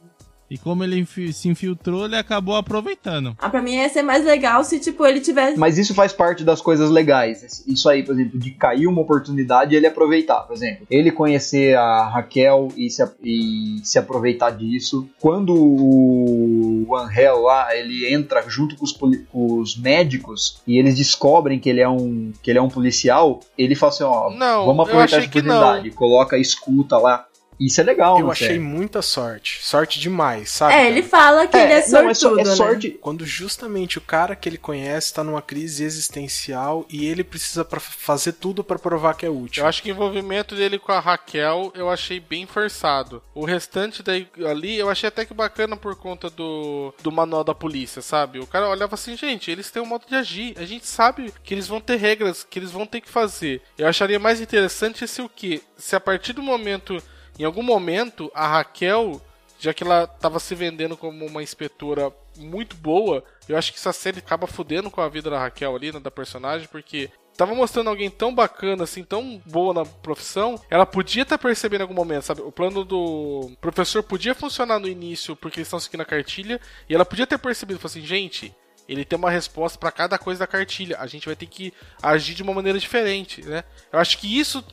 [0.53, 3.35] E como ele se infiltrou, ele acabou aproveitando.
[3.39, 5.57] Ah, pra mim ia ser mais legal se, tipo, ele tivesse.
[5.57, 7.63] Mas isso faz parte das coisas legais.
[7.65, 10.41] Isso aí, por exemplo, de cair uma oportunidade e ele aproveitar.
[10.41, 15.09] Por exemplo, ele conhecer a Raquel e se, e se aproveitar disso.
[15.19, 21.57] Quando o Angel lá, ele entra junto com os, com os médicos e eles descobrem
[21.57, 24.87] que ele é um, que ele é um policial, ele fala assim, ó, Não, vamos
[24.87, 25.23] aproveitar não.
[25.25, 25.89] oportunidade.
[25.91, 27.25] Coloca a escuta lá.
[27.59, 28.59] Isso é legal, Eu achei série.
[28.59, 29.59] muita sorte.
[29.63, 30.73] Sorte demais, sabe?
[30.73, 30.89] É, cara?
[30.89, 32.55] ele fala que ele é não, é, só- sortudo, é né?
[32.55, 32.89] sorte.
[33.01, 37.79] Quando justamente o cara que ele conhece tá numa crise existencial e ele precisa pra
[37.79, 39.63] fazer tudo pra provar que é útil.
[39.63, 43.21] Eu acho que o envolvimento dele com a Raquel eu achei bem forçado.
[43.33, 47.53] O restante daí ali eu achei até que bacana por conta do, do manual da
[47.55, 48.39] polícia, sabe?
[48.39, 50.55] O cara olhava assim, gente, eles têm um modo de agir.
[50.57, 53.61] A gente sabe que eles vão ter regras, que eles vão ter que fazer.
[53.77, 55.61] Eu acharia mais interessante se o quê?
[55.77, 57.01] Se a partir do momento,
[57.37, 59.21] em algum momento, a Raquel,
[59.59, 63.93] já que ela tava se vendendo como uma inspetora muito boa, eu acho que essa
[63.93, 67.89] série acaba fudendo com a vida da Raquel ali, né, da personagem, porque tava mostrando
[67.89, 72.23] alguém tão bacana, assim, tão boa na profissão, ela podia estar percebendo em algum momento,
[72.23, 72.41] sabe?
[72.41, 76.93] O plano do professor podia funcionar no início porque eles estão seguindo a cartilha, e
[76.93, 78.53] ela podia ter percebido, falou assim, gente,
[78.87, 82.33] ele tem uma resposta pra cada coisa da cartilha, a gente vai ter que agir
[82.35, 83.63] de uma maneira diferente, né?
[83.91, 84.63] Eu acho que isso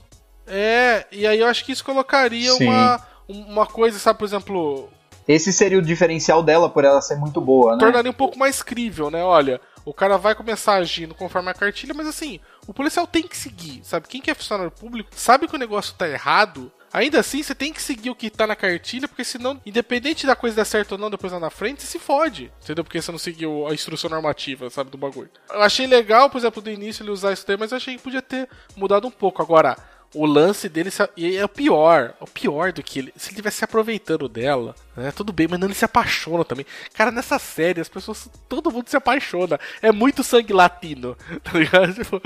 [0.50, 2.66] é, e aí eu acho que isso colocaria Sim.
[2.66, 4.88] uma uma coisa, sabe, por exemplo,
[5.26, 7.78] Esse seria o diferencial dela por ela ser muito boa, né?
[7.78, 9.22] tornaria um pouco mais crível, né?
[9.22, 13.36] Olha, o cara vai começar agindo conforme a cartilha, mas assim, o policial tem que
[13.36, 14.08] seguir, sabe?
[14.08, 16.72] Quem que é funcionário público sabe que o negócio tá errado.
[16.92, 20.34] Ainda assim, você tem que seguir o que tá na cartilha, porque senão, independente da
[20.34, 22.52] coisa dar certo ou não depois lá na frente, você se fode.
[22.64, 22.82] Entendeu?
[22.82, 25.30] Porque você não seguiu a instrução normativa, sabe, do bagulho.
[25.48, 28.02] Eu achei legal, por exemplo, do início ele usar isso daí, mas eu achei que
[28.02, 29.40] podia ter mudado um pouco.
[29.40, 29.76] Agora,
[30.14, 32.14] o lance dele se- e é o pior.
[32.20, 33.12] O pior do que ele.
[33.16, 35.12] Se ele tivesse se aproveitando dela, né?
[35.12, 36.66] Tudo bem, mas não ele se apaixona também.
[36.94, 38.28] Cara, nessa série, as pessoas.
[38.48, 39.58] Todo mundo se apaixona.
[39.80, 41.94] É muito sangue latino, tá ligado?
[41.94, 42.20] Tipo,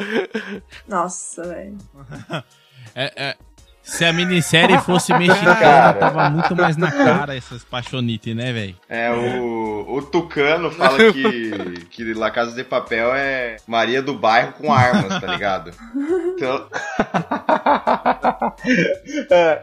[0.88, 1.78] Nossa, velho.
[2.94, 3.36] É, é,
[3.84, 5.92] se a minissérie fosse mexicana, Cara.
[5.94, 8.74] tava muito mais na cara essas paixonites, né, velho?
[8.88, 14.52] É, o, o Tucano fala que, que La Casa de Papel é Maria do Bairro
[14.54, 15.70] com armas, tá ligado?
[16.34, 16.66] Então,
[19.30, 19.62] É,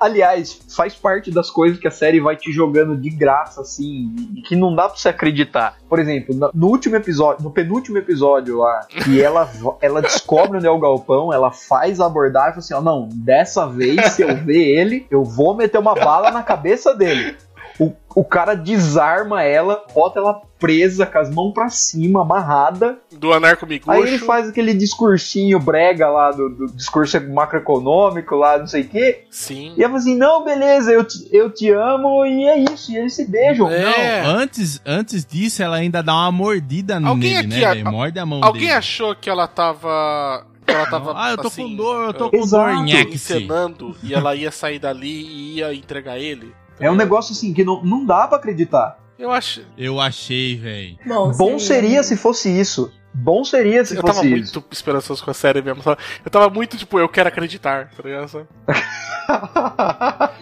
[0.00, 4.14] aliás, faz parte das coisas que a série vai te jogando de graça, assim,
[4.46, 5.76] que não dá pra você acreditar.
[5.88, 9.50] Por exemplo, no- último episódio, no penúltimo episódio lá, que ela,
[9.80, 13.08] ela descobre onde é o galpão, ela faz a abordagem e fala assim: ó, não,
[13.12, 17.36] dessa vez, se eu ver ele, eu vou meter uma bala na cabeça dele.
[17.80, 22.98] O, o cara desarma ela, bota ela presa com as mãos pra cima, amarrada.
[23.10, 23.90] Do Anarco Miguxo.
[23.90, 28.88] Aí ele faz aquele discursinho brega lá, do, do discurso macroeconômico lá, não sei o
[28.88, 29.24] quê.
[29.30, 29.74] Sim.
[29.76, 32.92] E ela fala assim: não, beleza, eu te, eu te amo, e é isso.
[32.92, 33.70] E eles se beijam.
[33.70, 34.22] É.
[34.22, 37.90] Não, antes, antes disso, ela ainda dá uma mordida Alguém nele, aqui né, a-?
[37.90, 38.72] Morde a mão Alguém dele.
[38.74, 40.46] achou que ela tava.
[40.66, 41.12] Que ela tava.
[41.16, 42.76] Ah, eu tô assim, com dor, eu tô eh, com Exato.
[42.76, 46.54] dor, encenando e ela ia sair dali e ia entregar ele.
[46.78, 48.98] É um negócio assim que não, não dá pra acreditar.
[49.18, 49.62] Eu acho.
[49.76, 50.96] Eu achei, velho.
[51.06, 52.92] Bom, Bom seria se fosse isso.
[53.14, 54.64] Bom seria se Eu tava fosse muito isso.
[54.70, 55.82] esperançoso com a série mesmo.
[55.82, 56.00] sabe?
[56.24, 58.48] Eu tava muito tipo, eu quero acreditar, tá ligado?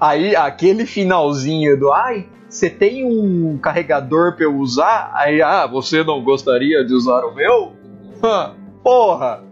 [0.00, 5.10] Aí, aquele finalzinho do ai, você tem um carregador pra eu usar?
[5.14, 7.74] Aí, ah, você não gostaria de usar o meu?
[8.84, 9.42] Porra!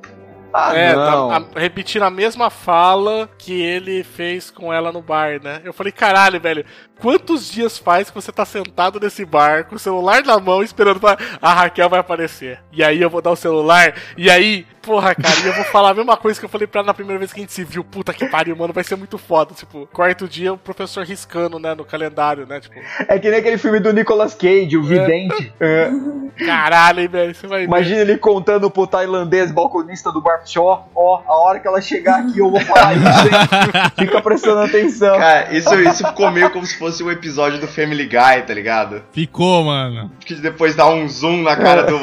[0.54, 5.42] Ah, é, tá- a- repetindo a mesma fala que ele fez com ela no bar,
[5.42, 5.62] né?
[5.64, 6.62] Eu falei, caralho, velho,
[7.03, 11.00] quantos dias faz que você tá sentado nesse bar com o celular na mão esperando
[11.00, 11.18] pra.
[11.42, 12.61] A Raquel vai aparecer.
[12.72, 13.94] E aí eu vou dar o celular.
[14.16, 16.80] E aí, porra, cara, e eu vou falar a mesma coisa que eu falei pra
[16.80, 17.82] ela na primeira vez que a gente se viu.
[17.82, 19.53] Puta que pariu, mano, vai ser muito foda.
[19.53, 22.61] Tipo, quarto dia o professor riscando, né, no calendário, né?
[22.61, 22.76] Tipo,
[23.09, 25.53] É que nem aquele filme do Nicolas Cage, o Vidente.
[25.61, 25.90] É.
[26.46, 27.64] caralho, hein, velho, você vai ver.
[27.66, 32.20] Imagina ele contando pro tailandês balconista do bar, ó, ó, a hora que ela chegar
[32.20, 33.90] aqui eu vou falar isso, hein?
[33.98, 35.18] Fica prestando atenção.
[35.18, 39.03] Cara, isso, isso ficou meio como se fosse um episódio do Family Guy, tá ligado?
[39.12, 40.11] Ficou, mano.
[40.24, 41.99] Que depois dá um zoom na cara do.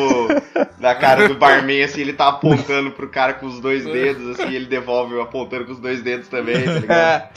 [0.80, 4.52] na cara do barman, assim, ele tá apontando pro cara com os dois dedos, assim,
[4.52, 7.30] e ele devolve apontando com os dois dedos também, tá ligado?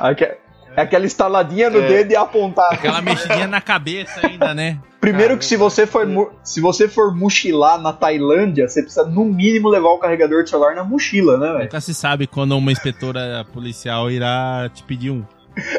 [0.00, 0.36] É.
[0.76, 1.86] É aquela estaladinha no É.
[1.86, 2.72] dedo e apontar.
[2.74, 4.78] Aquela mexidinha na cabeça ainda, né?
[5.00, 9.24] Primeiro que se você for mu- se você for mochilar na Tailândia, você precisa no
[9.24, 11.58] mínimo levar o carregador de celular na mochila, né, velho?
[11.64, 15.22] Nunca se sabe quando uma inspetora policial irá te pedir um.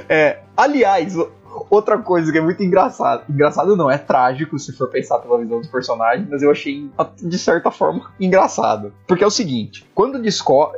[0.08, 1.14] É, aliás,
[1.70, 3.24] outra coisa que é muito engraçado.
[3.30, 6.90] Engraçado não, é trágico se for pensar pela visão dos personagens, mas eu achei
[7.22, 8.94] de certa forma engraçado.
[9.08, 10.16] Porque é o seguinte, quando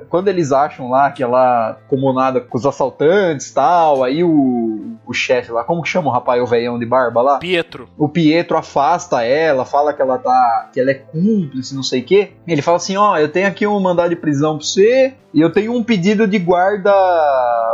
[0.09, 5.51] quando eles acham lá aquela comunada com os assaltantes e tal, aí o, o chefe
[5.51, 7.39] lá, como que chama o rapaz, o veião de barba lá?
[7.39, 7.87] Pietro.
[7.97, 10.69] o Pietro afasta ela, fala que ela tá.
[10.73, 12.31] que ela é cúmplice, não sei o quê.
[12.47, 15.51] Ele fala assim: ó, eu tenho aqui um mandado de prisão pra você e eu
[15.51, 16.91] tenho um pedido de guarda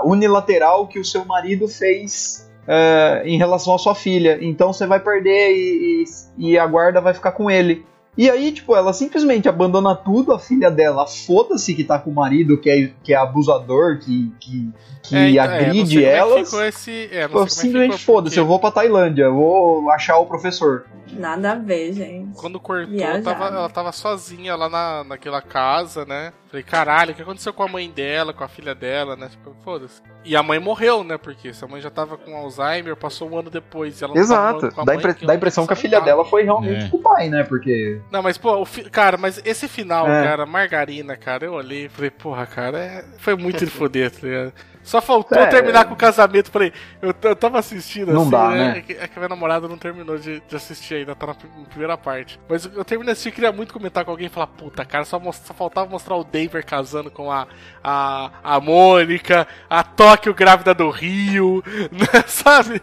[0.06, 2.51] unilateral que o seu marido fez.
[2.68, 6.03] É, em relação à sua filha, então você vai perder e,
[6.38, 7.86] e, e a guarda vai ficar com ele.
[8.16, 12.14] E aí, tipo, ela simplesmente abandona tudo, a filha dela foda-se que tá com o
[12.14, 14.70] marido, que é, que é abusador, que, que,
[15.01, 16.47] que É, então, é, agride é elas.
[16.47, 19.89] ficou esse- é, Pô, como é simplesmente foda-se, porque eu vou pra Tailândia, eu vou
[19.89, 20.86] achar o professor.
[21.11, 22.36] Nada a ver, gente.
[22.39, 23.24] Quando cortou, Viajado.
[23.24, 26.34] tava, ela tava sozinha lá na, naquela casa, né?
[26.49, 29.28] Falei, caralho, o que aconteceu com a mãe dela, com a filha dela, né?
[29.28, 30.01] Tipo, foda-se.
[30.26, 31.17] E a mãe morreu, né?
[31.17, 33.99] Porque se a mãe já tava com Alzheimer, passou um ano depois.
[33.99, 34.53] E ela tava Exato.
[34.55, 36.24] morando com a Dá, mãe, impre- que dá a ela impressão que a filha dela
[36.26, 36.89] foi realmente É.
[36.89, 37.43] com o pai, né?
[37.43, 37.99] Porque.
[38.11, 40.24] Não, mas, pô, cara, mas esse final, É.
[40.24, 43.05] cara, Margarina, cara, eu olhei e falei, porra, cara, é...
[43.17, 44.53] foi muito de foder, tá ligado?
[44.84, 45.48] Só faltou É.
[45.48, 46.52] terminar com o casamento.
[46.52, 46.72] Falei,
[47.02, 48.58] eu, eu tava assistindo Não assim, dá, né?
[48.74, 48.78] né?
[48.78, 51.34] É que, é que a minha namorada não terminou de, de assistir ainda, tá na
[51.34, 52.40] pr- primeira parte.
[52.50, 55.18] Mas eu terminei de assistir, queria muito comentar com alguém e falar, puta, cara, só,
[55.20, 57.48] mos- só faltava mostrar o Denver casando com a,
[57.84, 62.82] a, a Mônica, a Tóquio grávida do Rio, né, sabe?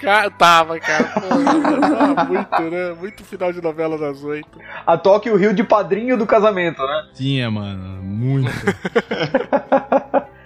[0.00, 1.04] Cara, tava, cara.
[1.04, 2.94] Pô, tava muito, né?
[2.98, 4.58] Muito final de novela das oito.
[4.86, 7.08] A Tóquio Rio de padrinho do casamento, né?
[7.14, 8.02] Tinha, mano.
[8.02, 8.50] Muito.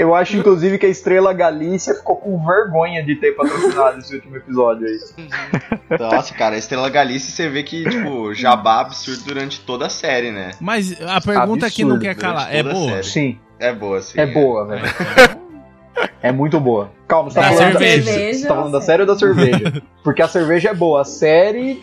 [0.00, 4.36] Eu acho, inclusive, que a Estrela Galícia ficou com vergonha de ter patrocinado esse último
[4.36, 5.98] episódio aí.
[5.98, 10.30] Nossa, cara, a Estrela Galícia você vê que, tipo, jabá absurdo durante toda a série,
[10.30, 10.52] né?
[10.58, 13.02] Mas a pergunta que não Absurdo, quer calar, é boa?
[13.02, 14.18] Sim, É boa, sim.
[14.18, 14.82] é boa, velho.
[16.22, 16.90] É muito boa.
[17.06, 18.04] Calma, você tá Da falando cerveja.
[18.10, 19.82] da, você tá falando da série ou da cerveja?
[20.02, 21.82] Porque a cerveja é boa, a série.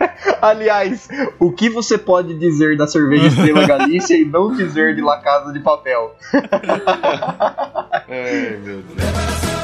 [0.40, 5.20] Aliás, o que você pode dizer da cerveja Estrela Galícia e não dizer de La
[5.20, 6.14] Casa de Papel?
[8.08, 9.55] Ai, meu Deus.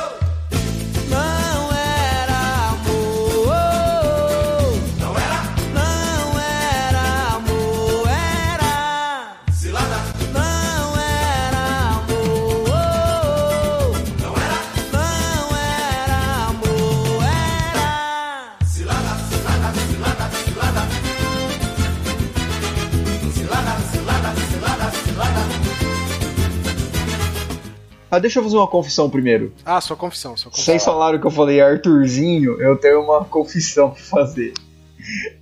[28.12, 29.54] Ah, deixa eu fazer uma confissão primeiro.
[29.64, 30.74] Ah, sua confissão, sua confissão.
[30.74, 34.52] Vocês falaram que eu falei Arthurzinho, eu tenho uma confissão pra fazer.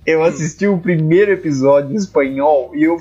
[0.05, 2.97] Eu assisti o primeiro episódio em espanhol e eu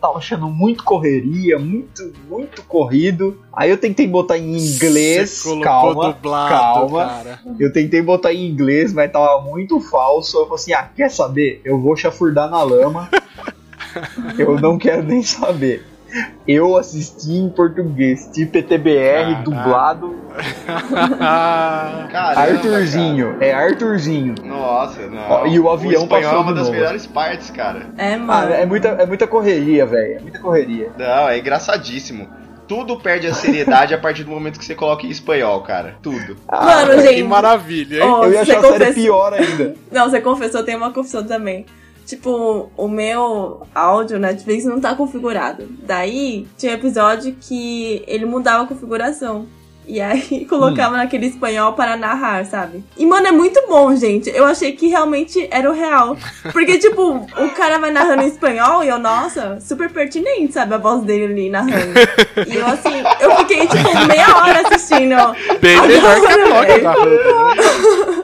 [0.00, 3.40] tava achando muito correria, muito, muito corrido.
[3.52, 7.06] Aí eu tentei botar em inglês, calma, dublado, calma.
[7.06, 7.40] cara.
[7.60, 10.36] Eu tentei botar em inglês, mas tava muito falso.
[10.36, 11.60] Eu falei assim: ah, quer saber?
[11.64, 13.08] Eu vou chafurdar na lama.
[14.36, 15.91] eu não quero nem saber.
[16.46, 20.14] Eu assisti em português, tipo PTBR, dublado.
[22.10, 24.34] Caramba, Arthurzinho, é Arthurzinho.
[24.34, 24.48] cara.
[24.48, 25.30] Nossa, não.
[25.30, 26.78] Ó, e o avião espanhol é passou uma de das novo.
[26.78, 27.86] melhores partes, cara.
[27.96, 28.52] É, Ah, mano.
[28.52, 30.16] é muita, é muita correria, velho.
[30.18, 30.90] É muita correria.
[30.98, 32.28] Não, é engraçadíssimo.
[32.68, 35.96] Tudo perde a seriedade a partir do momento que você coloca em espanhol, cara.
[36.00, 36.36] Tudo.
[36.48, 37.22] Ah, Mano, Que gente.
[37.24, 38.10] maravilha, hein?
[38.10, 39.74] Ô, eu ia achar a série pior ainda.
[39.90, 41.66] Não, você confessou, tem uma confissão também.
[42.12, 45.66] Tipo, o meu áudio Netflix não tá configurado.
[45.82, 49.46] Daí, tinha episódio que ele mudava a configuração.
[49.88, 52.84] E aí colocava naquele espanhol para narrar, sabe?
[52.98, 54.28] E, mano, é muito bom, gente.
[54.28, 56.18] Eu achei que realmente era o real.
[56.52, 60.74] Porque, tipo, o cara vai narrando em espanhol e eu, nossa, super pertinente, sabe?
[60.74, 61.98] A voz dele ali narrando.
[62.46, 65.16] E eu, assim, eu fiquei, tipo, meia hora assistindo.
[65.62, 68.21] Bem melhor que a?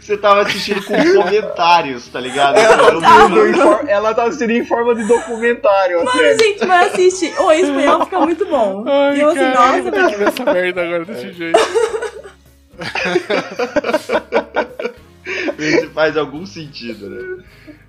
[0.00, 2.56] Você tava assistindo com comentários, tá ligado?
[2.58, 3.52] Ela, tava.
[3.54, 6.04] for- ela tá assistindo em forma de documentário.
[6.04, 6.38] Mano, série.
[6.38, 7.32] gente, mas assiste.
[7.38, 8.84] O espanhol fica muito bom.
[8.86, 11.60] Ai, e eu assim, caralho, nossa, tem que ver essa merda agora desse jeito.
[15.56, 17.42] Ver se faz algum sentido, né?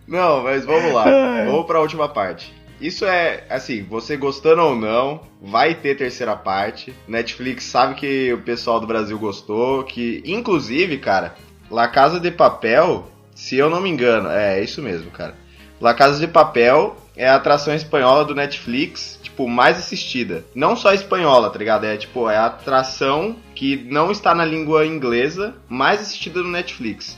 [0.07, 1.03] Não, mas vamos lá.
[1.45, 2.53] Vamos pra última parte.
[2.79, 6.93] Isso é, assim, você gostando ou não, vai ter terceira parte.
[7.07, 11.35] Netflix sabe que o pessoal do Brasil gostou, que inclusive, cara,
[11.69, 15.33] La Casa de Papel, se eu não me engano, é, é isso mesmo, cara.
[15.81, 20.43] La Casa de Papel é a atração espanhola do Netflix, tipo, mais assistida.
[20.53, 21.85] Não só espanhola, tá ligado?
[21.85, 27.17] É tipo, é a atração que não está na língua inglesa, mais assistida no Netflix.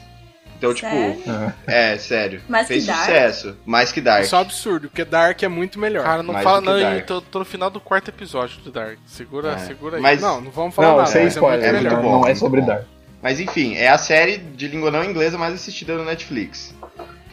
[0.58, 1.54] Então, tipo, Sério?
[1.68, 2.42] é, sério.
[2.50, 3.02] Mais Fez que Dark?
[3.06, 3.58] sucesso.
[3.64, 4.24] Mais que Dark.
[4.24, 6.04] Isso é um absurdo, porque Dark é muito melhor.
[6.04, 8.98] Cara, não Mais fala não, eu tô, tô no final do quarto episódio do Dark.
[9.06, 9.58] Segura, É.
[9.60, 10.02] segura aí.
[10.02, 11.10] Mas- não, não vamos falar Não, nada.
[11.12, 11.64] sem mas spoiler.
[11.64, 12.68] é muito muito não, bom, não é muito sobre bom.
[12.68, 12.86] Dark.
[13.22, 16.74] Mas enfim, é a série de língua não inglesa mais assistida no Netflix.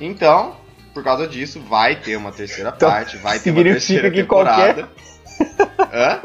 [0.00, 0.56] Então,
[0.92, 4.16] por causa disso, vai ter uma terceira Então, parte, vai ter uma significa terceira que
[4.22, 4.88] temporada.
[5.92, 6.20] Hã?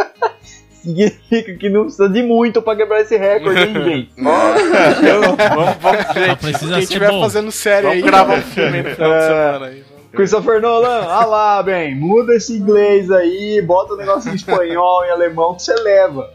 [0.82, 4.12] Significa que não precisa de muito pra quebrar esse recorde, hein, gente?
[4.16, 6.38] Vamos, vamos, gente.
[6.40, 9.22] precisa Quem estiver fazendo série Vamos aí, gravar um filme aí no final de É.
[9.28, 9.84] semana aí.
[10.12, 15.12] Christopher Nolan, ah lá, bem, muda esse inglês aí, bota o negócio em espanhol, em
[15.12, 16.28] alemão que você leva.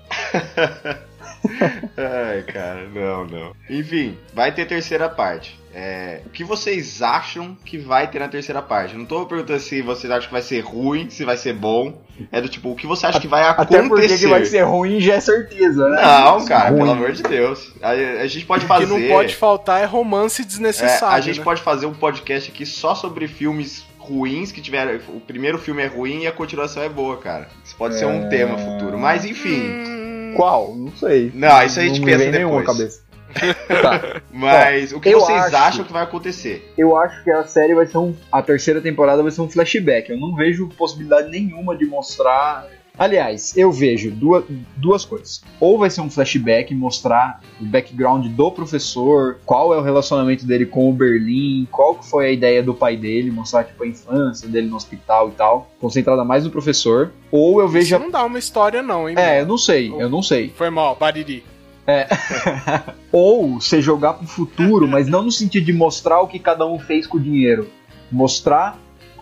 [1.97, 3.53] Ai, cara, não, não.
[3.69, 5.59] Enfim, vai ter terceira parte.
[5.77, 8.95] É, o que vocês acham que vai ter na terceira parte?
[8.97, 12.01] Não tô perguntando se vocês acham que vai ser ruim, se vai ser bom.
[12.31, 13.79] É do tipo, o que você acha que vai acontecer?
[13.81, 16.01] Até porque que vai ser ruim já é certeza, né?
[16.01, 16.79] Não, cara, Ruim.
[16.79, 17.73] pelo amor de Deus.
[17.83, 18.87] A, a gente pode o que fazer.
[18.87, 21.17] não pode faltar é romance É, desnecessário.
[21.17, 21.45] a gente né?
[21.45, 25.01] pode fazer um podcast aqui só sobre filmes ruins que tiveram.
[25.09, 27.49] O primeiro filme é ruim e a continuação é boa, cara.
[27.65, 28.97] Isso pode ser um tema futuro.
[28.97, 29.71] Mas enfim.
[29.71, 30.04] Hum,
[30.35, 30.75] Qual?
[30.75, 31.31] Não sei.
[31.35, 32.67] Não, isso a gente não pensa depois.
[32.67, 33.05] cabeça.
[33.83, 34.21] Tá.
[34.33, 36.73] Mas o que vocês acho- acham que vai acontecer?
[36.79, 38.15] Eu acho que a série vai ser um.
[38.31, 40.09] A terceira temporada vai ser um flashback.
[40.11, 42.69] Eu não vejo possibilidade nenhuma de mostrar.
[42.97, 44.45] Aliás, eu vejo duas,
[44.77, 45.43] duas coisas.
[45.59, 50.65] Ou vai ser um flashback, mostrar o background do professor, qual é o relacionamento dele
[50.65, 54.49] com o Berlim, qual que foi a ideia do pai dele, mostrar tipo, a infância
[54.49, 57.13] dele no hospital e tal, concentrada mais no professor.
[57.33, 57.97] Ou eu vejo.
[57.97, 59.17] Isso não dá uma história, não, hein?
[59.19, 60.51] É, eu não sei, eu não sei.
[60.51, 61.45] Foi mal, Bariri.
[63.13, 66.79] Ou você jogar pro futuro, mas não no sentido de mostrar o que cada um
[66.79, 67.69] fez com o dinheiro.
[68.11, 68.79] Mostrar,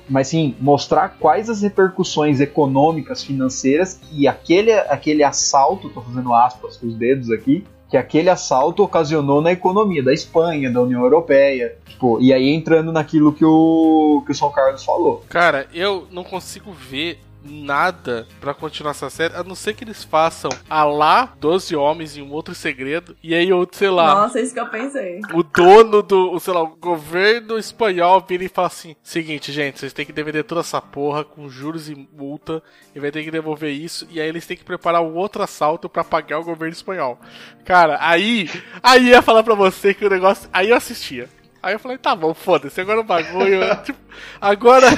[0.08, 6.76] mas sim, mostrar quais as repercussões econômicas, financeiras que aquele, aquele assalto, tô fazendo aspas
[6.76, 11.76] com os dedos aqui, que aquele assalto ocasionou na economia da Espanha, da União Europeia.
[11.86, 15.22] Tipo, e aí entrando naquilo que o, que o São Carlos falou.
[15.28, 20.04] Cara, eu não consigo ver nada pra continuar essa série, a não ser que eles
[20.04, 24.38] façam a lá 12 homens em um outro segredo, e aí outro, sei lá, Nossa,
[24.38, 25.20] é isso que eu pensei.
[25.34, 29.78] o dono do, o, sei lá, o governo espanhol vira e fala assim: seguinte, gente,
[29.78, 32.62] vocês têm que devolver toda essa porra com juros e multa,
[32.94, 35.88] e vai ter que devolver isso, e aí eles têm que preparar um outro assalto
[35.88, 37.18] pra pagar o governo espanhol.
[37.64, 38.48] Cara, aí,
[38.82, 40.48] aí ia falar pra você que o negócio.
[40.52, 41.28] Aí eu assistia.
[41.62, 43.60] Aí eu falei, tá bom, foda-se, agora o bagulho.
[43.84, 43.98] tipo,
[44.40, 44.88] agora,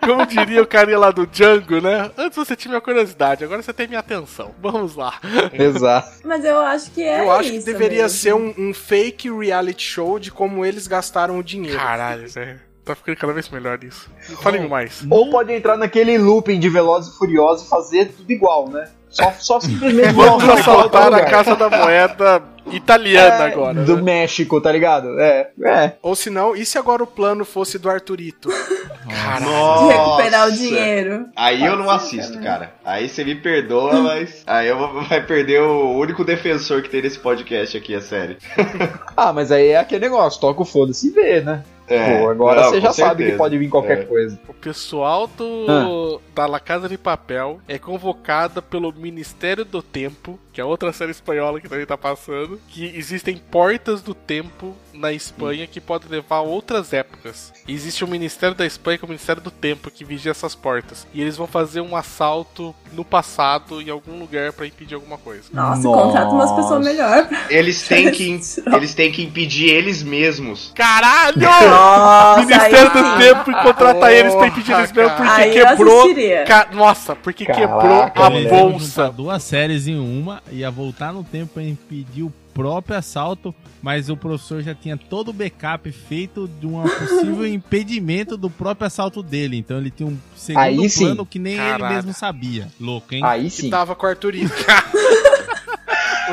[0.00, 2.10] como diria o carinha lá do Django, né?
[2.16, 4.54] Antes você tinha minha curiosidade, agora você tem minha atenção.
[4.62, 5.18] Vamos lá.
[5.52, 6.08] Exato.
[6.24, 8.18] Mas eu acho que é Eu acho que deveria mesmo.
[8.18, 11.76] ser um, um fake reality show de como eles gastaram o dinheiro.
[11.78, 12.60] Caralho, velho.
[12.84, 14.08] Tá ficando cada vez melhor isso.
[14.42, 15.04] Fale-me mais.
[15.10, 18.88] Ou pode entrar naquele looping de Velozes e Furiosos e fazer tudo igual, né?
[19.16, 21.24] Só, só simplesmente Vamos assaltar a.
[21.24, 23.74] Casa da Moeda italiana É, agora.
[23.84, 24.02] Do né?
[24.02, 25.18] México, tá ligado?
[25.20, 25.92] É, é.
[26.02, 28.48] Ou se não, e se agora o plano fosse do Arthurito?
[29.06, 31.26] De recuperar o dinheiro.
[31.36, 32.72] Aí eu não assisto, cara.
[32.84, 34.42] Aí você me perdoa, mas.
[34.46, 38.36] Aí eu vou- vai perder o único defensor que tem nesse podcast aqui, a série.
[39.16, 41.62] Ah, mas aí é aquele negócio, toca o foda-se e vê, né?
[41.88, 43.30] É, Pô, agora não, você já sabe certeza.
[43.32, 44.04] que pode vir qualquer É.
[44.04, 44.38] coisa.
[44.48, 50.60] O pessoal do da La Casa de Papel é convocada pelo Ministério do Tempo, que
[50.62, 55.66] é outra série espanhola que também tá passando, que existem portas do tempo na Espanha
[55.66, 57.52] que podem levar a outras épocas.
[57.68, 60.54] E existe o Ministério da Espanha, que é o Ministério do Tempo, que vigia essas
[60.54, 61.06] portas.
[61.12, 65.42] E eles vão fazer um assalto no passado em algum lugar pra impedir alguma coisa.
[65.52, 66.02] Nossa, Nossa.
[66.04, 67.28] contrata umas pessoas melhor.
[67.50, 68.40] Eles têm que,
[68.74, 70.72] eles têm que impedir eles mesmos.
[70.74, 71.36] Caralho!
[71.68, 73.18] Nossa, Ministério aí do.
[73.18, 76.14] Tempo e contrata eles pra impedir eles mesmo porque Aí quebrou.
[76.46, 79.10] Ca- Nossa, porque Caraca, quebrou a bolsa.
[79.10, 84.16] duas séries em uma, ia voltar no tempo pra impedir o próprio assalto, mas o
[84.16, 89.56] professor já tinha todo o backup feito de um possível impedimento do próprio assalto dele.
[89.58, 91.04] Então ele tinha um segundo Aí sim.
[91.04, 92.68] plano que nem ele mesmo sabia.
[92.80, 93.20] Louco, hein?
[93.24, 93.70] Aí Que sim.
[93.70, 94.52] tava com o Arthurito.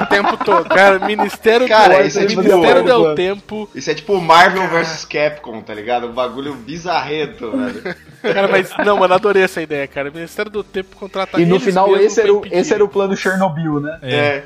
[0.01, 0.67] O tempo todo.
[0.69, 3.09] Cara, Ministério Cara, do isso é tipo- Ministério Mano.
[3.09, 3.69] do Tempo.
[3.75, 6.07] Isso é tipo Marvel vs Capcom, tá ligado?
[6.07, 7.95] Um bagulho bizarrento, velho.
[8.21, 10.09] Cara, mas não, mano, adorei essa ideia, cara.
[10.09, 12.55] Ministério do Tempo contrata E no final esse era, o, impedir.
[12.57, 13.99] esse era o plano Chernobyl, né?
[14.01, 14.43] É, É.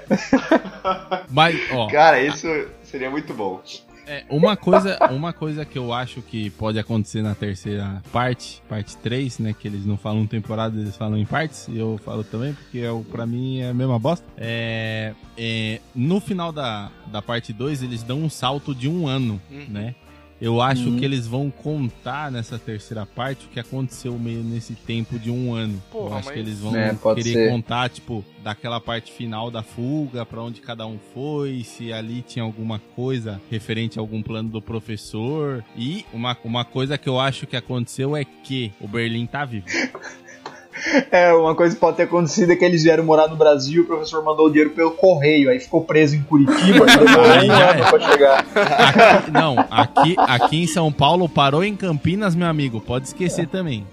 [1.30, 2.48] mas, ó, Cara, isso
[2.84, 3.62] seria muito bom.
[4.08, 8.96] É, uma coisa, uma coisa que eu acho que pode acontecer na terceira parte, parte
[8.98, 12.54] 3, né, que eles não falam temporada, eles falam em partes, e eu falo também,
[12.54, 14.26] porque é, o- pra mim é a mesma bosta.
[14.38, 19.42] É, é, no final da, da parte 2, eles dão um salto de um ano,
[19.52, 19.66] Uhum.
[19.68, 19.94] né?
[20.40, 20.98] Eu acho Uhum.
[21.00, 25.52] que eles vão contar nessa terceira parte o que aconteceu meio nesse tempo de um
[25.54, 25.82] ano.
[25.92, 27.50] Porra, eu acho mas- que eles vão É, querer ser.
[27.50, 32.44] contar, tipo, daquela parte final da fuga, pra onde cada um foi, se ali tinha
[32.44, 35.64] alguma coisa referente a algum plano do professor.
[35.76, 39.66] E uma, uma coisa que eu acho que aconteceu é que o Berlim tá vivo.
[41.12, 43.86] É, uma coisa que pode ter acontecido é que eles vieram morar no Brasil, o
[43.86, 47.84] professor mandou o dinheiro pelo correio, aí ficou preso em Curitiba, e demorou um ano
[47.84, 47.90] é.
[47.90, 48.46] pra chegar.
[48.56, 52.80] Aqui- não, aqui, aqui em São Paulo parou em Campinas, meu amigo.
[52.82, 53.86] Pode esquecer também.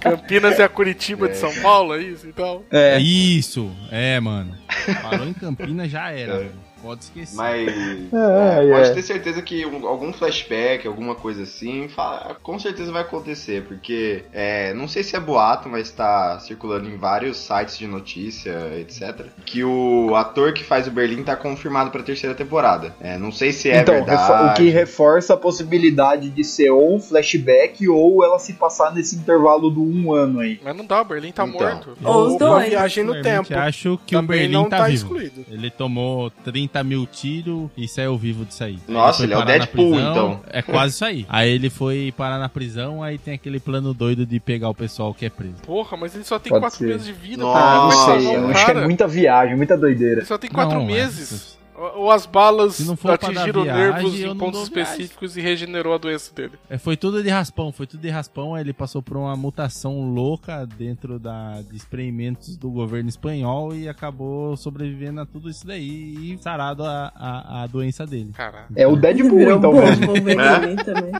[0.00, 2.62] Campinas e a Curitiba de São Paulo, é isso então?
[2.70, 4.54] É, Isso, é, mano.
[5.02, 6.34] Parou em Campinas já era.
[6.42, 6.67] É.
[6.82, 7.36] Pode esquecer.
[7.36, 7.68] Mas.
[8.18, 8.94] É, pode é.
[8.94, 13.62] ter certeza que um- algum flashback, alguma coisa assim, fa- com certeza vai acontecer.
[13.62, 18.50] Porque é, não sei se é boato, mas tá circulando em vários sites de notícia,
[18.78, 19.26] etc.
[19.44, 22.94] Que o ator que faz o Berlim tá confirmado pra terceira temporada.
[23.00, 24.52] É, não sei se é então, verdade.
[24.52, 29.16] o que reforça a possibilidade de ser ou um flashback ou ela se passar nesse
[29.16, 30.60] intervalo do um ano aí.
[30.62, 31.60] Mas não dá, o Berlim tá Então.
[31.60, 31.96] morto.
[32.02, 32.68] Ou os Uma dois.
[32.68, 33.54] viagem no tempo.
[33.56, 34.94] acho que o Também Berlim não tá, tá vivo.
[34.96, 35.44] excluído.
[35.50, 38.78] Ele tomou 30 mil tiros e saiu vivo disso aí.
[38.88, 40.40] Nossa, foi ele é o Deadpool, prisão, então.
[40.50, 41.26] É quase isso aí.
[41.28, 45.12] Aí ele foi parar na prisão, aí tem aquele plano doido de pegar o pessoal
[45.12, 45.56] que é preso.
[45.64, 46.86] Porra, mas ele só tem Pode quatro ser.
[46.86, 47.78] meses de vida, Nossa, cara.
[47.82, 50.20] Ah, é sei, eu acho que é muita viagem, muita doideira.
[50.20, 51.57] Ele só tem quatro Não, meses.
[51.94, 54.92] Ou as balas Se não for pra dar atingiram viagem, nervos em pontos dou viagem.
[54.94, 56.52] específicos e regenerou a doença dele.
[56.68, 58.54] É, foi tudo de raspão, foi tudo de raspão.
[58.54, 63.88] Aí ele passou por uma mutação louca dentro da, de experimentos do governo espanhol e
[63.88, 68.32] acabou sobrevivendo a tudo isso daí e sarado a, a, a doença dele.
[68.34, 68.66] Caralho.
[68.74, 70.08] É o Deadpool, então mesmo.
[70.84, 71.12] Também.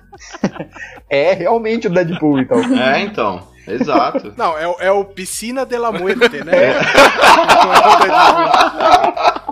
[1.09, 2.59] É realmente o Deadpool, então.
[2.77, 3.47] É, então.
[3.67, 4.33] Exato.
[4.37, 6.53] Não, é, o- é o Piscina de la Muerte, né?
[6.57, 6.79] É.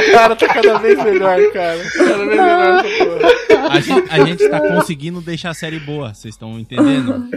[0.00, 1.78] O cara tá cada vez melhor, cara.
[1.92, 3.68] Cada vez melhor essa porra.
[3.70, 7.28] A gente, a gente tá conseguindo deixar a série boa, vocês estão entendendo?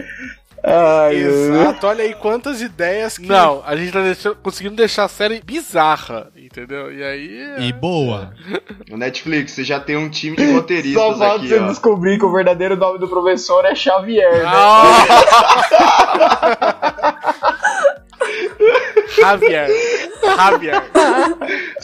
[0.64, 3.26] Ai, Exato, olha aí quantas ideias que.
[3.26, 6.92] Não, a gente tá deixando- conseguindo deixar a série bizarra, entendeu?
[6.94, 7.54] E aí.
[7.66, 8.32] E boa.
[8.88, 11.66] O Netflix, você já tem um time de roteiristas Só falta aqui, você ó.
[11.66, 14.50] descobrir que o verdadeiro nome do professor é Xavier, né?
[19.20, 19.68] Javier.
[20.36, 20.82] Javier.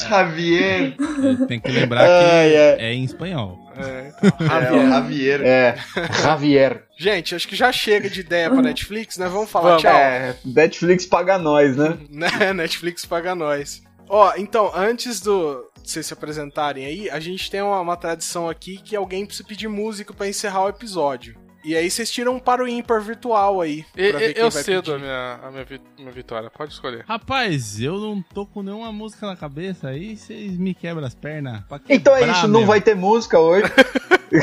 [0.06, 0.94] Javier.
[1.42, 2.76] É, Tem que lembrar que Ai, ai.
[2.80, 3.58] é em espanhol.
[3.76, 4.88] É, É, o Javier.
[4.88, 5.40] Javier.
[5.44, 5.76] É,
[6.22, 6.84] Javier.
[6.98, 9.28] Gente, acho que já chega de ideia pra Netflix, né?
[9.28, 9.82] Vamos falar Vamos.
[9.82, 9.92] tchau.
[9.96, 11.96] É, Netflix paga nós, né?
[12.10, 12.28] Né?
[12.52, 13.82] Netflix paga nós.
[14.08, 18.46] Ó, então, antes do de vocês se apresentarem aí, a gente tem uma, uma tradição
[18.48, 21.34] aqui que alguém precisa pedir música pra encerrar o episódio.
[21.64, 23.84] E aí vocês tiram um para o ímpar virtual aí.
[23.96, 24.94] E- pra ver quem eu vai cedo pedir.
[24.94, 26.48] a minha, a minha, vi- minha vitória.
[26.50, 27.04] Pode escolher.
[27.06, 31.62] Rapaz, eu não tô com nenhuma música na cabeça aí, vocês me quebram as pernas.
[31.88, 33.64] Então é isso, não vai ter música hoje.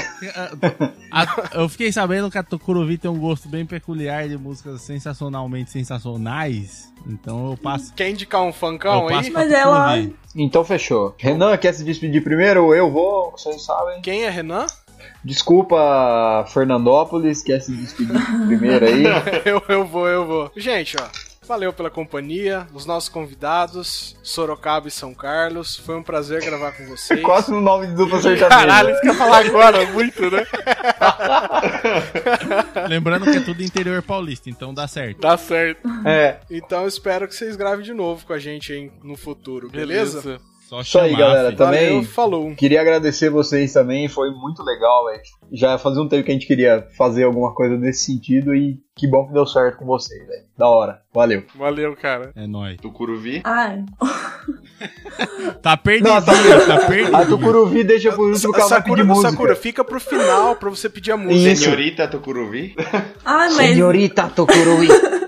[1.12, 5.72] A- eu fiquei sabendo que a Tucuruvi tem um gosto bem peculiar de músicas sensacionalmente
[5.72, 6.92] sensacionais.
[7.08, 7.94] Então eu passo.
[7.94, 9.30] Quer indicar um funkão eu aí?
[9.30, 9.96] Mas ela-.
[10.36, 11.16] Então fechou.
[11.18, 12.74] Renan quer se despedir primeiro?
[12.74, 14.02] Eu vou, vocês sabem.
[14.02, 14.66] Quem é Renan?
[15.24, 18.14] Desculpa, Fernandópolis, quer se despedir
[18.48, 19.04] primeiro aí?
[19.46, 20.52] eu, eu vou, eu vou.
[20.56, 21.06] Gente, ó.
[21.48, 25.78] Valeu pela companhia, os nossos convidados, Sorocaba e São Carlos.
[25.78, 27.22] Foi um prazer gravar com vocês.
[27.26, 28.50] Quase no nome de dupla sertaneja.
[28.50, 30.44] Caralho, isso que eu falar agora, muito, né?
[32.90, 35.22] Lembrando que é tudo interior paulista, então dá certo.
[35.22, 35.88] Dá certo.
[36.04, 39.70] É, Então eu espero que vocês gravem de novo com a gente aí no futuro,
[39.70, 40.22] beleza?
[40.22, 40.42] Beleza.
[40.68, 41.58] Só Isso aí, galera, filho.
[41.58, 42.56] também- Valeu, falou.
[42.56, 45.22] queria agradecer vocês também, foi muito legal, velho.
[45.52, 49.08] Já fazia um tempo que a gente queria fazer alguma coisa nesse sentido e que
[49.08, 50.44] bom que deu certo com vocês, velho.
[50.58, 51.02] Da hora.
[51.14, 51.44] Valeu.
[51.56, 52.32] Valeu, cara.
[52.36, 52.78] É nóis.
[52.78, 53.42] Tucuruvi.
[53.44, 53.84] Ai.
[55.62, 56.34] Tá perdido, Não, tá-
[56.68, 57.16] tá perdido.
[57.16, 59.32] A Tucuruvi deixa por último que ela Sakura, pedir música.
[59.32, 61.52] Sakura, fica pro final pra você pedir a música.
[61.52, 61.64] Isso.
[61.64, 62.76] Senhorita Tucuruvi.
[63.26, 63.54] Ai, mas.
[63.56, 64.88] Senhorita Tucuruvi.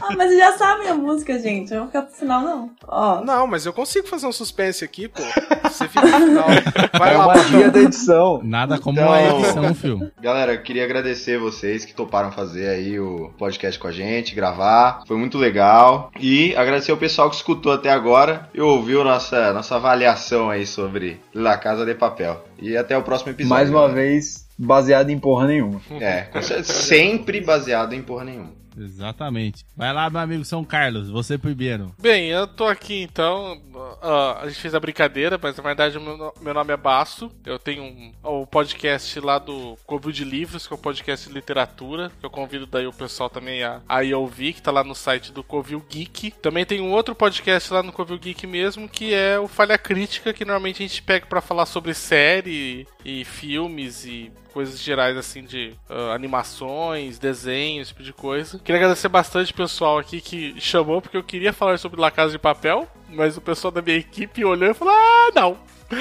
[0.00, 1.72] Ah, mas vocês já sabem a música, gente.
[1.72, 2.70] Eu vou ficar pro final, não.
[2.86, 3.20] Ó.
[3.22, 5.22] Não, mas eu consigo fazer um suspense aqui, pô.
[5.64, 6.46] Você fica no final.
[6.96, 8.40] Vai É lá, uma dia da edição.
[8.44, 10.10] Nada como Então- uma edição, filho.
[10.20, 15.02] Galera, eu queria agradecer vocês que toparam fazer aí o podcast com a gente, gravar.
[15.06, 16.10] Foi muito legal.
[16.18, 21.20] E agradecer o pessoal que escutou até agora e ouviu nossa, nossa avaliação aí sobre
[21.34, 22.44] La Casa de Papel.
[22.58, 23.54] E até o próximo episódio.
[23.54, 23.94] Mais uma galera.
[23.94, 25.80] vez, baseado em porra nenhuma.
[26.00, 26.28] É,
[26.62, 28.65] sempre baseado em porra nenhuma.
[28.76, 29.64] Exatamente.
[29.76, 31.94] Vai lá, meu amigo São Carlos, você primeiro.
[31.98, 33.60] Bem, eu tô aqui então.
[34.02, 37.30] ah, a gente fez a brincadeira, mas na verdade meu, meu nome é Basso.
[37.44, 41.34] Eu tenho um, o podcast lá do Covil de Livros, que é um podcast de
[41.34, 42.10] literatura.
[42.20, 44.94] Que eu convido daí o pessoal também a, a ir ouvir, que tá lá no
[44.94, 46.32] site do Covil Geek.
[46.42, 50.32] Também tem um outro podcast lá no Covil Geek mesmo, que é o Falha Crítica,
[50.32, 55.44] que normalmente a gente pega pra falar sobre série e filmes e coisas gerais assim
[55.44, 58.58] de ah, animações, desenhos, esse tipo de coisa.
[58.66, 62.32] Queria agradecer bastante o pessoal aqui que chamou, porque eu queria falar sobre La Casa
[62.32, 65.56] de Papel, mas o pessoal da minha equipe olhou e falou: Ah, não!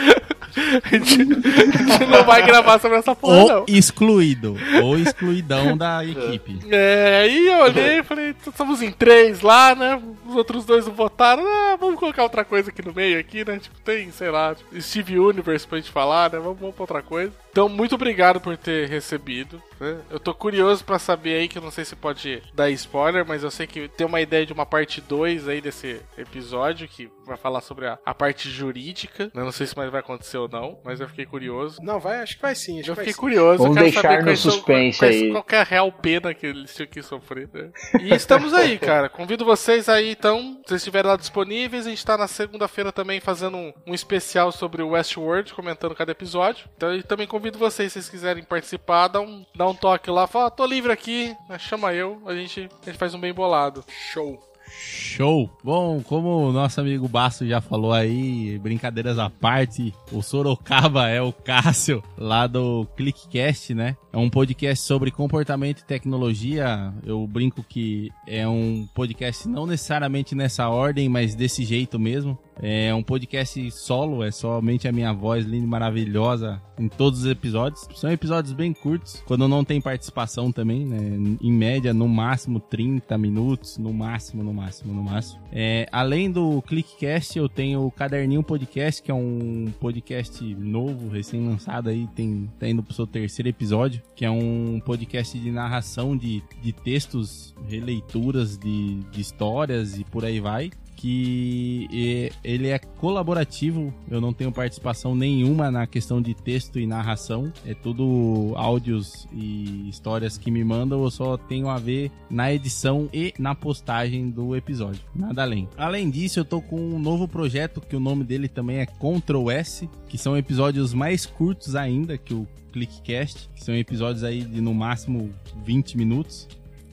[0.84, 3.66] a, gente, a gente não vai gravar sobre essa porra, Ou não.
[3.68, 4.58] excluído.
[4.82, 6.60] Ou excluidão da equipe.
[6.72, 10.02] É, aí eu olhei e falei, "Então somos em três lá, né?
[10.28, 11.44] Os outros dois não votaram.
[11.46, 13.60] Ah, vamos colocar outra coisa aqui no meio aqui, né?
[13.60, 16.40] Tipo, tem, sei lá, tipo, Steve Universe pra gente falar, né?
[16.40, 17.32] Vamos, vamos pra outra coisa.
[17.56, 19.64] Então, muito obrigado por ter recebido.
[19.80, 19.98] né?
[20.10, 23.44] Eu tô curioso pra saber aí, que eu não sei se pode dar spoiler, mas
[23.44, 27.38] eu sei que tem uma ideia de uma parte 2 aí desse episódio, que vai
[27.38, 29.32] falar sobre a, a parte jurídica.
[29.34, 31.82] Eu não sei se mais vai acontecer ou não, mas eu fiquei curioso.
[31.82, 32.82] Não, vai, acho que vai sim.
[32.82, 33.20] Acho Eu fiquei sim.
[33.22, 33.64] curioso.
[33.64, 35.32] Vamos deixar saber no são- suspense quais- aí.
[35.32, 37.70] Qual que é a real pena que eles tinham que sofrer, né?
[38.02, 39.08] E estamos aí, cara.
[39.08, 43.22] Convido vocês aí, então, se vocês estiverem lá disponíveis, a gente tá na segunda-feira também
[43.22, 46.68] fazendo um, um especial sobre o Westworld, comentando cada episódio.
[46.76, 50.28] Então, eu também convido vocês, se vocês quiserem participar, dá um, dá um toque lá,
[50.28, 53.34] fala, ah, tô livre aqui, né, chama eu, a gente, a gente faz um bem
[53.34, 53.84] bolado.
[54.12, 54.40] Show.
[54.78, 55.50] Show!
[55.64, 61.22] Bom, como o nosso amigo Basso já falou aí, brincadeiras à parte, o Sorocaba é
[61.22, 63.96] o Cássio lá do ClickCast, né?
[64.12, 66.94] É um podcast sobre comportamento e tecnologia.
[67.06, 72.38] Eu brinco que é um podcast não necessariamente nessa ordem, mas desse jeito mesmo.
[72.62, 77.26] É um podcast solo, é somente a minha voz linda e maravilhosa em todos os
[77.26, 77.88] episódios.
[77.96, 81.38] São episódios bem curtos, quando não tem participação também, né?
[81.42, 85.42] Em média, no máximo 30 minutos, no máximo, no máximo, no máximo.
[85.52, 91.90] É, além do ClickCast, eu tenho o Caderninho Podcast, que é um podcast novo, recém-lançado
[91.90, 96.44] aí, tem, tá indo pro seu terceiro episódio, que é um podcast de narração de,
[96.62, 104.22] de textos, releituras de, de histórias e por aí vai que ele é colaborativo, eu
[104.22, 110.38] não tenho participação nenhuma na questão de texto e narração, é tudo áudios e histórias
[110.38, 115.02] que me mandam, eu só tenho a ver na edição e na postagem do episódio,
[115.14, 115.68] nada além.
[115.78, 119.52] Além disso, eu tô com um novo projeto que o nome dele também é Ctrl
[119.52, 124.60] S, que são episódios mais curtos ainda que o ClickCast, que são episódios aí de
[124.60, 125.30] no máximo
[125.64, 126.48] 20 minutos,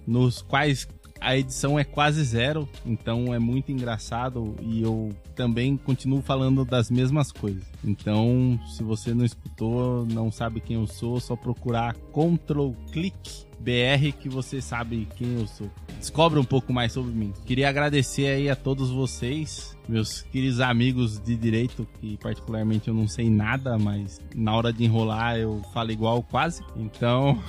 [0.07, 0.89] nos quais
[1.23, 6.91] a edição é quase zero, então é muito engraçado e eu também continuo falando das
[6.91, 7.65] mesmas coisas.
[7.85, 14.13] Então, se você não escutou, não sabe quem eu sou, só procurar Ctrl Click BR
[14.21, 15.71] que você sabe quem eu sou.
[16.03, 17.33] Descobre um pouco mais sobre mim.
[17.47, 23.07] Queria agradecer aí a todos vocês, meus queridos amigos de direito, que particularmente eu não
[23.07, 26.61] sei nada, mas na hora de enrolar eu falo igual quase.
[26.75, 27.41] Então,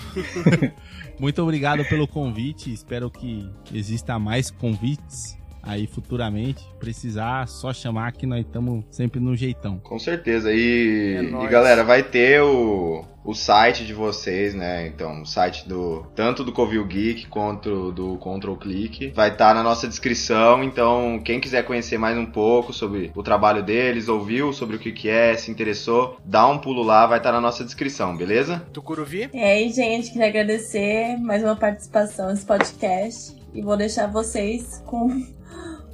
[1.19, 2.71] muito obrigado pelo convite.
[2.71, 6.63] Espero que exista mais convites aí futuramente.
[6.79, 9.79] Precisar, só chamar que nós estamos sempre no jeitão.
[9.79, 10.51] Com certeza.
[10.53, 11.49] E, É e nóis.
[11.49, 14.85] galera, vai ter o, o site de vocês, né?
[14.87, 19.63] Então, o site do tanto do Covil Geek quanto do Control Click vai estar na
[19.63, 20.61] nossa descrição.
[20.63, 24.91] Então, quem quiser conhecer mais um pouco sobre o trabalho deles, ouviu sobre o que,
[24.91, 28.59] que é, se interessou, dá um pulo lá, vai estar na nossa descrição, beleza?
[28.73, 29.29] Tucuruvi?
[29.33, 33.41] E aí, gente, queria agradecer mais uma participação nesse podcast.
[33.53, 35.23] E vou deixar vocês com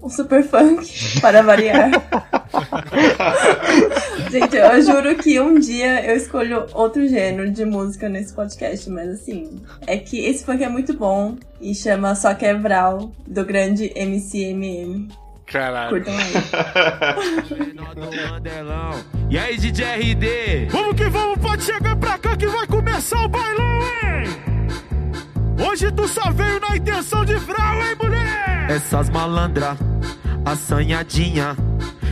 [0.01, 1.91] um super funk para variar.
[4.31, 9.09] gente, eu juro que um dia eu escolho outro gênero de música nesse podcast, mas
[9.09, 15.09] assim, é que esse funk é muito bom e chama Só Quebral, do grande MCMM.
[15.45, 15.89] Caralho.
[15.89, 16.33] Curtam aí.
[19.29, 20.65] E aí, DJ RD?
[20.71, 24.23] Vamos que vamos, pode chegar pra cá que vai começar o bailão, hein?
[25.67, 28.38] Hoje tu só veio na intenção de vral, hein, mulher?
[28.69, 29.75] Essas malandra,
[30.45, 31.57] assanhadinha.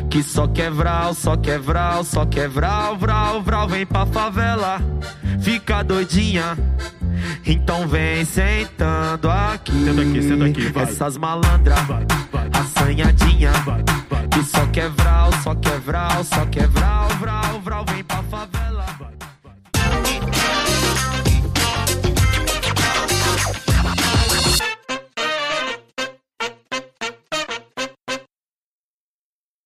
[0.09, 3.67] Que só quer vral, só quer vral, só quer vral, vral.
[3.67, 4.81] Vem pra favela,
[5.39, 6.57] fica doidinha.
[7.45, 9.71] Então vem sentando aqui.
[9.85, 10.83] Senta aqui, senta aqui, vai.
[10.83, 11.75] Essas malandra,
[12.53, 13.51] assanhadinha.
[14.31, 17.85] Que só quer vral, só quer vral, só quer vral, vral, vral.
[17.87, 18.56] Vem pra favela.